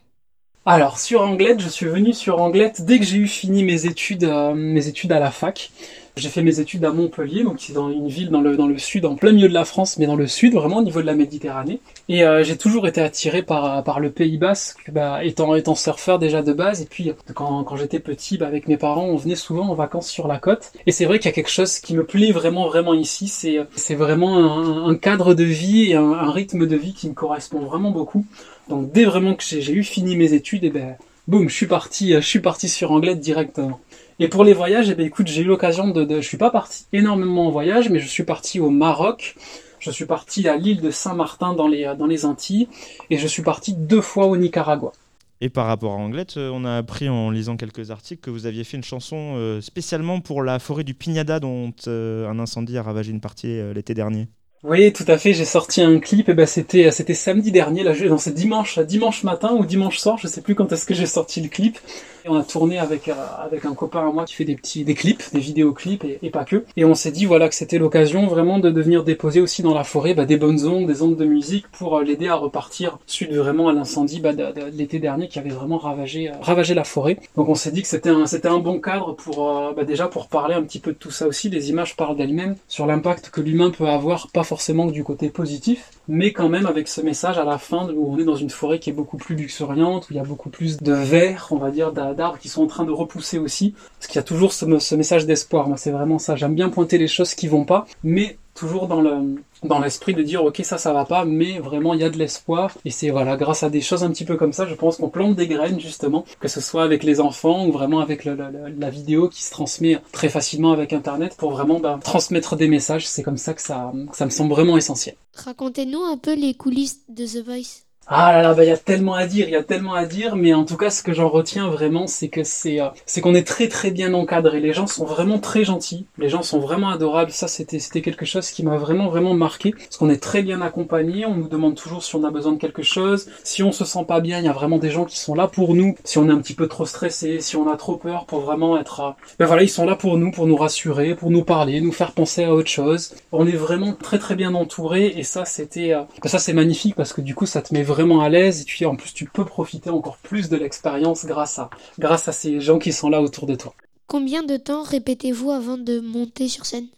Alors 0.65 1.01
sur 1.01 1.23
Anglette, 1.23 1.61
je 1.61 1.69
suis 1.69 1.87
venu 1.87 2.13
sur 2.13 2.41
Anglette 2.41 2.83
dès 2.85 3.01
que 3.01 3.05
j'ai 3.05 3.17
eu 3.17 3.27
fini 3.27 3.65
mes 3.65 3.87
études, 3.87 4.31
mes 4.55 4.87
études 4.87 5.11
à 5.11 5.19
la 5.19 5.33
fac. 5.33 5.73
J'ai 6.17 6.29
fait 6.29 6.43
mes 6.43 6.61
études 6.61 6.85
à 6.85 6.93
Montpellier, 6.93 7.43
donc 7.43 7.57
c'est 7.59 7.73
dans 7.73 7.91
une 7.91 8.09
ville 8.09 8.29
dans 8.29 8.43
le, 8.43 8.55
dans 8.55 8.67
le 8.67 8.77
sud, 8.77 9.07
en 9.07 9.15
plein 9.15 9.33
milieu 9.33 9.49
de 9.49 9.55
la 9.55 9.65
France, 9.65 9.97
mais 9.99 10.07
dans 10.07 10.15
le 10.15 10.27
sud, 10.27 10.53
vraiment 10.53 10.77
au 10.77 10.83
niveau 10.83 11.01
de 11.01 11.07
la 11.07 11.15
Méditerranée. 11.15 11.81
Et 12.11 12.23
euh, 12.23 12.45
j'ai 12.45 12.59
toujours 12.59 12.87
été 12.87 13.01
attiré 13.01 13.43
par, 13.43 13.83
par 13.83 13.99
le 13.99 14.11
Pays 14.11 14.37
Basque, 14.37 14.91
bah, 14.93 15.25
étant, 15.25 15.55
étant 15.55 15.75
surfeur 15.75 16.19
déjà 16.19 16.43
de 16.43 16.53
base. 16.53 16.83
Et 16.83 16.85
puis 16.85 17.13
quand, 17.35 17.65
quand 17.65 17.77
j'étais 17.77 17.99
petit, 17.99 18.37
bah, 18.37 18.47
avec 18.47 18.69
mes 18.69 18.77
parents, 18.77 19.07
on 19.07 19.17
venait 19.17 19.37
souvent 19.37 19.71
en 19.71 19.75
vacances 19.75 20.09
sur 20.09 20.29
la 20.29 20.39
côte. 20.39 20.73
Et 20.87 20.93
c'est 20.93 21.07
vrai 21.07 21.19
qu'il 21.19 21.31
y 21.31 21.33
a 21.33 21.35
quelque 21.35 21.51
chose 21.51 21.79
qui 21.79 21.95
me 21.95 22.05
plaît 22.05 22.33
vraiment, 22.33 22.67
vraiment 22.67 22.93
ici. 22.93 23.29
C'est, 23.29 23.61
c'est 23.75 23.95
vraiment 23.95 24.87
un, 24.87 24.95
cadre 24.97 25.33
de 25.33 25.45
vie 25.45 25.93
et 25.93 25.95
un, 25.95 26.31
rythme 26.31 26.67
de 26.67 26.77
vie 26.77 26.93
qui 26.93 27.09
me 27.09 27.15
correspond 27.15 27.61
vraiment 27.61 27.91
beaucoup. 27.91 28.27
Donc 28.69 28.93
dès 28.93 29.05
vraiment 29.05 29.35
que 29.35 29.43
j'ai, 29.43 29.73
eu 29.73 29.83
fini 29.83 30.17
mes 30.17 30.35
études, 30.35 30.65
et 30.65 30.71
ben 30.71 30.97
boum, 31.27 31.49
je 31.49 31.55
suis 31.55 31.67
parti, 31.67 32.13
je 32.13 32.21
suis 32.21 32.41
parti 32.41 32.69
sur 32.69 32.93
Anglette 32.93 33.21
directement. 33.21 33.81
Et 34.23 34.29
pour 34.29 34.45
les 34.45 34.53
voyages, 34.53 34.89
eh 34.89 34.95
bien, 34.95 35.05
écoute, 35.05 35.27
j'ai 35.27 35.43
eu 35.43 35.47
l'occasion 35.47 35.89
de, 35.89 36.05
de, 36.05 36.21
je 36.21 36.29
suis 36.29 36.37
pas 36.37 36.51
parti 36.51 36.85
énormément 36.93 37.49
en 37.49 37.51
voyage, 37.51 37.91
mais 37.91 37.99
je 37.99 38.07
suis 38.07 38.23
parti 38.23 38.61
au 38.61 38.71
Maroc. 38.71 39.35
Je 39.81 39.91
suis 39.91 40.05
parti 40.05 40.49
à 40.49 40.57
l'île 40.57 40.81
de 40.81 40.93
Saint-Martin 40.93 41.55
dans 41.55 41.67
les, 41.67 41.93
dans 41.99 42.07
les 42.07 42.25
Antilles 42.25 42.69
et 43.11 43.19
je 43.19 43.27
suis 43.27 43.43
parti 43.43 43.75
deux 43.75 44.01
fois 44.01 44.27
au 44.27 44.37
Nicaragua. 44.37 44.93
Et 45.41 45.49
par 45.49 45.67
rapport 45.67 45.91
à 45.91 45.97
Anglette, 45.97 46.37
euh, 46.37 46.53
on 46.55 46.65
a 46.65 46.77
appris 46.77 47.09
en 47.09 47.33
lisant 47.33 47.57
quelques 47.57 47.91
articles 47.91 48.21
que 48.23 48.31
vous 48.31 48.47
aviez 48.47 48.63
fait 48.63 48.77
une 48.77 48.85
chanson 48.85 49.35
euh, 49.35 49.61
spécialement 49.61 50.21
pour 50.21 50.45
la 50.45 50.61
forêt 50.61 50.85
du 50.85 50.95
Pignada 50.95 51.41
dont 51.41 51.73
euh, 51.89 52.31
un 52.31 52.39
incendie 52.39 52.79
a 52.79 52.85
ravagé 52.85 53.11
une 53.11 53.21
partie 53.21 53.61
l'été 53.75 53.93
dernier. 53.93 54.29
Oui, 54.65 54.93
tout 54.93 55.05
à 55.09 55.19
fait. 55.19 55.33
J'ai 55.33 55.45
sorti 55.45 55.83
un 55.83 55.99
clip. 55.99 56.29
Et 56.29 56.35
ben 56.35 56.47
c'était 56.47 56.91
c'était 56.93 57.15
samedi 57.15 57.51
dernier. 57.51 57.83
Là, 57.83 57.95
dans 58.09 58.19
c'est 58.19 58.33
dimanche, 58.33 58.79
dimanche 58.79 59.25
matin 59.25 59.57
ou 59.59 59.65
dimanche 59.65 59.99
soir. 59.99 60.19
Je 60.19 60.29
sais 60.29 60.41
plus 60.41 60.55
quand 60.55 60.71
est-ce 60.73 60.87
que 60.87 60.95
j'ai 60.95 61.07
sorti 61.07 61.41
le 61.41 61.49
clip. 61.49 61.79
Et 62.25 62.29
on 62.29 62.37
a 62.37 62.45
tourné 62.45 62.79
avec 62.79 63.09
euh, 63.09 63.15
avec 63.41 63.65
un 63.65 63.75
copain 63.75 64.09
à 64.09 64.13
moi 64.13 64.25
qui 64.25 64.35
fait 64.35 64.45
des 64.45 64.55
petits 64.55 64.85
des 64.85 64.95
clips, 64.95 65.33
des 65.33 65.41
vidéoclips 65.41 66.05
et, 66.05 66.21
et 66.23 66.31
pas 66.31 66.45
que. 66.45 66.65
Et 66.77 66.85
on 66.85 66.95
s'est 66.95 67.11
dit 67.11 67.25
voilà 67.25 67.49
que 67.49 67.57
c'était 67.57 67.79
l'occasion 67.79 68.29
vraiment 68.29 68.61
de 68.61 68.71
devenir 68.71 69.03
déposer 69.03 69.41
aussi 69.41 69.63
dans 69.63 69.75
la 69.75 69.83
forêt 69.83 70.15
bah, 70.15 70.25
des 70.25 70.37
bonnes 70.37 70.65
ondes, 70.65 70.87
des 70.87 71.03
ondes 71.03 71.17
de 71.17 71.25
musique 71.25 71.67
pour 71.73 71.99
euh, 71.99 72.05
l'aider 72.05 72.29
à 72.29 72.37
repartir 72.37 72.99
suite 73.07 73.33
vraiment 73.33 73.69
à 73.69 73.73
l'incendie 73.73 74.21
bah, 74.21 74.33
de, 74.33 74.53
de, 74.53 74.65
l'été 74.73 75.01
dernier 75.01 75.27
qui 75.27 75.41
avait 75.41 75.51
vraiment 75.51 75.79
ravagé 75.79 76.31
euh, 76.31 76.35
ravagé 76.41 76.75
la 76.75 76.85
forêt. 76.85 77.19
Donc 77.37 77.49
on 77.49 77.57
s'est 77.57 77.73
dit 77.73 77.83
que 77.83 77.89
c'était 77.89 78.11
un 78.11 78.27
c'était 78.27 78.47
un 78.47 78.59
bon 78.59 78.81
cadre 78.81 79.15
pour 79.15 79.73
bah, 79.75 79.83
déjà 79.83 80.07
pour 80.07 80.29
parler 80.29 80.55
un 80.55 80.63
petit 80.63 80.79
peu 80.79 80.93
de 80.93 80.99
tout 80.99 81.11
ça 81.11 81.27
aussi. 81.27 81.49
Les 81.49 81.71
images 81.71 81.97
parlent 81.97 82.17
d'elles-mêmes 82.17 82.55
sur 82.69 82.87
l'impact 82.87 83.31
que 83.31 83.41
l'humain 83.41 83.71
peut 83.71 83.89
avoir, 83.89 84.29
pas 84.29 84.45
forcément 84.53 84.85
du 84.85 85.03
côté 85.03 85.31
positif, 85.31 85.89
mais 86.09 86.35
quand 86.35 86.51
même 86.51 86.67
avec 86.67 86.87
ce 86.87 87.01
message 87.01 87.39
à 87.39 87.45
la 87.45 87.57
fin 87.57 87.89
où 87.89 88.13
on 88.13 88.19
est 88.19 88.25
dans 88.25 88.37
une 88.37 88.51
forêt 88.51 88.79
qui 88.79 88.91
est 88.91 88.93
beaucoup 88.93 89.17
plus 89.17 89.35
luxuriante, 89.35 90.11
où 90.11 90.13
il 90.13 90.17
y 90.17 90.21
a 90.21 90.25
beaucoup 90.25 90.51
plus 90.51 90.77
de 90.77 90.93
verre, 90.93 91.49
on 91.53 91.57
va 91.57 91.71
dire, 91.71 91.91
d'arbres 91.91 92.39
qui 92.39 92.51
sont 92.51 92.63
en 92.63 92.67
train 92.67 92.85
de 92.85 92.91
repousser 92.91 93.39
aussi, 93.39 93.75
parce 93.99 94.09
qu'il 94.09 94.17
y 94.17 94.19
a 94.19 94.23
toujours 94.23 94.53
ce, 94.53 94.67
ce 94.79 94.95
message 94.95 95.25
d'espoir. 95.25 95.69
Moi, 95.69 95.79
c'est 95.79 95.91
vraiment 95.91 96.19
ça. 96.19 96.37
J'aime 96.37 96.55
bien 96.55 96.69
pointer 96.69 96.99
les 96.99 97.09
choses 97.09 97.35
qui 97.35 97.49
vont 97.49 97.65
pas, 97.65 97.87
mais 98.05 98.37
toujours 98.55 98.87
dans 98.87 99.01
le 99.01 99.43
dans 99.63 99.79
l'esprit 99.79 100.15
de 100.15 100.23
dire 100.23 100.45
ok 100.45 100.61
ça 100.65 100.77
ça 100.77 100.93
va 100.93 101.05
pas 101.05 101.25
mais 101.25 101.59
vraiment 101.59 101.95
il 101.95 102.01
y 102.01 102.05
a 102.05 102.11
de 102.11 102.19
l'espoir. 102.19 102.73
Et 102.85 102.91
c'est 102.91 103.11
voilà 103.11 103.37
grâce 103.37 103.63
à 103.63 103.71
des 103.71 103.81
choses 103.81 104.05
un 104.05 104.11
petit 104.11 104.25
peu 104.25 104.37
comme 104.37 104.53
ça 104.53 104.67
je 104.67 104.75
pense 104.75 104.97
qu'on 104.97 105.09
plante 105.09 105.37
des 105.37 105.47
graines 105.47 105.81
justement. 105.81 106.25
Que 106.41 106.49
ce 106.49 106.61
soit 106.61 106.85
avec 106.85 107.05
les 107.05 107.21
enfants 107.21 107.67
ou 107.67 107.73
vraiment 107.73 108.01
avec 108.01 108.25
la 108.25 108.91
vidéo 108.91 109.29
qui 109.29 109.43
se 109.43 109.51
transmet 109.51 109.99
très 110.13 110.29
facilement 110.29 110.73
avec 110.73 110.93
internet 110.93 111.37
pour 111.37 111.53
vraiment 111.53 111.81
bah, 111.81 111.99
transmettre 112.03 112.57
des 112.57 112.69
messages. 112.69 113.07
C'est 113.07 113.23
comme 113.23 113.37
ça 113.37 113.55
que 113.55 113.63
ça 113.63 113.93
ça 114.13 114.25
me 114.25 114.31
semble 114.31 114.51
vraiment 114.51 114.77
essentiel. 114.77 115.17
Racontez-nous 115.35 116.03
un 116.03 116.19
peu 116.19 116.35
les 116.35 116.55
coulisses 116.55 117.01
de 117.09 117.25
The 117.25 117.45
Voice 117.45 117.92
ah 118.09 118.33
là 118.33 118.43
là, 118.43 118.53
bah 118.53 118.65
il 118.65 118.69
y 118.69 118.73
a 118.73 118.77
tellement 118.77 119.15
à 119.15 119.27
dire, 119.27 119.49
il 119.49 119.53
y 119.53 119.57
a 119.57 119.63
tellement 119.63 119.95
à 119.95 120.07
dire, 120.07 120.35
mais 120.35 120.53
en 120.55 120.65
tout 120.65 120.77
cas 120.77 120.91
ce 120.91 121.03
que 121.03 121.13
j'en 121.13 121.29
retiens 121.29 121.69
vraiment, 121.69 122.07
c'est 122.09 122.29
que 122.29 122.43
c'est 122.43 122.81
euh, 122.81 122.89
c'est 123.07 123.21
qu'on 123.21 123.35
est 123.35 123.47
très 123.47 123.69
très 123.69 123.91
bien 123.93 124.13
encadré. 124.13 124.61
Les 124.61 124.73
gens 124.73 124.89
sont 124.89 125.05
vraiment 125.05 125.39
très 125.39 125.65
gentils, 125.65 126.07
les 126.19 126.29
gens 126.29 126.43
sont 126.43 126.59
vraiment 126.59 126.91
adorables. 126.91 127.31
Ça 127.31 127.47
c'était 127.49 127.79
c'était 127.79 128.03
quelque 128.03 128.27
chose 128.27 128.51
qui 128.51 128.65
m'a 128.65 128.77
vraiment 128.77 129.09
vraiment 129.09 129.35
marqué, 129.35 129.71
parce 129.71 129.97
qu'on 129.99 130.11
est 130.11 130.23
très 130.23 130.43
bien 130.43 130.61
accompagné. 130.63 131.27
On 131.27 131.35
nous 131.37 131.49
demande 131.49 131.77
toujours 131.77 132.03
si 132.03 132.17
on 132.17 132.25
a 132.25 132.31
besoin 132.31 132.53
de 132.53 132.59
quelque 132.59 132.83
chose, 132.83 133.29
si 133.45 133.63
on 133.63 133.71
se 133.71 133.85
sent 133.85 134.05
pas 134.07 134.21
bien, 134.21 134.41
il 134.41 134.45
y 134.45 134.49
a 134.49 134.53
vraiment 134.53 134.79
des 134.79 134.91
gens 134.91 135.05
qui 135.05 135.19
sont 135.19 135.35
là 135.35 135.47
pour 135.47 135.75
nous. 135.75 135.95
Si 136.05 136.19
on 136.19 136.29
est 136.29 136.33
un 136.33 136.39
petit 136.39 136.55
peu 136.55 136.67
trop 136.67 136.87
stressé, 136.87 137.41
si 137.41 137.57
on 137.57 137.71
a 137.71 137.77
trop 137.77 137.97
peur, 137.97 138.27
pour 138.27 138.41
vraiment 138.41 138.79
être, 138.79 139.01
euh, 139.01 139.11
ben 139.39 139.47
voilà, 139.47 139.63
ils 139.63 139.71
sont 139.71 139.87
là 139.87 139.95
pour 139.95 140.19
nous, 140.19 140.33
pour 140.33 140.47
nous 140.49 140.57
rassurer, 140.57 141.15
pour 141.15 141.31
nous 141.31 141.45
parler, 141.45 141.81
nous 141.81 141.93
faire 141.93 142.13
penser 142.13 142.45
à 142.45 142.53
autre 142.53 142.69
chose. 142.69 143.15
On 143.31 143.47
est 143.47 143.53
vraiment 143.53 143.93
très 143.93 144.19
très 144.19 144.35
bien 144.35 144.55
entouré, 144.55 145.07
et 145.17 145.23
ça 145.23 145.45
c'était, 145.45 145.95
euh, 145.95 146.03
ben, 146.21 146.29
ça 146.29 146.39
c'est 146.41 146.53
magnifique 146.53 146.97
parce 146.97 147.13
que 147.13 147.21
du 147.21 147.35
coup 147.37 147.47
ça 147.47 147.63
te 147.63 147.73
met 147.73 147.83
vraiment 147.93 148.21
à 148.21 148.29
l'aise 148.29 148.63
et 148.63 148.65
tu, 148.65 148.85
en 148.87 148.97
plus 148.97 149.13
tu 149.13 149.27
peux 149.27 149.45
profiter 149.45 149.91
encore 149.91 150.17
plus 150.19 150.49
de 150.49 150.57
l'expérience 150.57 151.25
grâce 151.27 151.59
à, 151.59 151.71
grâce 151.99 152.29
à 152.29 152.33
ces 152.33 152.61
gens 152.61 152.79
qui 152.79 152.93
sont 152.93 153.09
là 153.09 153.21
autour 153.21 153.47
de 153.47 153.55
toi. 153.55 153.75
Combien 154.07 154.43
de 154.43 154.57
temps 154.57 154.83
répétez-vous 154.83 155.51
avant 155.51 155.79
de 155.79 156.01
monter 156.01 156.49
sur 156.49 156.67
scène? 156.67 156.89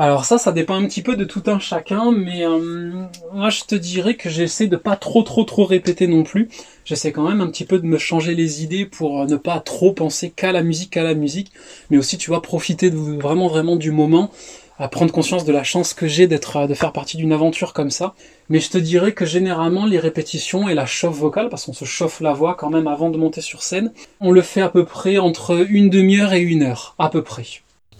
Alors 0.00 0.24
ça, 0.24 0.38
ça 0.38 0.52
dépend 0.52 0.76
un 0.76 0.86
petit 0.86 1.02
peu 1.02 1.16
de 1.16 1.24
tout 1.24 1.42
un 1.46 1.58
chacun, 1.58 2.12
mais 2.12 2.46
euh, 2.46 2.92
moi 3.32 3.50
je 3.50 3.64
te 3.64 3.74
dirais 3.74 4.14
que 4.14 4.30
j'essaie 4.30 4.68
de 4.68 4.76
pas 4.76 4.94
trop 4.94 5.24
trop 5.24 5.42
trop 5.42 5.64
répéter 5.64 6.06
non 6.06 6.22
plus. 6.22 6.48
J'essaie 6.84 7.10
quand 7.10 7.28
même 7.28 7.40
un 7.40 7.48
petit 7.48 7.64
peu 7.64 7.80
de 7.80 7.86
me 7.86 7.98
changer 7.98 8.36
les 8.36 8.62
idées 8.62 8.86
pour 8.86 9.26
ne 9.26 9.36
pas 9.36 9.58
trop 9.58 9.92
penser 9.92 10.30
qu'à 10.30 10.52
la 10.52 10.62
musique, 10.62 10.90
qu'à 10.90 11.02
la 11.02 11.14
musique, 11.14 11.50
mais 11.90 11.98
aussi 11.98 12.16
tu 12.16 12.30
vois 12.30 12.42
profiter 12.42 12.90
de, 12.90 12.96
vraiment 12.96 13.48
vraiment 13.48 13.74
du 13.74 13.90
moment 13.90 14.30
à 14.78 14.88
prendre 14.88 15.12
conscience 15.12 15.44
de 15.44 15.52
la 15.52 15.64
chance 15.64 15.94
que 15.94 16.06
j'ai 16.06 16.26
d'être 16.26 16.66
de 16.66 16.74
faire 16.74 16.92
partie 16.92 17.16
d'une 17.16 17.32
aventure 17.32 17.72
comme 17.72 17.90
ça. 17.90 18.14
Mais 18.48 18.60
je 18.60 18.70
te 18.70 18.78
dirais 18.78 19.12
que 19.12 19.26
généralement 19.26 19.86
les 19.86 19.98
répétitions 19.98 20.68
et 20.68 20.74
la 20.74 20.86
chauffe 20.86 21.16
vocale, 21.16 21.48
parce 21.48 21.66
qu'on 21.66 21.72
se 21.72 21.84
chauffe 21.84 22.20
la 22.20 22.32
voix 22.32 22.54
quand 22.54 22.70
même 22.70 22.86
avant 22.86 23.10
de 23.10 23.18
monter 23.18 23.40
sur 23.40 23.62
scène, 23.62 23.92
on 24.20 24.30
le 24.30 24.42
fait 24.42 24.62
à 24.62 24.68
peu 24.68 24.84
près 24.84 25.18
entre 25.18 25.66
une 25.68 25.90
demi-heure 25.90 26.32
et 26.32 26.40
une 26.40 26.62
heure, 26.62 26.94
à 26.98 27.08
peu 27.08 27.22
près. 27.22 27.46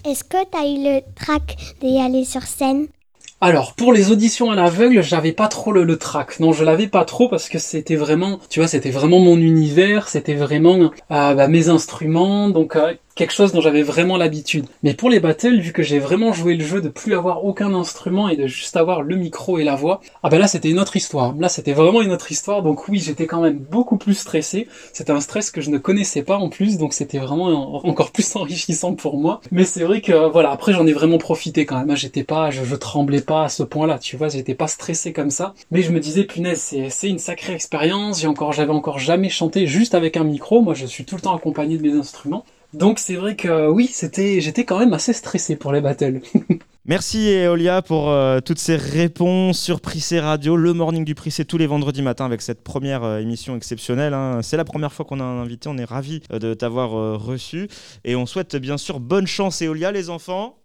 Est-ce 0.04 0.24
que 0.24 0.38
tu 0.50 0.58
as 0.58 0.66
eu 0.66 0.84
le 0.84 1.00
trac 1.14 1.56
d'y 1.80 1.98
aller 2.00 2.24
sur 2.24 2.42
scène? 2.42 2.88
Alors 3.40 3.74
pour 3.74 3.92
les 3.92 4.10
auditions 4.10 4.50
à 4.50 4.56
l'aveugle, 4.56 5.00
j'avais 5.00 5.30
pas 5.32 5.46
trop 5.46 5.70
le, 5.70 5.96
trac. 5.96 6.40
Non, 6.40 6.52
je 6.52 6.64
l'avais 6.64 6.88
pas 6.88 7.04
trop 7.04 7.28
parce 7.28 7.48
que 7.48 7.60
c'était 7.60 7.94
vraiment, 7.94 8.40
tu 8.50 8.58
vois, 8.58 8.66
c'était 8.66 8.90
vraiment 8.90 9.20
mon 9.20 9.36
univers, 9.36 10.08
c'était 10.08 10.34
vraiment 10.34 10.90
euh, 11.12 11.34
bah, 11.34 11.46
mes 11.46 11.68
instruments. 11.68 12.48
Donc 12.48 12.74
euh, 12.74 12.94
quelque 13.18 13.32
chose 13.32 13.52
dont 13.52 13.60
j'avais 13.60 13.82
vraiment 13.82 14.16
l'habitude. 14.16 14.66
Mais 14.84 14.94
pour 14.94 15.10
les 15.10 15.18
battles, 15.18 15.58
vu 15.58 15.72
que 15.72 15.82
j'ai 15.82 15.98
vraiment 15.98 16.32
joué 16.32 16.54
le 16.54 16.64
jeu 16.64 16.80
de 16.80 16.88
plus 16.88 17.14
avoir 17.14 17.44
aucun 17.44 17.74
instrument 17.74 18.28
et 18.28 18.36
de 18.36 18.46
juste 18.46 18.76
avoir 18.76 19.02
le 19.02 19.16
micro 19.16 19.58
et 19.58 19.64
la 19.64 19.74
voix, 19.74 20.00
ah 20.22 20.28
ben 20.30 20.38
là 20.38 20.46
c'était 20.46 20.70
une 20.70 20.78
autre 20.78 20.96
histoire. 20.96 21.34
Là 21.36 21.48
c'était 21.48 21.72
vraiment 21.72 22.00
une 22.00 22.12
autre 22.12 22.30
histoire. 22.30 22.62
Donc 22.62 22.88
oui, 22.88 23.00
j'étais 23.00 23.26
quand 23.26 23.40
même 23.40 23.58
beaucoup 23.58 23.96
plus 23.96 24.14
stressé. 24.14 24.68
C'était 24.92 25.10
un 25.10 25.20
stress 25.20 25.50
que 25.50 25.60
je 25.60 25.70
ne 25.70 25.78
connaissais 25.78 26.22
pas 26.22 26.36
en 26.36 26.48
plus, 26.48 26.78
donc 26.78 26.94
c'était 26.94 27.18
vraiment 27.18 27.84
encore 27.84 28.12
plus 28.12 28.36
enrichissant 28.36 28.94
pour 28.94 29.18
moi. 29.18 29.40
Mais 29.50 29.64
c'est 29.64 29.82
vrai 29.82 30.00
que 30.00 30.30
voilà, 30.30 30.52
après 30.52 30.72
j'en 30.72 30.86
ai 30.86 30.92
vraiment 30.92 31.18
profité 31.18 31.66
quand 31.66 31.84
même. 31.84 31.96
J'étais 31.96 32.22
pas, 32.22 32.50
je, 32.50 32.76
tremblais 32.76 33.20
pas 33.20 33.44
à 33.44 33.48
ce 33.48 33.64
point-là, 33.64 33.98
tu 33.98 34.16
vois, 34.16 34.28
j'étais 34.28 34.54
pas 34.54 34.68
stressé 34.68 35.12
comme 35.12 35.30
ça. 35.30 35.54
Mais 35.72 35.82
je 35.82 35.90
me 35.90 35.98
disais 35.98 36.22
punaise, 36.22 36.60
c'est 36.60 36.88
c'est 36.90 37.08
une 37.08 37.18
sacrée 37.18 37.54
expérience. 37.54 38.20
J'ai 38.20 38.28
encore, 38.28 38.52
j'avais 38.52 38.72
encore 38.72 39.00
jamais 39.00 39.28
chanté 39.28 39.66
juste 39.66 39.96
avec 39.96 40.16
un 40.16 40.24
micro. 40.24 40.62
Moi, 40.62 40.74
je 40.74 40.86
suis 40.86 41.04
tout 41.04 41.16
le 41.16 41.20
temps 41.22 41.34
accompagné 41.34 41.76
de 41.76 41.82
mes 41.82 41.98
instruments. 41.98 42.44
Donc 42.74 42.98
c'est 42.98 43.14
vrai 43.14 43.34
que 43.36 43.68
oui, 43.68 43.88
c'était, 43.92 44.40
j'étais 44.40 44.64
quand 44.64 44.78
même 44.78 44.92
assez 44.92 45.12
stressé 45.12 45.56
pour 45.56 45.72
les 45.72 45.80
battles. 45.80 46.20
Merci 46.84 47.28
Eolia 47.28 47.82
pour 47.82 48.08
euh, 48.10 48.40
toutes 48.40 48.58
ces 48.58 48.76
réponses 48.76 49.58
sur 49.60 49.80
Prissé 49.82 50.20
Radio, 50.20 50.56
le 50.56 50.72
morning 50.72 51.04
du 51.04 51.14
Prissé 51.14 51.44
tous 51.44 51.58
les 51.58 51.66
vendredis 51.66 52.00
matins 52.00 52.24
avec 52.24 52.40
cette 52.40 52.64
première 52.64 53.04
euh, 53.04 53.18
émission 53.18 53.56
exceptionnelle. 53.56 54.14
hein. 54.14 54.40
C'est 54.42 54.56
la 54.56 54.64
première 54.64 54.92
fois 54.92 55.04
qu'on 55.04 55.20
a 55.20 55.24
un 55.24 55.42
invité, 55.42 55.68
on 55.68 55.76
est 55.76 55.84
ravis 55.84 56.22
euh, 56.32 56.38
de 56.38 56.54
t'avoir 56.54 56.96
euh, 56.96 57.16
reçu 57.16 57.68
et 58.04 58.16
on 58.16 58.24
souhaite 58.24 58.56
bien 58.56 58.78
sûr 58.78 59.00
bonne 59.00 59.26
chance 59.26 59.60
Eolia 59.60 59.92
les 59.92 60.08
enfants. 60.08 60.56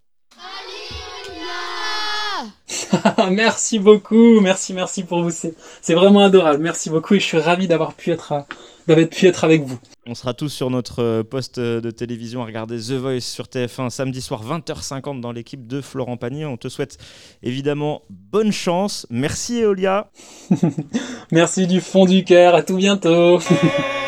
merci 3.32 3.80
beaucoup, 3.80 4.40
merci, 4.40 4.74
merci 4.74 5.04
pour 5.04 5.24
vous. 5.24 5.30
C'est, 5.32 5.54
c'est 5.82 5.94
vraiment 5.94 6.22
adorable. 6.22 6.62
Merci 6.64 6.90
beaucoup 6.90 7.16
et 7.16 7.20
je 7.20 7.26
suis 7.26 7.38
ravi 7.40 7.68
d'avoir 7.68 7.94
pu 7.94 8.12
être, 8.12 8.32
à- 8.32 8.48
d'avoir 8.88 9.08
pu 9.08 9.28
être 9.28 9.44
avec 9.44 9.64
vous. 9.64 9.80
On 10.06 10.16
sera 10.16 10.34
tous 10.34 10.50
sur 10.50 10.70
notre 10.70 11.02
euh, 11.02 11.24
poste 11.24 11.58
euh, 11.58 11.80
de 11.80 11.92
télévision 11.92 12.42
à 12.42 12.46
regarder 12.46 12.78
The 12.78 12.92
Voice 12.92 13.22
sur 13.22 13.46
TF1 13.46 13.90
samedi 13.90 14.22
soir 14.22 14.44
20h50 14.44 15.22
dans 15.22 15.32
l'équipe 15.32 15.66
de 15.66 15.82
Florent 15.82 16.18
Pagny. 16.18 16.46
On 16.46 16.58
te 16.58 16.68
souhaite 16.68 16.98
évidemment 17.42 18.04
bonne 18.10 18.52
chance. 18.52 19.08
Merci 19.10 19.60
Eolia. 19.60 20.12
Merci 21.32 21.68
du 21.68 21.80
fond 21.80 22.06
du 22.06 22.24
cœur. 22.24 22.56
À 22.56 22.64
tout 22.64 22.76
bientôt. 22.76 23.40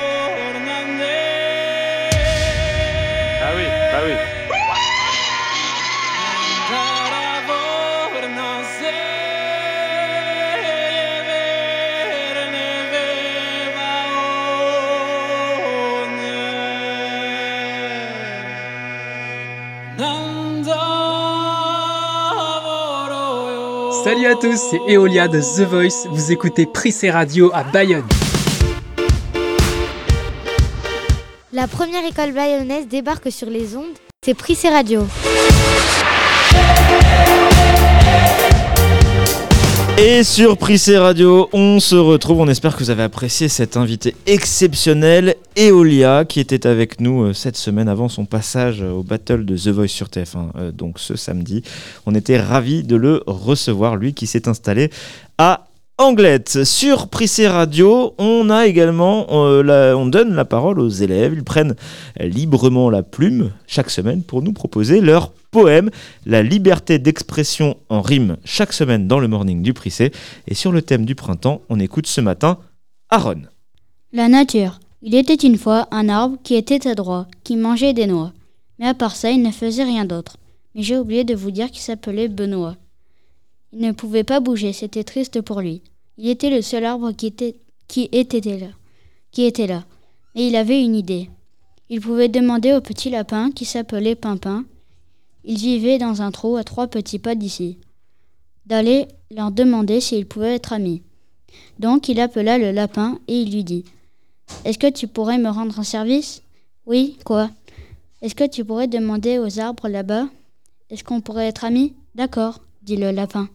Salut 24.26 24.38
à 24.38 24.42
tous, 24.42 24.60
c'est 24.72 24.92
Eolia 24.92 25.28
de 25.28 25.40
The 25.40 25.70
Voice. 25.70 26.08
Vous 26.10 26.32
écoutez 26.32 26.66
Prissé 26.66 27.12
Radio 27.12 27.52
à 27.54 27.64
Bayonne. 27.64 28.08
La 31.54 31.68
première 31.68 32.04
école 32.04 32.32
bayonnaise 32.32 32.88
débarque 32.88 33.32
sur 33.32 33.52
les 33.52 33.76
ondes. 33.76 33.94
C'est 34.26 34.34
Prissé 34.34 34.70
Radio. 34.70 35.06
Et 39.98 40.24
sur 40.26 40.58
Prissé 40.58 40.98
Radio, 40.98 41.48
on 41.54 41.80
se 41.80 41.96
retrouve. 41.96 42.42
On 42.42 42.50
espère 42.50 42.76
que 42.76 42.84
vous 42.84 42.90
avez 42.90 43.04
apprécié 43.04 43.48
cet 43.48 43.78
invité 43.78 44.14
exceptionnel, 44.26 45.36
Eolia, 45.56 46.26
qui 46.26 46.42
était 46.42 46.68
avec 46.68 47.00
nous 47.00 47.24
euh, 47.24 47.34
cette 47.34 47.56
semaine 47.56 47.88
avant 47.88 48.10
son 48.10 48.26
passage 48.26 48.82
au 48.82 49.04
Battle 49.04 49.46
de 49.46 49.56
The 49.56 49.70
Voice 49.70 49.88
sur 49.88 50.08
TF1, 50.08 50.50
euh, 50.58 50.72
donc 50.74 51.00
ce 51.00 51.16
samedi. 51.16 51.64
On 52.06 52.14
était 52.14 52.38
ravis 52.38 52.84
de 52.84 52.98
le 52.98 53.24
recevoir, 53.26 53.96
lui 53.96 54.14
qui 54.14 54.28
s'est 54.28 54.50
installé 54.50 54.90
à 55.38 55.68
Anglette. 55.98 56.66
Sur 56.66 57.08
Prissé 57.08 57.48
Radio, 57.48 58.16
on 58.18 58.50
a 58.50 58.68
également, 58.68 59.28
euh, 59.30 59.94
on 59.94 60.06
donne 60.08 60.34
la 60.34 60.44
parole 60.44 60.82
aux 60.82 60.90
élèves. 60.90 61.34
Ils 61.34 61.44
prennent 61.46 61.76
librement 62.20 62.90
la 62.90 63.02
plume 63.02 63.54
chaque 63.66 63.90
semaine 63.90 64.22
pour 64.22 64.42
nous 64.42 64.52
proposer 64.52 65.00
leur 65.00 65.32
poème, 65.52 65.90
la 66.26 66.44
liberté 66.44 67.00
d'expression 67.00 67.78
en 67.88 68.02
rime 68.02 68.36
chaque 68.44 68.74
semaine 68.74 69.08
dans 69.08 69.20
le 69.20 69.30
morning 69.30 69.62
du 69.62 69.74
Prissé. 69.74 70.12
Et 70.50 70.54
sur 70.54 70.74
le 70.74 70.82
thème 70.82 71.06
du 71.06 71.16
printemps, 71.16 71.62
on 71.70 71.80
écoute 71.80 72.08
ce 72.08 72.20
matin 72.20 72.58
Aaron. 73.10 73.44
La 74.12 74.28
nature. 74.28 74.80
Il 75.02 75.16
était 75.16 75.36
une 75.36 75.58
fois 75.58 75.88
un 75.92 76.10
arbre 76.10 76.38
qui 76.44 76.56
était 76.56 76.90
adroit, 76.90 77.28
qui 77.46 77.56
mangeait 77.56 77.94
des 77.94 78.08
noix. 78.08 78.34
Mais 78.80 78.88
à 78.88 78.96
part 78.96 79.16
ça, 79.16 79.32
il 79.32 79.42
ne 79.42 79.52
faisait 79.52 79.86
rien 79.86 80.04
d'autre. 80.04 80.36
Mais 80.74 80.84
j'ai 80.84 80.98
oublié 80.98 81.24
de 81.24 81.36
vous 81.36 81.52
dire 81.52 81.72
qu'il 81.72 81.82
s'appelait 81.82 82.28
Benoît. 82.28 82.76
Il 83.78 83.82
ne 83.82 83.92
pouvait 83.92 84.24
pas 84.24 84.40
bouger, 84.40 84.72
c'était 84.72 85.04
triste 85.04 85.42
pour 85.42 85.60
lui. 85.60 85.82
Il 86.18 86.30
était 86.30 86.50
le 86.50 86.62
seul 86.62 86.86
arbre 86.86 87.12
qui 87.12 87.26
était, 87.26 87.58
qui 87.90 88.08
était 88.14 88.40
là. 88.40 88.68
Qui. 89.32 89.44
Et 89.48 90.48
il 90.48 90.56
avait 90.56 90.82
une 90.82 90.96
idée. 90.96 91.30
Il 91.90 92.00
pouvait 92.00 92.30
demander 92.30 92.72
au 92.72 92.80
petit 92.80 93.10
lapin 93.10 93.52
qui 93.52 93.66
s'appelait 93.66 94.16
Pimpin. 94.16 94.64
Il 95.44 95.58
vivait 95.58 95.98
dans 95.98 96.22
un 96.22 96.32
trou 96.32 96.56
à 96.56 96.64
trois 96.64 96.88
petits 96.88 97.20
pas 97.20 97.36
d'ici. 97.36 97.78
D'aller 98.66 99.10
leur 99.30 99.52
demander 99.52 100.00
s'ils 100.00 100.26
pouvaient 100.26 100.56
être 100.56 100.72
amis. 100.72 101.02
Donc 101.78 102.08
il 102.08 102.22
appela 102.22 102.58
le 102.58 102.72
lapin 102.72 103.20
et 103.28 103.42
il 103.42 103.52
lui 103.52 103.66
dit 103.66 103.84
Est-ce 104.64 104.80
que 104.80 104.90
tu 104.90 105.10
pourrais 105.10 105.38
me 105.38 105.50
rendre 105.50 105.78
un 105.78 105.84
service? 105.84 106.44
Oui, 106.86 107.18
quoi? 107.26 107.50
Est-ce 108.22 108.36
que 108.36 108.48
tu 108.48 108.64
pourrais 108.64 108.88
demander 108.88 109.38
aux 109.38 109.60
arbres 109.60 109.90
là-bas? 109.90 110.30
Est-ce 110.90 111.04
qu'on 111.04 111.20
pourrait 111.20 111.48
être 111.50 111.66
amis? 111.66 111.94
D'accord, 112.16 112.62
dit 112.82 112.96
le 112.96 113.12
lapin. 113.12 113.50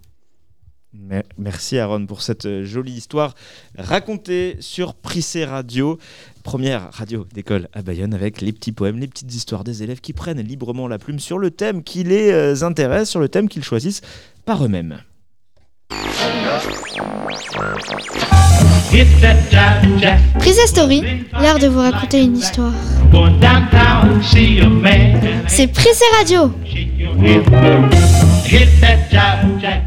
Me- 0.92 1.22
Merci 1.38 1.78
Aaron 1.78 2.06
pour 2.06 2.20
cette 2.20 2.46
euh, 2.46 2.64
jolie 2.64 2.92
histoire 2.92 3.34
racontée 3.78 4.56
sur 4.60 4.94
Prissé 4.94 5.44
Radio, 5.44 5.98
première 6.42 6.92
radio 6.92 7.26
d'école 7.32 7.68
à 7.72 7.82
Bayonne 7.82 8.12
avec 8.12 8.40
les 8.40 8.52
petits 8.52 8.72
poèmes, 8.72 8.98
les 8.98 9.06
petites 9.06 9.32
histoires 9.32 9.62
des 9.62 9.84
élèves 9.84 10.00
qui 10.00 10.12
prennent 10.12 10.40
librement 10.40 10.88
la 10.88 10.98
plume 10.98 11.20
sur 11.20 11.38
le 11.38 11.52
thème 11.52 11.84
qui 11.84 12.02
les 12.02 12.32
euh, 12.32 12.62
intéresse, 12.64 13.08
sur 13.08 13.20
le 13.20 13.28
thème 13.28 13.48
qu'ils 13.48 13.62
choisissent 13.64 14.00
par 14.44 14.64
eux-mêmes. 14.64 15.00
Prisa 18.90 20.66
Story, 20.66 21.04
l'heure 21.40 21.60
de 21.60 21.68
vous 21.68 21.78
raconter 21.78 22.24
une 22.24 22.36
histoire. 22.36 22.72
C'est 25.46 25.68
Prissé 25.68 26.04
Radio. 26.18 26.50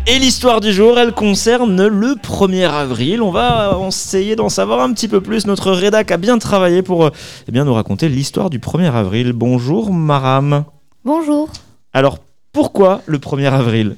Et 0.07 0.19
l'histoire 0.19 0.61
du 0.61 0.71
jour, 0.71 0.97
elle 0.97 1.11
concerne 1.11 1.85
le 1.85 2.15
1er 2.15 2.69
avril. 2.69 3.21
On 3.21 3.31
va 3.31 3.77
essayer 3.89 4.37
d'en 4.37 4.47
savoir 4.47 4.79
un 4.79 4.93
petit 4.93 5.09
peu 5.09 5.19
plus. 5.19 5.47
Notre 5.47 5.73
rédac 5.73 6.09
a 6.11 6.17
bien 6.17 6.37
travaillé 6.37 6.81
pour 6.81 7.11
eh 7.47 7.51
bien, 7.51 7.65
nous 7.65 7.73
raconter 7.73 8.07
l'histoire 8.07 8.49
du 8.49 8.59
1er 8.59 8.89
avril. 8.89 9.33
Bonjour 9.33 9.91
Maram. 9.91 10.63
Bonjour. 11.03 11.49
Alors, 11.91 12.19
pourquoi 12.53 13.01
le 13.07 13.17
1er 13.17 13.51
avril? 13.51 13.97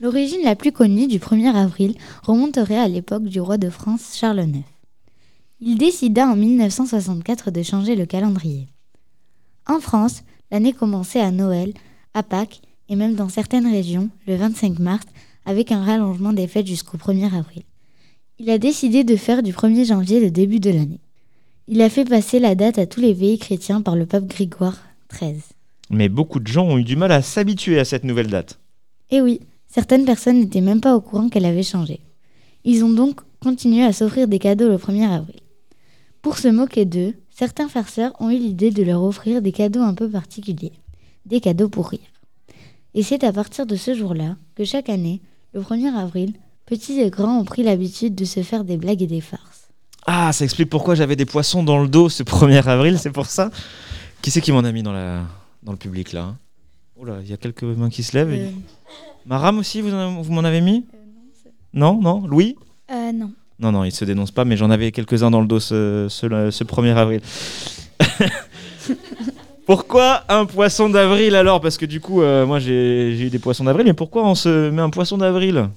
L'origine 0.00 0.42
la 0.42 0.56
plus 0.56 0.72
connue 0.72 1.08
du 1.08 1.18
1er 1.18 1.54
avril 1.54 1.94
remonterait 2.22 2.78
à 2.78 2.88
l'époque 2.88 3.24
du 3.24 3.38
roi 3.38 3.58
de 3.58 3.68
France 3.68 4.16
Charles 4.16 4.40
IX. 4.40 4.64
Il 5.60 5.76
décida 5.76 6.26
en 6.26 6.36
1964 6.36 7.50
de 7.50 7.62
changer 7.62 7.96
le 7.96 8.06
calendrier. 8.06 8.66
En 9.66 9.78
France, 9.78 10.22
l'année 10.50 10.72
commençait 10.72 11.20
à 11.20 11.30
Noël, 11.30 11.74
à 12.14 12.22
Pâques 12.22 12.62
et 12.88 12.96
même 12.96 13.14
dans 13.14 13.28
certaines 13.28 13.70
régions 13.70 14.08
le 14.26 14.36
25 14.36 14.78
mars 14.78 15.04
avec 15.44 15.70
un 15.70 15.84
rallongement 15.84 16.32
des 16.32 16.46
fêtes 16.46 16.66
jusqu'au 16.66 16.96
1er 16.96 17.36
avril. 17.36 17.64
Il 18.38 18.48
a 18.48 18.56
décidé 18.56 19.04
de 19.04 19.16
faire 19.16 19.42
du 19.42 19.52
1er 19.52 19.86
janvier 19.86 20.18
le 20.18 20.30
début 20.30 20.60
de 20.60 20.70
l'année. 20.70 21.00
Il 21.68 21.82
a 21.82 21.90
fait 21.90 22.06
passer 22.06 22.38
la 22.38 22.54
date 22.54 22.78
à 22.78 22.86
tous 22.86 23.00
les 23.00 23.14
pays 23.14 23.38
chrétiens 23.38 23.82
par 23.82 23.96
le 23.96 24.06
pape 24.06 24.26
Grégoire 24.26 24.78
XIII. 25.12 25.42
Mais 25.90 26.08
beaucoup 26.08 26.40
de 26.40 26.46
gens 26.46 26.64
ont 26.64 26.78
eu 26.78 26.84
du 26.84 26.96
mal 26.96 27.12
à 27.12 27.20
s'habituer 27.20 27.78
à 27.78 27.84
cette 27.84 28.04
nouvelle 28.04 28.28
date. 28.28 28.58
Eh 29.10 29.20
oui, 29.20 29.40
certaines 29.70 30.04
personnes 30.04 30.40
n'étaient 30.40 30.60
même 30.60 30.80
pas 30.80 30.96
au 30.96 31.00
courant 31.00 31.28
qu'elle 31.28 31.46
avait 31.46 31.62
changé. 31.62 32.00
Ils 32.64 32.84
ont 32.84 32.90
donc 32.90 33.20
continué 33.40 33.84
à 33.84 33.92
s'offrir 33.92 34.28
des 34.28 34.38
cadeaux 34.38 34.68
le 34.68 34.76
1er 34.76 35.08
avril. 35.08 35.40
Pour 36.20 36.36
se 36.36 36.48
moquer 36.48 36.84
d'eux, 36.84 37.14
certains 37.30 37.68
farceurs 37.68 38.12
ont 38.20 38.30
eu 38.30 38.36
l'idée 38.36 38.70
de 38.70 38.82
leur 38.82 39.02
offrir 39.02 39.40
des 39.40 39.52
cadeaux 39.52 39.80
un 39.80 39.94
peu 39.94 40.10
particuliers, 40.10 40.72
des 41.24 41.40
cadeaux 41.40 41.70
pour 41.70 41.88
rire. 41.88 42.00
Et 42.92 43.02
c'est 43.02 43.24
à 43.24 43.32
partir 43.32 43.64
de 43.64 43.76
ce 43.76 43.94
jour-là 43.94 44.36
que 44.56 44.64
chaque 44.64 44.90
année, 44.90 45.22
le 45.54 45.62
1er 45.62 45.94
avril, 45.94 46.34
petits 46.66 47.00
et 47.00 47.08
grands 47.08 47.38
ont 47.38 47.44
pris 47.44 47.62
l'habitude 47.62 48.14
de 48.14 48.24
se 48.24 48.42
faire 48.42 48.64
des 48.64 48.76
blagues 48.76 49.02
et 49.02 49.06
des 49.06 49.20
farces. 49.22 49.68
Ah, 50.06 50.32
ça 50.32 50.44
explique 50.44 50.68
pourquoi 50.68 50.94
j'avais 50.94 51.16
des 51.16 51.24
poissons 51.24 51.62
dans 51.62 51.80
le 51.80 51.88
dos 51.88 52.08
ce 52.08 52.22
1er 52.22 52.66
avril, 52.66 52.98
c'est 52.98 53.12
pour 53.12 53.26
ça 53.26 53.50
Qui 54.20 54.30
c'est 54.30 54.40
qui 54.40 54.52
m'en 54.52 54.64
a 54.64 54.72
mis 54.72 54.82
dans, 54.82 54.92
la... 54.92 55.22
dans 55.62 55.72
le 55.72 55.78
public 55.78 56.12
là 56.12 56.22
hein? 56.22 56.38
Oh 56.96 57.04
là, 57.06 57.20
il 57.22 57.30
y 57.30 57.32
a 57.32 57.38
quelques 57.38 57.62
mains 57.62 57.88
qui 57.88 58.02
se 58.02 58.14
lèvent. 58.14 58.30
Euh. 58.30 58.50
Maram 59.26 59.58
aussi, 59.58 59.80
vous, 59.80 59.92
en- 59.94 60.22
vous 60.22 60.32
m'en 60.32 60.44
avez 60.44 60.60
mis 60.60 60.84
Non, 61.74 62.00
non 62.00 62.26
Louis 62.26 62.56
Euh, 62.90 63.12
non. 63.12 63.32
Non, 63.58 63.72
non, 63.72 63.84
il 63.84 63.92
se 63.92 64.04
dénonce 64.06 64.30
pas, 64.30 64.44
mais 64.46 64.56
j'en 64.56 64.70
avais 64.70 64.90
quelques-uns 64.90 65.30
dans 65.30 65.40
le 65.42 65.46
dos 65.46 65.60
ce, 65.60 66.06
ce, 66.08 66.50
ce 66.50 66.64
1er 66.64 66.94
avril. 66.96 67.20
Pourquoi 69.66 70.24
un 70.28 70.46
poisson 70.46 70.88
d'avril 70.88 71.34
alors? 71.36 71.60
Parce 71.60 71.76
que 71.78 71.86
du 71.86 72.00
coup, 72.00 72.22
euh, 72.22 72.44
moi 72.46 72.58
j'ai 72.58 73.14
j'ai 73.16 73.26
eu 73.26 73.30
des 73.30 73.38
poissons 73.38 73.64
d'avril, 73.64 73.86
mais 73.86 73.92
pourquoi 73.94 74.26
on 74.26 74.34
se 74.34 74.70
met 74.70 74.82
un 74.82 74.90
poisson 74.90 75.16
d'avril? 75.18 75.68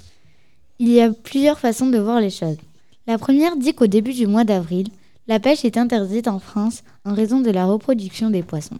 Il 0.80 0.90
y 0.90 1.00
a 1.02 1.12
plusieurs 1.12 1.60
façons 1.60 1.88
de 1.88 2.00
voir 2.00 2.20
les 2.20 2.32
choses. 2.32 2.58
La 3.06 3.18
première 3.20 3.56
dit 3.56 3.74
qu'au 3.76 3.86
début 3.86 4.14
du 4.14 4.26
mois 4.26 4.46
d'avril, 4.46 4.88
la 5.28 5.40
pêche 5.40 5.64
est 5.64 5.78
interdite 5.78 6.28
en 6.28 6.40
France 6.40 6.84
en 7.06 7.14
raison 7.14 7.42
de 7.42 7.52
la 7.52 7.66
reproduction 7.66 8.32
des 8.32 8.42
poissons. 8.42 8.80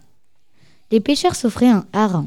Les 0.90 1.00
pêcheurs 1.00 1.36
s'offraient 1.36 1.68
un 1.68 1.84
hareng. 1.92 2.26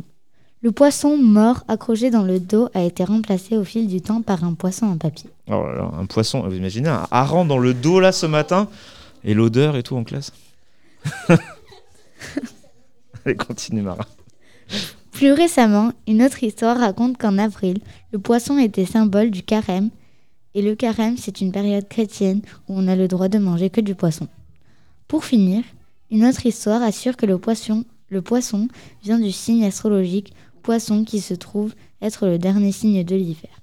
Le 0.63 0.71
poisson 0.71 1.17
mort 1.17 1.63
accroché 1.67 2.09
dans 2.09 2.23
le 2.23 2.39
dos 2.39 2.69
a 2.73 2.81
été 2.81 3.03
remplacé 3.03 3.55
au 3.57 3.63
fil 3.63 3.87
du 3.87 4.01
temps 4.01 4.23
par 4.23 4.43
un 4.43 4.55
poisson 4.55 4.87
en 4.87 4.97
papier. 4.97 5.29
Oh 5.47 5.63
là 5.67 5.75
là, 5.75 5.91
un 5.99 6.05
poisson, 6.07 6.41
vous 6.41 6.55
imaginez 6.55 6.89
un 6.89 7.07
hareng 7.11 7.45
dans 7.45 7.59
le 7.59 7.75
dos 7.75 7.99
là 7.99 8.11
ce 8.11 8.25
matin 8.25 8.67
et 9.23 9.35
l'odeur 9.35 9.75
et 9.75 9.83
tout 9.83 9.95
en 9.95 10.03
classe 10.03 10.33
Allez, 13.25 13.35
continue 13.35 13.83
Mara. 13.83 14.05
Plus 15.11 15.31
récemment, 15.31 15.91
une 16.07 16.23
autre 16.23 16.43
histoire 16.43 16.77
raconte 16.77 17.17
qu'en 17.17 17.37
avril, 17.37 17.79
le 18.11 18.19
poisson 18.19 18.57
était 18.57 18.85
symbole 18.85 19.31
du 19.31 19.43
carême, 19.43 19.89
et 20.53 20.61
le 20.61 20.75
carême, 20.75 21.17
c'est 21.17 21.41
une 21.41 21.51
période 21.51 21.87
chrétienne 21.87 22.41
où 22.67 22.73
on 22.79 22.87
a 22.87 22.95
le 22.95 23.07
droit 23.07 23.27
de 23.27 23.37
manger 23.37 23.69
que 23.69 23.81
du 23.81 23.95
poisson. 23.95 24.27
Pour 25.07 25.23
finir, 25.23 25.63
une 26.09 26.25
autre 26.25 26.45
histoire 26.45 26.81
assure 26.81 27.15
que 27.15 27.25
le 27.25 27.37
poisson, 27.37 27.85
le 28.09 28.21
poisson 28.21 28.67
vient 29.03 29.19
du 29.19 29.31
signe 29.31 29.65
astrologique 29.65 30.33
poisson 30.67 31.05
qui 31.05 31.21
se 31.21 31.33
trouve 31.33 31.73
être 32.01 32.27
le 32.27 32.37
dernier 32.37 32.73
signe 32.73 33.05
de 33.05 33.15
l'hiver. 33.15 33.61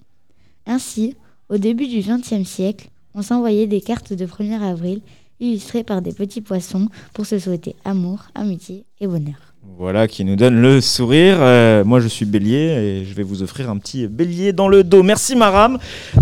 Ainsi, 0.64 1.16
au 1.50 1.58
début 1.58 1.86
du 1.86 2.00
XXe 2.00 2.48
siècle, 2.48 2.88
on 3.14 3.20
s'envoyait 3.20 3.66
des 3.66 3.82
cartes 3.82 4.14
de 4.14 4.24
1er 4.24 4.62
avril 4.62 5.02
illustrées 5.38 5.84
par 5.84 6.00
des 6.00 6.14
petits 6.14 6.40
poissons 6.40 6.88
pour 7.12 7.26
se 7.26 7.38
souhaiter 7.38 7.76
amour, 7.84 8.20
amitié 8.34 8.86
et 9.02 9.06
bonheur. 9.06 9.52
Voilà 9.76 10.08
qui 10.08 10.24
nous 10.24 10.36
donne 10.36 10.62
le 10.62 10.80
sourire. 10.80 11.36
Euh, 11.40 11.84
moi 11.84 12.00
je 12.00 12.08
suis 12.08 12.24
bélier 12.24 13.02
et 13.02 13.04
je 13.04 13.12
vais 13.12 13.22
vous 13.22 13.42
offrir 13.42 13.68
un 13.68 13.76
petit 13.76 14.06
bélier 14.06 14.54
dans 14.54 14.68
le 14.68 14.82
dos. 14.82 15.02
Merci 15.02 15.36
Maram. 15.36 15.76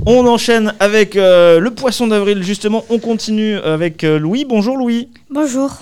On 0.05 0.27
enchaîne 0.27 0.75
avec 0.81 1.15
euh, 1.15 1.61
le 1.61 1.71
poisson 1.71 2.09
d'avril 2.09 2.43
justement. 2.43 2.85
On 2.91 2.99
continue 2.99 3.55
avec 3.59 4.03
euh, 4.03 4.19
Louis. 4.19 4.45
Bonjour 4.45 4.77
Louis. 4.77 5.11
Bonjour. 5.31 5.81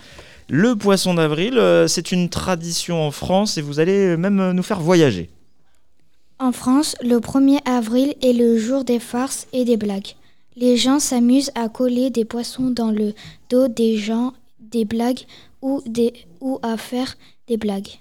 Le 0.53 0.75
poisson 0.75 1.15
d'avril, 1.15 1.59
euh, 1.59 1.87
c'est 1.87 2.11
une 2.11 2.29
tradition 2.29 3.01
en 3.07 3.13
France 3.13 3.57
et 3.57 3.63
vous 3.63 3.79
allez 3.79 4.17
même 4.17 4.41
euh, 4.41 4.53
nous 4.53 4.65
faire 4.65 4.81
voyager. 4.81 5.31
En 6.41 6.51
France, 6.51 6.97
le 7.03 7.19
1er 7.19 7.61
avril 7.65 8.15
est 8.21 8.33
le 8.33 8.59
jour 8.59 8.83
des 8.83 8.99
farces 8.99 9.47
et 9.53 9.65
des 9.65 9.77
blagues. 9.77 10.17
Les 10.57 10.77
gens 10.77 10.99
s'amusent 10.99 11.53
à 11.55 11.69
coller 11.69 12.11
des 12.11 12.25
poissons 12.25 12.71
dans 12.71 12.91
le 12.91 13.15
dos 13.49 13.69
des 13.69 13.97
gens, 13.97 14.33
des 14.59 14.85
blagues 14.85 15.21
ou, 15.63 15.85
ou 16.41 16.59
à 16.65 16.77
faire 16.77 17.15
des 17.47 17.57
blagues. 17.57 18.01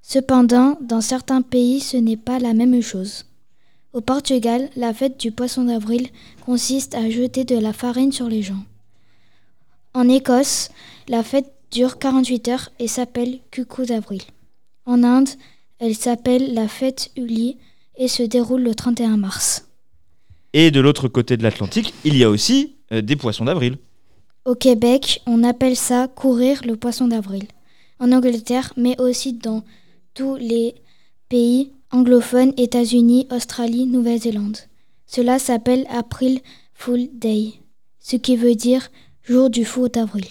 Cependant, 0.00 0.78
dans 0.80 1.00
certains 1.00 1.42
pays, 1.42 1.80
ce 1.80 1.96
n'est 1.96 2.16
pas 2.16 2.38
la 2.38 2.54
même 2.54 2.80
chose. 2.80 3.24
Au 3.92 4.00
Portugal, 4.00 4.70
la 4.76 4.94
fête 4.94 5.18
du 5.18 5.32
poisson 5.32 5.64
d'avril 5.64 6.06
consiste 6.46 6.94
à 6.94 7.10
jeter 7.10 7.42
de 7.42 7.58
la 7.58 7.72
farine 7.72 8.12
sur 8.12 8.28
les 8.28 8.42
gens. 8.42 8.62
En 9.94 10.08
Écosse, 10.08 10.70
la 11.08 11.22
fête 11.22 11.52
dure 11.70 11.98
48 11.98 12.48
heures 12.48 12.70
et 12.78 12.88
s'appelle 12.88 13.38
Cuckoo 13.50 13.84
d'avril. 13.84 14.22
En 14.86 15.02
Inde, 15.02 15.28
elle 15.78 15.94
s'appelle 15.94 16.54
la 16.54 16.68
fête 16.68 17.10
Uli 17.16 17.56
et 17.96 18.08
se 18.08 18.22
déroule 18.22 18.62
le 18.62 18.74
31 18.74 19.16
mars. 19.16 19.68
Et 20.52 20.70
de 20.70 20.80
l'autre 20.80 21.08
côté 21.08 21.36
de 21.36 21.42
l'Atlantique, 21.42 21.92
il 22.04 22.16
y 22.16 22.24
a 22.24 22.30
aussi 22.30 22.76
euh, 22.92 23.02
des 23.02 23.16
poissons 23.16 23.44
d'avril. 23.44 23.76
Au 24.44 24.54
Québec, 24.54 25.20
on 25.26 25.44
appelle 25.44 25.76
ça 25.76 26.08
courir 26.08 26.62
le 26.64 26.76
poisson 26.76 27.08
d'avril. 27.08 27.44
En 28.00 28.12
Angleterre, 28.12 28.72
mais 28.76 28.98
aussi 29.00 29.34
dans 29.34 29.62
tous 30.14 30.36
les 30.36 30.74
pays 31.28 31.72
anglophones, 31.90 32.54
États-Unis, 32.56 33.26
Australie, 33.30 33.86
Nouvelle-Zélande. 33.86 34.56
Cela 35.06 35.38
s'appelle 35.38 35.86
April 35.90 36.40
Fool 36.74 37.08
Day, 37.12 37.54
ce 37.98 38.16
qui 38.16 38.36
veut 38.36 38.54
dire 38.54 38.90
jour 39.22 39.50
du 39.50 39.64
fou 39.64 39.88
d'avril. 39.88 40.26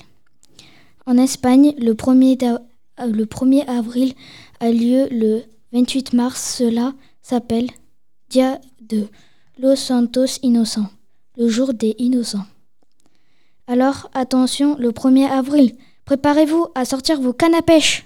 En 1.07 1.17
Espagne, 1.17 1.73
le 1.77 1.93
1er, 1.93 2.35
da- 2.35 2.61
euh, 2.99 3.05
le 3.07 3.25
1er 3.25 3.65
avril 3.67 4.13
a 4.59 4.71
lieu 4.71 5.07
le 5.09 5.43
28 5.71 6.13
mars. 6.13 6.55
Cela 6.57 6.93
s'appelle 7.21 7.69
Dia 8.29 8.59
de 8.81 9.07
Los 9.57 9.75
Santos 9.77 10.39
Innocents, 10.43 10.89
le 11.37 11.47
jour 11.47 11.73
des 11.73 11.95
innocents. 11.97 12.45
Alors 13.67 14.09
attention, 14.13 14.75
le 14.77 14.91
1er 14.91 15.27
avril, 15.27 15.75
préparez-vous 16.05 16.67
à 16.75 16.85
sortir 16.85 17.21
vos 17.21 17.33
cannes 17.33 17.55
à 17.55 17.61
pêche. 17.61 18.05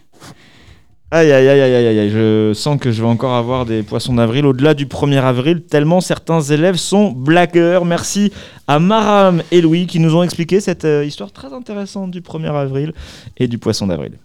Aïe 1.14 1.30
aïe 1.30 1.50
aïe 1.50 1.62
aïe 1.62 2.00
aïe 2.00 2.10
je 2.10 2.54
sens 2.54 2.80
que 2.80 2.90
je 2.90 3.02
vais 3.02 3.08
encore 3.08 3.34
avoir 3.34 3.66
des 3.66 3.84
poissons 3.84 4.14
d'avril 4.14 4.46
au-delà 4.46 4.74
du 4.74 4.86
1er 4.86 5.22
avril, 5.22 5.62
tellement 5.62 6.00
certains 6.00 6.40
élèves 6.40 6.78
sont 6.78 7.12
blagueurs. 7.12 7.84
Merci 7.84 8.32
à 8.66 8.80
Maram 8.80 9.44
et 9.52 9.60
Louis 9.60 9.88
qui 9.88 10.00
nous 10.00 10.16
ont 10.16 10.24
expliqué 10.24 10.62
cette 10.62 10.86
euh, 10.86 11.04
histoire 11.04 11.34
très 11.34 11.52
intéressante 11.52 12.12
du 12.12 12.22
1er 12.22 12.56
avril 12.56 12.94
et 13.36 13.50
du 13.50 13.58
poisson 13.58 13.88
d'avril. 13.88 14.20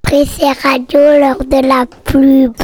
Pressé 0.00 0.46
radio 0.62 0.98
lors 0.98 1.44
de 1.44 1.68
la 1.68 1.84
pub. 2.04 2.54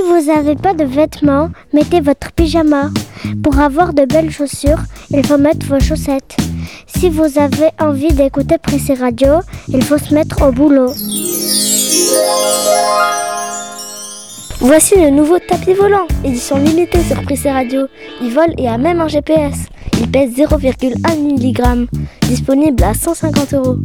Si 0.00 0.06
vous 0.06 0.32
n'avez 0.32 0.54
pas 0.54 0.72
de 0.72 0.84
vêtements, 0.84 1.50
mettez 1.74 2.00
votre 2.00 2.32
pyjama. 2.32 2.88
Pour 3.42 3.58
avoir 3.58 3.92
de 3.92 4.06
belles 4.06 4.30
chaussures, 4.30 4.80
il 5.10 5.26
faut 5.26 5.36
mettre 5.36 5.66
vos 5.66 5.78
chaussettes. 5.78 6.36
Si 6.86 7.10
vous 7.10 7.38
avez 7.38 7.68
envie 7.78 8.12
d'écouter 8.14 8.56
Pressé 8.56 8.94
Radio, 8.94 9.40
il 9.68 9.84
faut 9.84 9.98
se 9.98 10.14
mettre 10.14 10.40
au 10.48 10.52
boulot. 10.52 10.90
Voici 14.60 14.94
le 14.96 15.10
nouveau 15.10 15.38
tapis 15.38 15.74
volant, 15.74 16.06
édition 16.24 16.56
limitée 16.56 17.02
sur 17.02 17.20
Prissé 17.20 17.50
Radio. 17.50 17.86
Il 18.22 18.32
vole 18.32 18.54
et 18.56 18.68
a 18.68 18.78
même 18.78 19.02
un 19.02 19.08
GPS. 19.08 19.66
Il 20.00 20.10
pèse 20.10 20.30
0,1 20.30 20.96
mg, 21.18 21.88
disponible 22.22 22.82
à 22.84 22.94
150 22.94 23.52
euros. 23.52 23.76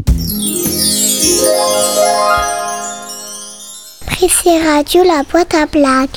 Pressé 4.18 4.62
Radio, 4.66 5.04
la 5.04 5.24
boîte 5.30 5.54
à 5.54 5.66
blagues. 5.66 6.08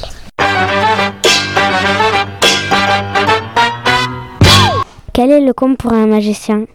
Quel 5.13 5.33
est 5.33 5.41
le 5.41 5.53
comble 5.53 5.77
pour 5.77 5.93
un 5.93 6.07
magicien? 6.07 6.67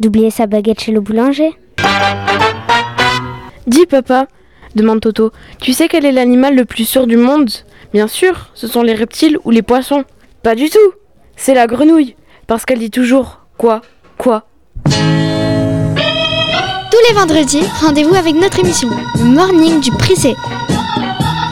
D'oublier 0.00 0.30
sa 0.30 0.48
baguette 0.48 0.80
chez 0.80 0.90
le 0.90 0.98
boulanger? 0.98 1.52
Dis 3.68 3.86
papa, 3.86 4.26
demande 4.74 5.00
Toto, 5.00 5.30
tu 5.60 5.72
sais 5.72 5.86
quel 5.86 6.04
est 6.04 6.10
l'animal 6.10 6.56
le 6.56 6.64
plus 6.64 6.86
sûr 6.86 7.06
du 7.06 7.16
monde? 7.16 7.50
Bien 7.92 8.08
sûr, 8.08 8.50
ce 8.54 8.66
sont 8.66 8.82
les 8.82 8.94
reptiles 8.94 9.38
ou 9.44 9.52
les 9.52 9.62
poissons. 9.62 10.02
Pas 10.42 10.56
du 10.56 10.68
tout, 10.70 10.92
c'est 11.36 11.54
la 11.54 11.68
grenouille, 11.68 12.16
parce 12.48 12.64
qu'elle 12.64 12.80
dit 12.80 12.90
toujours 12.90 13.42
quoi, 13.58 13.80
quoi. 14.16 14.48
Les 17.08 17.14
vendredis, 17.14 17.62
rendez-vous 17.80 18.14
avec 18.14 18.34
notre 18.34 18.58
émission, 18.58 18.90
le 19.16 19.24
Morning 19.24 19.80
du 19.80 19.90
Prissé. 19.92 20.36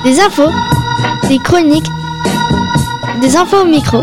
Des 0.05 0.21
infos, 0.21 0.51
des 1.29 1.39
chroniques, 1.39 1.87
des 3.23 3.37
infos 3.37 3.63
au 3.63 3.65
micro, 3.65 4.03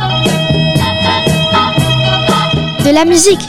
de 2.83 2.89
la 2.91 3.05
musique. 3.05 3.41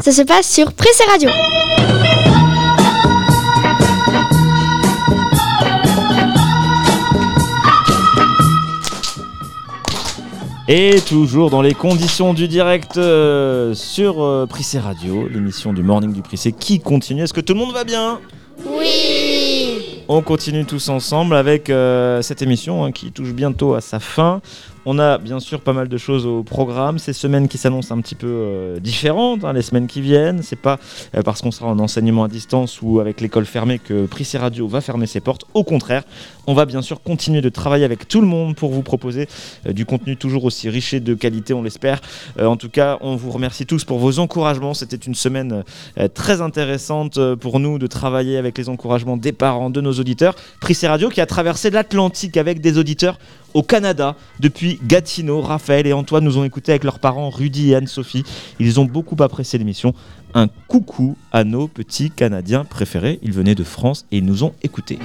Ça 0.00 0.12
se 0.12 0.22
passe 0.22 0.50
sur 0.50 0.70
Prissé 0.74 1.04
Radio. 1.10 1.30
Et 10.66 10.98
toujours 11.06 11.50
dans 11.50 11.60
les 11.60 11.74
conditions 11.74 12.32
du 12.32 12.48
direct 12.48 12.96
euh, 12.96 13.74
sur 13.74 14.22
euh, 14.22 14.46
Prissé 14.46 14.78
Radio, 14.78 15.28
l'émission 15.28 15.74
du 15.74 15.82
Morning 15.82 16.10
du 16.10 16.22
Prissé 16.22 16.52
qui 16.52 16.80
continue. 16.80 17.22
Est-ce 17.22 17.34
que 17.34 17.42
tout 17.42 17.52
le 17.52 17.58
monde 17.58 17.74
va 17.74 17.84
bien? 17.84 18.18
Oui 18.66 20.02
On 20.08 20.22
continue 20.22 20.64
tous 20.64 20.88
ensemble 20.88 21.36
avec 21.36 21.68
euh, 21.68 22.22
cette 22.22 22.40
émission 22.40 22.82
hein, 22.82 22.92
qui 22.92 23.12
touche 23.12 23.34
bientôt 23.34 23.74
à 23.74 23.82
sa 23.82 24.00
fin. 24.00 24.40
On 24.86 24.98
a 24.98 25.16
bien 25.16 25.40
sûr 25.40 25.60
pas 25.60 25.72
mal 25.72 25.88
de 25.88 25.96
choses 25.96 26.26
au 26.26 26.42
programme. 26.42 26.98
Ces 26.98 27.14
semaines 27.14 27.48
qui 27.48 27.56
s'annoncent 27.56 27.94
un 27.94 28.00
petit 28.02 28.14
peu 28.14 28.26
euh, 28.28 28.80
différentes, 28.80 29.42
hein, 29.44 29.54
les 29.54 29.62
semaines 29.62 29.86
qui 29.86 30.02
viennent. 30.02 30.42
C'est 30.42 30.56
pas 30.56 30.78
euh, 31.14 31.22
parce 31.22 31.40
qu'on 31.40 31.50
sera 31.50 31.68
en 31.68 31.78
enseignement 31.78 32.24
à 32.24 32.28
distance 32.28 32.82
ou 32.82 33.00
avec 33.00 33.22
l'école 33.22 33.46
fermée 33.46 33.78
que 33.78 34.04
Prissé 34.04 34.36
Radio 34.36 34.68
va 34.68 34.82
fermer 34.82 35.06
ses 35.06 35.20
portes. 35.20 35.44
Au 35.54 35.64
contraire, 35.64 36.02
on 36.46 36.52
va 36.52 36.66
bien 36.66 36.82
sûr 36.82 37.02
continuer 37.02 37.40
de 37.40 37.48
travailler 37.48 37.86
avec 37.86 38.08
tout 38.08 38.20
le 38.20 38.26
monde 38.26 38.56
pour 38.56 38.72
vous 38.72 38.82
proposer 38.82 39.26
euh, 39.66 39.72
du 39.72 39.86
contenu 39.86 40.18
toujours 40.18 40.44
aussi 40.44 40.68
riche 40.68 40.92
et 40.92 41.00
de 41.00 41.14
qualité, 41.14 41.54
on 41.54 41.62
l'espère. 41.62 42.00
En 42.40 42.56
tout 42.56 42.68
cas, 42.68 42.98
on 43.00 43.16
vous 43.16 43.30
remercie 43.30 43.64
tous 43.64 43.84
pour 43.84 43.98
vos 43.98 44.18
encouragements. 44.18 44.74
C'était 44.74 44.96
une 44.96 45.14
semaine 45.14 45.64
très 46.14 46.40
intéressante 46.40 47.18
pour 47.36 47.60
nous 47.60 47.78
de 47.78 47.86
travailler 47.86 48.36
avec 48.36 48.58
les 48.58 48.68
encouragements 48.68 49.16
des 49.16 49.32
parents, 49.32 49.70
de 49.70 49.80
nos 49.80 49.92
auditeurs. 49.92 50.34
Prissé 50.60 50.86
Radio 50.86 51.08
qui 51.08 51.20
a 51.20 51.26
traversé 51.26 51.70
l'Atlantique 51.70 52.36
avec 52.36 52.60
des 52.60 52.78
auditeurs 52.78 53.18
au 53.54 53.62
Canada 53.62 54.16
depuis 54.40 54.78
Gatineau. 54.86 55.40
Raphaël 55.40 55.86
et 55.86 55.92
Antoine 55.92 56.24
nous 56.24 56.38
ont 56.38 56.44
écoutés 56.44 56.72
avec 56.72 56.84
leurs 56.84 56.98
parents 56.98 57.30
Rudy 57.30 57.70
et 57.70 57.76
Anne-Sophie. 57.76 58.24
Ils 58.58 58.80
ont 58.80 58.84
beaucoup 58.84 59.16
apprécié 59.22 59.58
l'émission. 59.58 59.94
Un 60.34 60.48
coucou 60.68 61.16
à 61.32 61.44
nos 61.44 61.68
petits 61.68 62.10
Canadiens 62.10 62.64
préférés. 62.64 63.20
Ils 63.22 63.32
venaient 63.32 63.54
de 63.54 63.64
France 63.64 64.04
et 64.10 64.18
ils 64.18 64.24
nous 64.24 64.42
ont 64.42 64.52
écoutés. 64.62 64.98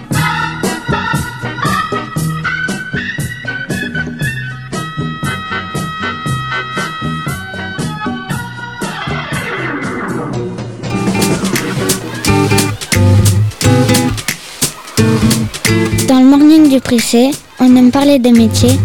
Morning 16.30 16.70
du 16.70 16.80
Prissé, 16.80 17.32
on 17.60 17.76
aime 17.76 17.90
parler 17.90 18.20
des 18.20 18.32
métiers 18.32 18.78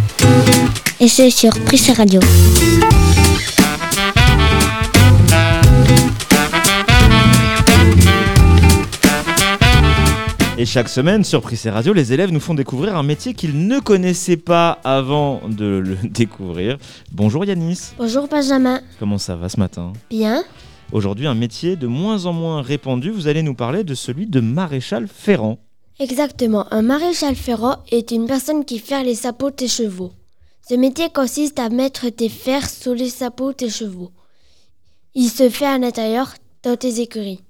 et 0.99 1.09
c'est 1.09 1.29
sur 1.29 1.53
Prissé 1.67 1.93
Radio. 1.93 2.19
Et 10.57 10.65
chaque 10.65 10.89
semaine, 10.89 11.23
sur 11.23 11.43
Prissé 11.43 11.69
Radio, 11.69 11.93
les 11.93 12.15
élèves 12.15 12.33
nous 12.33 12.41
font 12.41 12.55
découvrir 12.55 12.97
un 12.97 13.03
métier 13.03 13.35
qu'ils 13.35 13.67
ne 13.67 13.79
connaissaient 13.79 14.39
pas 14.39 14.79
avant 14.83 15.43
de 15.47 15.67
le 15.67 15.97
découvrir. 16.09 16.79
Bonjour 17.13 17.45
Yanis. 17.45 17.93
Bonjour 17.99 18.27
Benjamin. 18.27 18.81
Comment 18.99 19.19
ça 19.19 19.37
va 19.37 19.51
ce 19.51 19.61
matin? 19.61 19.93
Bien. 20.09 20.45
Aujourd'hui, 20.93 21.27
un 21.27 21.35
métier 21.35 21.77
de 21.77 21.87
moins 21.87 22.25
en 22.25 22.33
moins 22.33 22.63
répandu. 22.63 23.11
Vous 23.11 23.29
allez 23.29 23.43
nous 23.43 23.55
parler 23.55 23.85
de 23.85 23.95
celui 23.95 24.27
de 24.27 24.41
maréchal 24.41 25.09
ferrant. 25.13 25.59
Exactement. 26.01 26.67
Un 26.73 26.83
maréchal 26.83 27.37
ferrant 27.37 27.77
est 27.91 28.11
une 28.11 28.27
personne 28.27 28.65
qui 28.65 28.79
fait 28.79 29.05
les 29.05 29.15
sapots 29.15 29.53
tes 29.53 29.69
chevaux. 29.69 30.13
Ce 30.69 30.75
métier 30.75 31.09
consiste 31.11 31.59
à 31.59 31.69
mettre 31.69 32.09
tes 32.09 32.29
fers 32.29 32.69
sous 32.69 32.95
les 32.95 33.11
sapots 33.11 33.53
tes 33.53 33.71
chevaux. 33.71 34.11
Il 35.15 35.29
se 35.31 35.49
fait 35.49 35.67
à 35.67 35.79
l'intérieur 35.79 36.35
dans 36.65 36.77
tes 36.77 37.01
écuries. 37.01 37.43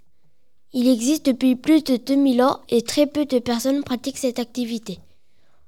Il 0.75 0.89
existe 0.89 1.27
depuis 1.27 1.57
plus 1.57 1.83
de 1.83 1.97
2000 1.97 2.43
ans 2.43 2.61
et 2.69 2.83
très 2.83 3.07
peu 3.07 3.25
de 3.25 3.39
personnes 3.39 3.83
pratiquent 3.83 4.19
cette 4.19 4.41
activité. 4.41 4.99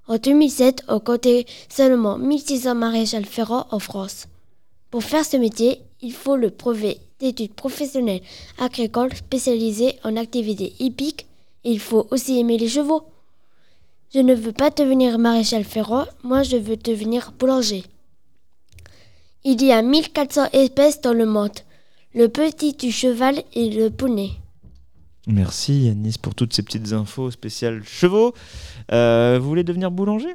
En 0.08 0.18
2007, 0.18 0.84
on 0.88 1.00
comptait 1.00 1.46
seulement 1.68 2.18
1600 2.18 2.74
maréchals 2.74 3.24
ferrants 3.24 3.66
en 3.70 3.78
France. 3.78 4.26
Pour 4.90 5.02
faire 5.02 5.24
ce 5.24 5.36
métier, 5.36 5.80
il 6.02 6.12
faut 6.12 6.36
le 6.36 6.50
brevet 6.50 6.98
d'études 7.20 7.54
professionnelles 7.54 8.22
agricoles 8.58 9.14
spécialisées 9.14 9.98
en 10.04 10.16
activités 10.16 10.74
hippiques 10.78 11.26
il 11.66 11.80
faut 11.80 12.06
aussi 12.10 12.38
aimer 12.38 12.56
les 12.56 12.68
chevaux. 12.68 13.02
Je 14.14 14.20
ne 14.20 14.34
veux 14.34 14.52
pas 14.52 14.70
devenir 14.70 15.18
maréchal 15.18 15.64
ferrant, 15.64 16.06
moi 16.22 16.42
je 16.42 16.56
veux 16.56 16.76
devenir 16.76 17.32
boulanger. 17.38 17.84
Il 19.44 19.62
y 19.62 19.72
a 19.72 19.82
1400 19.82 20.48
espèces 20.52 21.00
dans 21.00 21.12
le 21.12 21.26
monde. 21.26 21.58
Le 22.14 22.28
petit 22.28 22.72
du 22.72 22.90
cheval 22.90 23.42
et 23.52 23.68
le 23.70 23.90
poney. 23.90 24.30
Merci 25.26 25.82
Yanis 25.82 26.16
pour 26.22 26.34
toutes 26.34 26.54
ces 26.54 26.62
petites 26.62 26.92
infos 26.92 27.30
spéciales 27.30 27.82
chevaux. 27.84 28.32
Euh, 28.92 29.38
vous 29.40 29.48
voulez 29.48 29.64
devenir 29.64 29.90
boulanger? 29.90 30.34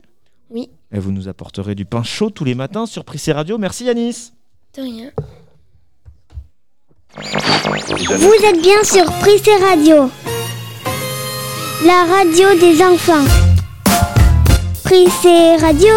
Oui. 0.50 0.70
Et 0.92 1.00
vous 1.00 1.12
nous 1.12 1.30
apporterez 1.30 1.76
du 1.76 1.86
pain 1.86 2.04
chaud 2.04 2.30
tous 2.30 2.44
les 2.44 2.56
matins 2.56 2.86
sur 2.86 3.06
Prissé 3.06 3.32
Radio. 3.32 3.58
Merci 3.58 3.86
Yanis. 3.86 4.34
De 4.76 4.82
rien. 4.82 5.12
Vous 7.16 8.46
êtes 8.46 8.62
bien 8.62 8.84
sur 8.84 9.06
Prissé 9.20 9.52
Radio, 9.62 10.10
la 11.86 12.06
radio 12.06 12.48
des 12.60 12.84
enfants. 12.84 13.26
Prissé 14.84 15.56
Radio. 15.60 15.90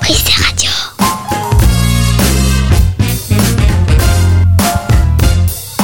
Prissé 0.00 0.32
Radio. 0.40 0.70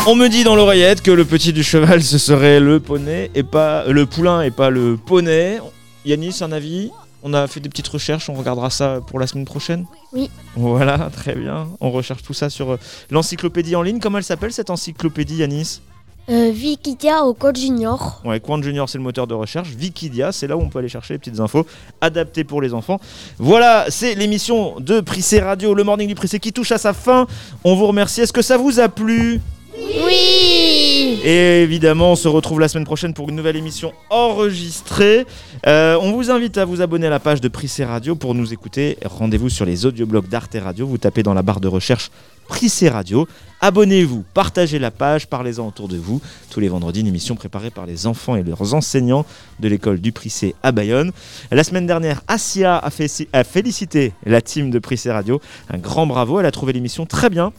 On 0.07 0.15
me 0.15 0.29
dit 0.29 0.45
dans 0.45 0.55
l'oreillette 0.55 1.03
que 1.03 1.11
le 1.11 1.25
petit 1.25 1.53
du 1.53 1.65
cheval 1.65 2.03
ce 2.03 2.19
serait 2.19 2.61
le 2.61 2.79
poney 2.79 3.31
et 3.35 3.43
pas 3.43 3.85
le 3.87 4.07
poulain 4.07 4.43
et 4.43 4.53
pas 4.53 4.71
le 4.71 4.97
poney. 4.97 5.59
Yanis, 6.05 6.39
un 6.43 6.53
avis? 6.53 6.91
On 7.23 7.35
a 7.35 7.47
fait 7.49 7.61
des 7.61 7.69
petites 7.69 7.89
recherches, 7.89 8.31
on 8.31 8.35
regardera 8.35 8.71
ça 8.71 9.01
pour 9.07 9.19
la 9.19 9.27
semaine 9.27 9.45
prochaine? 9.45 9.85
Oui. 10.13 10.31
Voilà, 10.55 11.11
très 11.17 11.35
bien. 11.35 11.69
On 11.81 11.91
recherche 11.91 12.23
tout 12.23 12.35
ça 12.35 12.49
sur 12.51 12.73
euh, 12.73 12.79
l'encyclopédie 13.11 13.77
en 13.77 13.83
ligne. 13.83 13.99
Comment 13.99 14.19
elle 14.19 14.25
s'appelle 14.25 14.53
cette 14.53 14.71
encyclopédie, 14.71 15.37
Yanis? 15.37 15.81
Euh, 16.31 16.53
Wikidia 16.53 17.25
au 17.25 17.35
Code 17.35 17.59
Junior. 17.59 18.21
Ouais, 18.25 18.39
Quant 18.39 18.63
Junior, 18.63 18.89
c'est 18.89 18.99
le 18.99 19.05
moteur 19.05 19.27
de 19.27 19.35
recherche. 19.35 19.69
Wikidia, 19.81 20.31
c'est 20.31 20.47
là 20.47 20.57
où 20.57 20.61
on 20.61 20.69
peut 20.69 20.79
aller 20.79 20.89
chercher 20.89 21.15
les 21.15 21.19
petites 21.19 21.41
infos 21.41 21.67
adaptées 22.01 22.45
pour 22.45 22.63
les 22.63 22.73
enfants. 22.73 23.01
Voilà, 23.39 23.87
c'est 23.89 24.15
l'émission 24.15 24.79
de 24.79 25.01
Prissé 25.01 25.41
Radio, 25.41 25.75
le 25.75 25.83
morning 25.83 26.07
du 26.07 26.15
Prissé 26.15 26.39
qui 26.39 26.53
touche 26.53 26.71
à 26.71 26.79
sa 26.79 26.93
fin. 26.93 27.27
On 27.65 27.75
vous 27.75 27.87
remercie. 27.87 28.21
Est-ce 28.21 28.33
que 28.33 28.43
ça 28.43 28.57
vous 28.57 28.79
a 28.79 28.89
plu? 28.89 29.41
Oui 29.77 31.21
Et 31.25 31.63
évidemment, 31.63 32.13
on 32.13 32.17
se 32.17 32.29
retrouve 32.29 32.61
la 32.61 32.69
semaine 32.69 32.85
prochaine 32.85 33.13
pour 33.15 33.29
une 33.29 33.35
nouvelle 33.37 33.57
émission 33.57 33.93
enregistrée. 34.11 35.27
Euh, 35.67 35.99
on 36.01 36.13
vous 36.13 36.31
invite 36.31 36.59
à 36.59 36.65
vous 36.65 36.81
abonner 36.81 37.09
à 37.09 37.11
la 37.11 37.21
page 37.21 37.41
de 37.41 37.49
Prissé 37.49 37.85
Radio 37.85 38.15
pour 38.15 38.35
nous 38.35 38.53
écouter. 38.53 38.99
Rendez-vous 39.05 39.49
sur 39.49 39.65
les 39.65 39.87
audioblogs 39.87 40.29
d'Arte 40.29 40.57
Radio. 40.63 40.87
Vous 40.87 40.99
tapez 40.99 41.23
dans 41.23 41.35
la 41.35 41.43
barre 41.43 41.61
de 41.61 41.69
recherche 41.69 42.11
Prissé 42.51 42.89
Radio. 42.89 43.29
Abonnez-vous, 43.61 44.25
partagez 44.35 44.81
la 44.81 44.91
page, 44.91 45.29
parlez-en 45.29 45.69
autour 45.69 45.87
de 45.87 45.97
vous. 45.97 46.21
Tous 46.51 46.59
les 46.59 46.69
vendredis, 46.69 46.99
une 47.01 47.07
émission 47.07 47.37
préparée 47.37 47.71
par 47.71 47.87
les 47.87 48.09
enfants 48.09 48.35
et 48.35 48.43
leurs 48.43 48.75
enseignants 48.75 49.25
de 49.61 49.69
l'école 49.69 50.01
du 50.01 50.11
Prissé 50.11 50.57
à 50.65 50.73
Bayonne. 50.73 51.13
La 51.53 51.63
semaine 51.63 51.87
dernière, 51.87 52.23
Asia 52.27 52.77
a, 52.77 52.91
a 53.33 53.45
félicité 53.45 54.13
la 54.27 54.43
team 54.43 54.71
de 54.73 54.81
Prissé 54.81 55.13
Radio. 55.13 55.41
Un 55.71 55.79
grand 55.79 56.09
bravo, 56.09 56.41
elle 56.41 56.47
a 56.47 56.51
trouvé 56.51 56.73
l'émission 56.73 57.07
très 57.07 57.31
bien. 57.31 57.53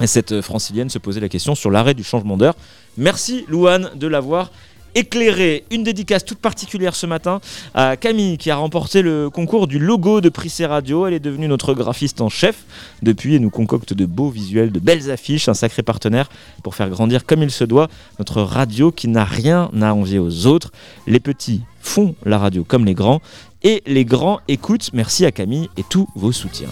Et 0.00 0.06
cette 0.06 0.30
euh, 0.30 0.42
francilienne 0.42 0.88
se 0.88 0.98
posait 0.98 1.20
la 1.20 1.28
question 1.28 1.56
sur 1.56 1.72
l'arrêt 1.72 1.94
du 1.94 2.04
changement 2.04 2.36
d'heure. 2.36 2.54
Merci 2.96 3.44
Louane 3.48 3.90
de 3.96 4.06
l'avoir 4.06 4.52
éclairé. 4.94 5.64
Une 5.70 5.82
dédicace 5.82 6.24
toute 6.24 6.38
particulière 6.38 6.94
ce 6.94 7.06
matin 7.06 7.40
à 7.74 7.96
Camille 7.96 8.38
qui 8.38 8.50
a 8.50 8.56
remporté 8.56 9.02
le 9.02 9.30
concours 9.30 9.66
du 9.66 9.78
logo 9.78 10.20
de 10.20 10.28
Prissé 10.28 10.66
Radio. 10.66 11.06
Elle 11.06 11.14
est 11.14 11.20
devenue 11.20 11.48
notre 11.48 11.74
graphiste 11.74 12.20
en 12.20 12.28
chef 12.28 12.64
depuis 13.02 13.34
et 13.34 13.38
nous 13.38 13.50
concocte 13.50 13.92
de 13.92 14.06
beaux 14.06 14.30
visuels, 14.30 14.72
de 14.72 14.80
belles 14.80 15.10
affiches, 15.10 15.48
un 15.48 15.54
sacré 15.54 15.82
partenaire 15.82 16.28
pour 16.62 16.74
faire 16.74 16.90
grandir 16.90 17.24
comme 17.24 17.42
il 17.42 17.50
se 17.50 17.64
doit 17.64 17.88
notre 18.18 18.42
radio 18.42 18.92
qui 18.92 19.08
n'a 19.08 19.24
rien 19.24 19.70
à 19.80 19.94
envier 19.94 20.18
aux 20.18 20.46
autres. 20.46 20.72
Les 21.06 21.20
petits 21.20 21.62
font 21.80 22.14
la 22.24 22.38
radio 22.38 22.64
comme 22.64 22.84
les 22.84 22.94
grands 22.94 23.20
et 23.62 23.82
les 23.86 24.04
grands 24.04 24.40
écoutent. 24.48 24.90
Merci 24.92 25.26
à 25.26 25.32
Camille 25.32 25.68
et 25.76 25.84
tous 25.88 26.08
vos 26.14 26.32
soutiens. 26.32 26.68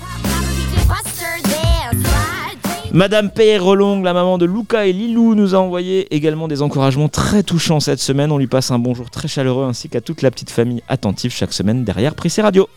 Madame 2.93 3.31
Perrelong, 3.31 4.03
la 4.03 4.15
maman 4.15 4.39
de 4.39 4.47
Luca 4.47 4.87
et 4.87 4.93
Lilou, 4.93 5.35
nous 5.35 5.55
a 5.55 5.59
envoyé 5.59 6.13
également 6.15 6.49
des 6.49 6.63
encouragements 6.63 7.09
très 7.09 7.43
touchants 7.43 7.81
cette 7.81 8.01
semaine. 8.01 8.33
On 8.33 8.39
lui 8.39 8.47
passe 8.47 8.71
un 8.71 8.79
bonjour 8.79 9.11
très 9.11 9.29
chaleureux 9.29 9.67
ainsi 9.67 9.89
qu'à 9.89 10.01
toute 10.01 10.23
la 10.23 10.31
petite 10.31 10.51
famille 10.51 10.83
attentive 10.89 11.31
chaque 11.33 11.53
semaine 11.53 11.85
derrière 11.85 12.15
Prissé 12.15 12.41
Radio. 12.41 12.69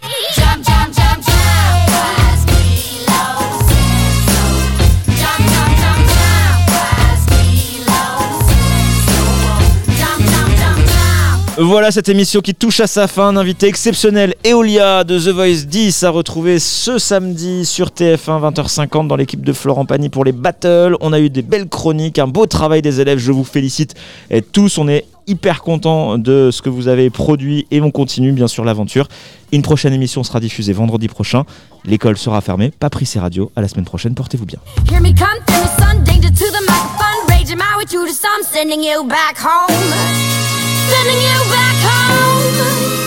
Voilà 11.63 11.91
cette 11.91 12.09
émission 12.09 12.41
qui 12.41 12.55
touche 12.55 12.79
à 12.79 12.87
sa 12.87 13.07
fin. 13.07 13.27
Un 13.27 13.37
invité 13.37 13.67
exceptionnel, 13.67 14.33
Eolia 14.43 15.03
de 15.03 15.19
The 15.19 15.27
Voice 15.27 15.67
10, 15.67 16.03
à 16.03 16.09
retrouver 16.09 16.57
ce 16.57 16.97
samedi 16.97 17.67
sur 17.67 17.89
TF1 17.89 18.51
20h50 18.51 19.05
dans 19.05 19.15
l'équipe 19.15 19.45
de 19.45 19.53
Florent 19.53 19.85
Pagny 19.85 20.09
pour 20.09 20.25
les 20.25 20.31
battles. 20.31 20.97
On 21.01 21.13
a 21.13 21.19
eu 21.19 21.29
des 21.29 21.43
belles 21.43 21.69
chroniques, 21.69 22.17
un 22.17 22.25
beau 22.25 22.47
travail 22.47 22.81
des 22.81 22.99
élèves. 22.99 23.19
Je 23.19 23.31
vous 23.31 23.43
félicite 23.43 23.93
et 24.31 24.41
tous. 24.41 24.79
On 24.79 24.87
est 24.87 25.05
hyper 25.27 25.61
contents 25.61 26.17
de 26.17 26.49
ce 26.51 26.63
que 26.63 26.69
vous 26.69 26.87
avez 26.87 27.11
produit 27.11 27.67
et 27.69 27.79
on 27.79 27.91
continue 27.91 28.31
bien 28.31 28.47
sûr 28.47 28.65
l'aventure. 28.65 29.07
Une 29.51 29.61
prochaine 29.61 29.93
émission 29.93 30.23
sera 30.23 30.39
diffusée 30.39 30.73
vendredi 30.73 31.07
prochain. 31.09 31.45
L'école 31.85 32.17
sera 32.17 32.41
fermée. 32.41 32.71
Pas 32.71 32.89
pris 32.89 33.05
ses 33.05 33.19
radios. 33.19 33.51
À 33.55 33.61
la 33.61 33.67
semaine 33.67 33.85
prochaine. 33.85 34.15
Portez-vous 34.15 34.47
bien. 34.47 34.57
sending 40.91 41.21
you 41.21 41.39
back 41.49 41.77
home. 41.87 43.00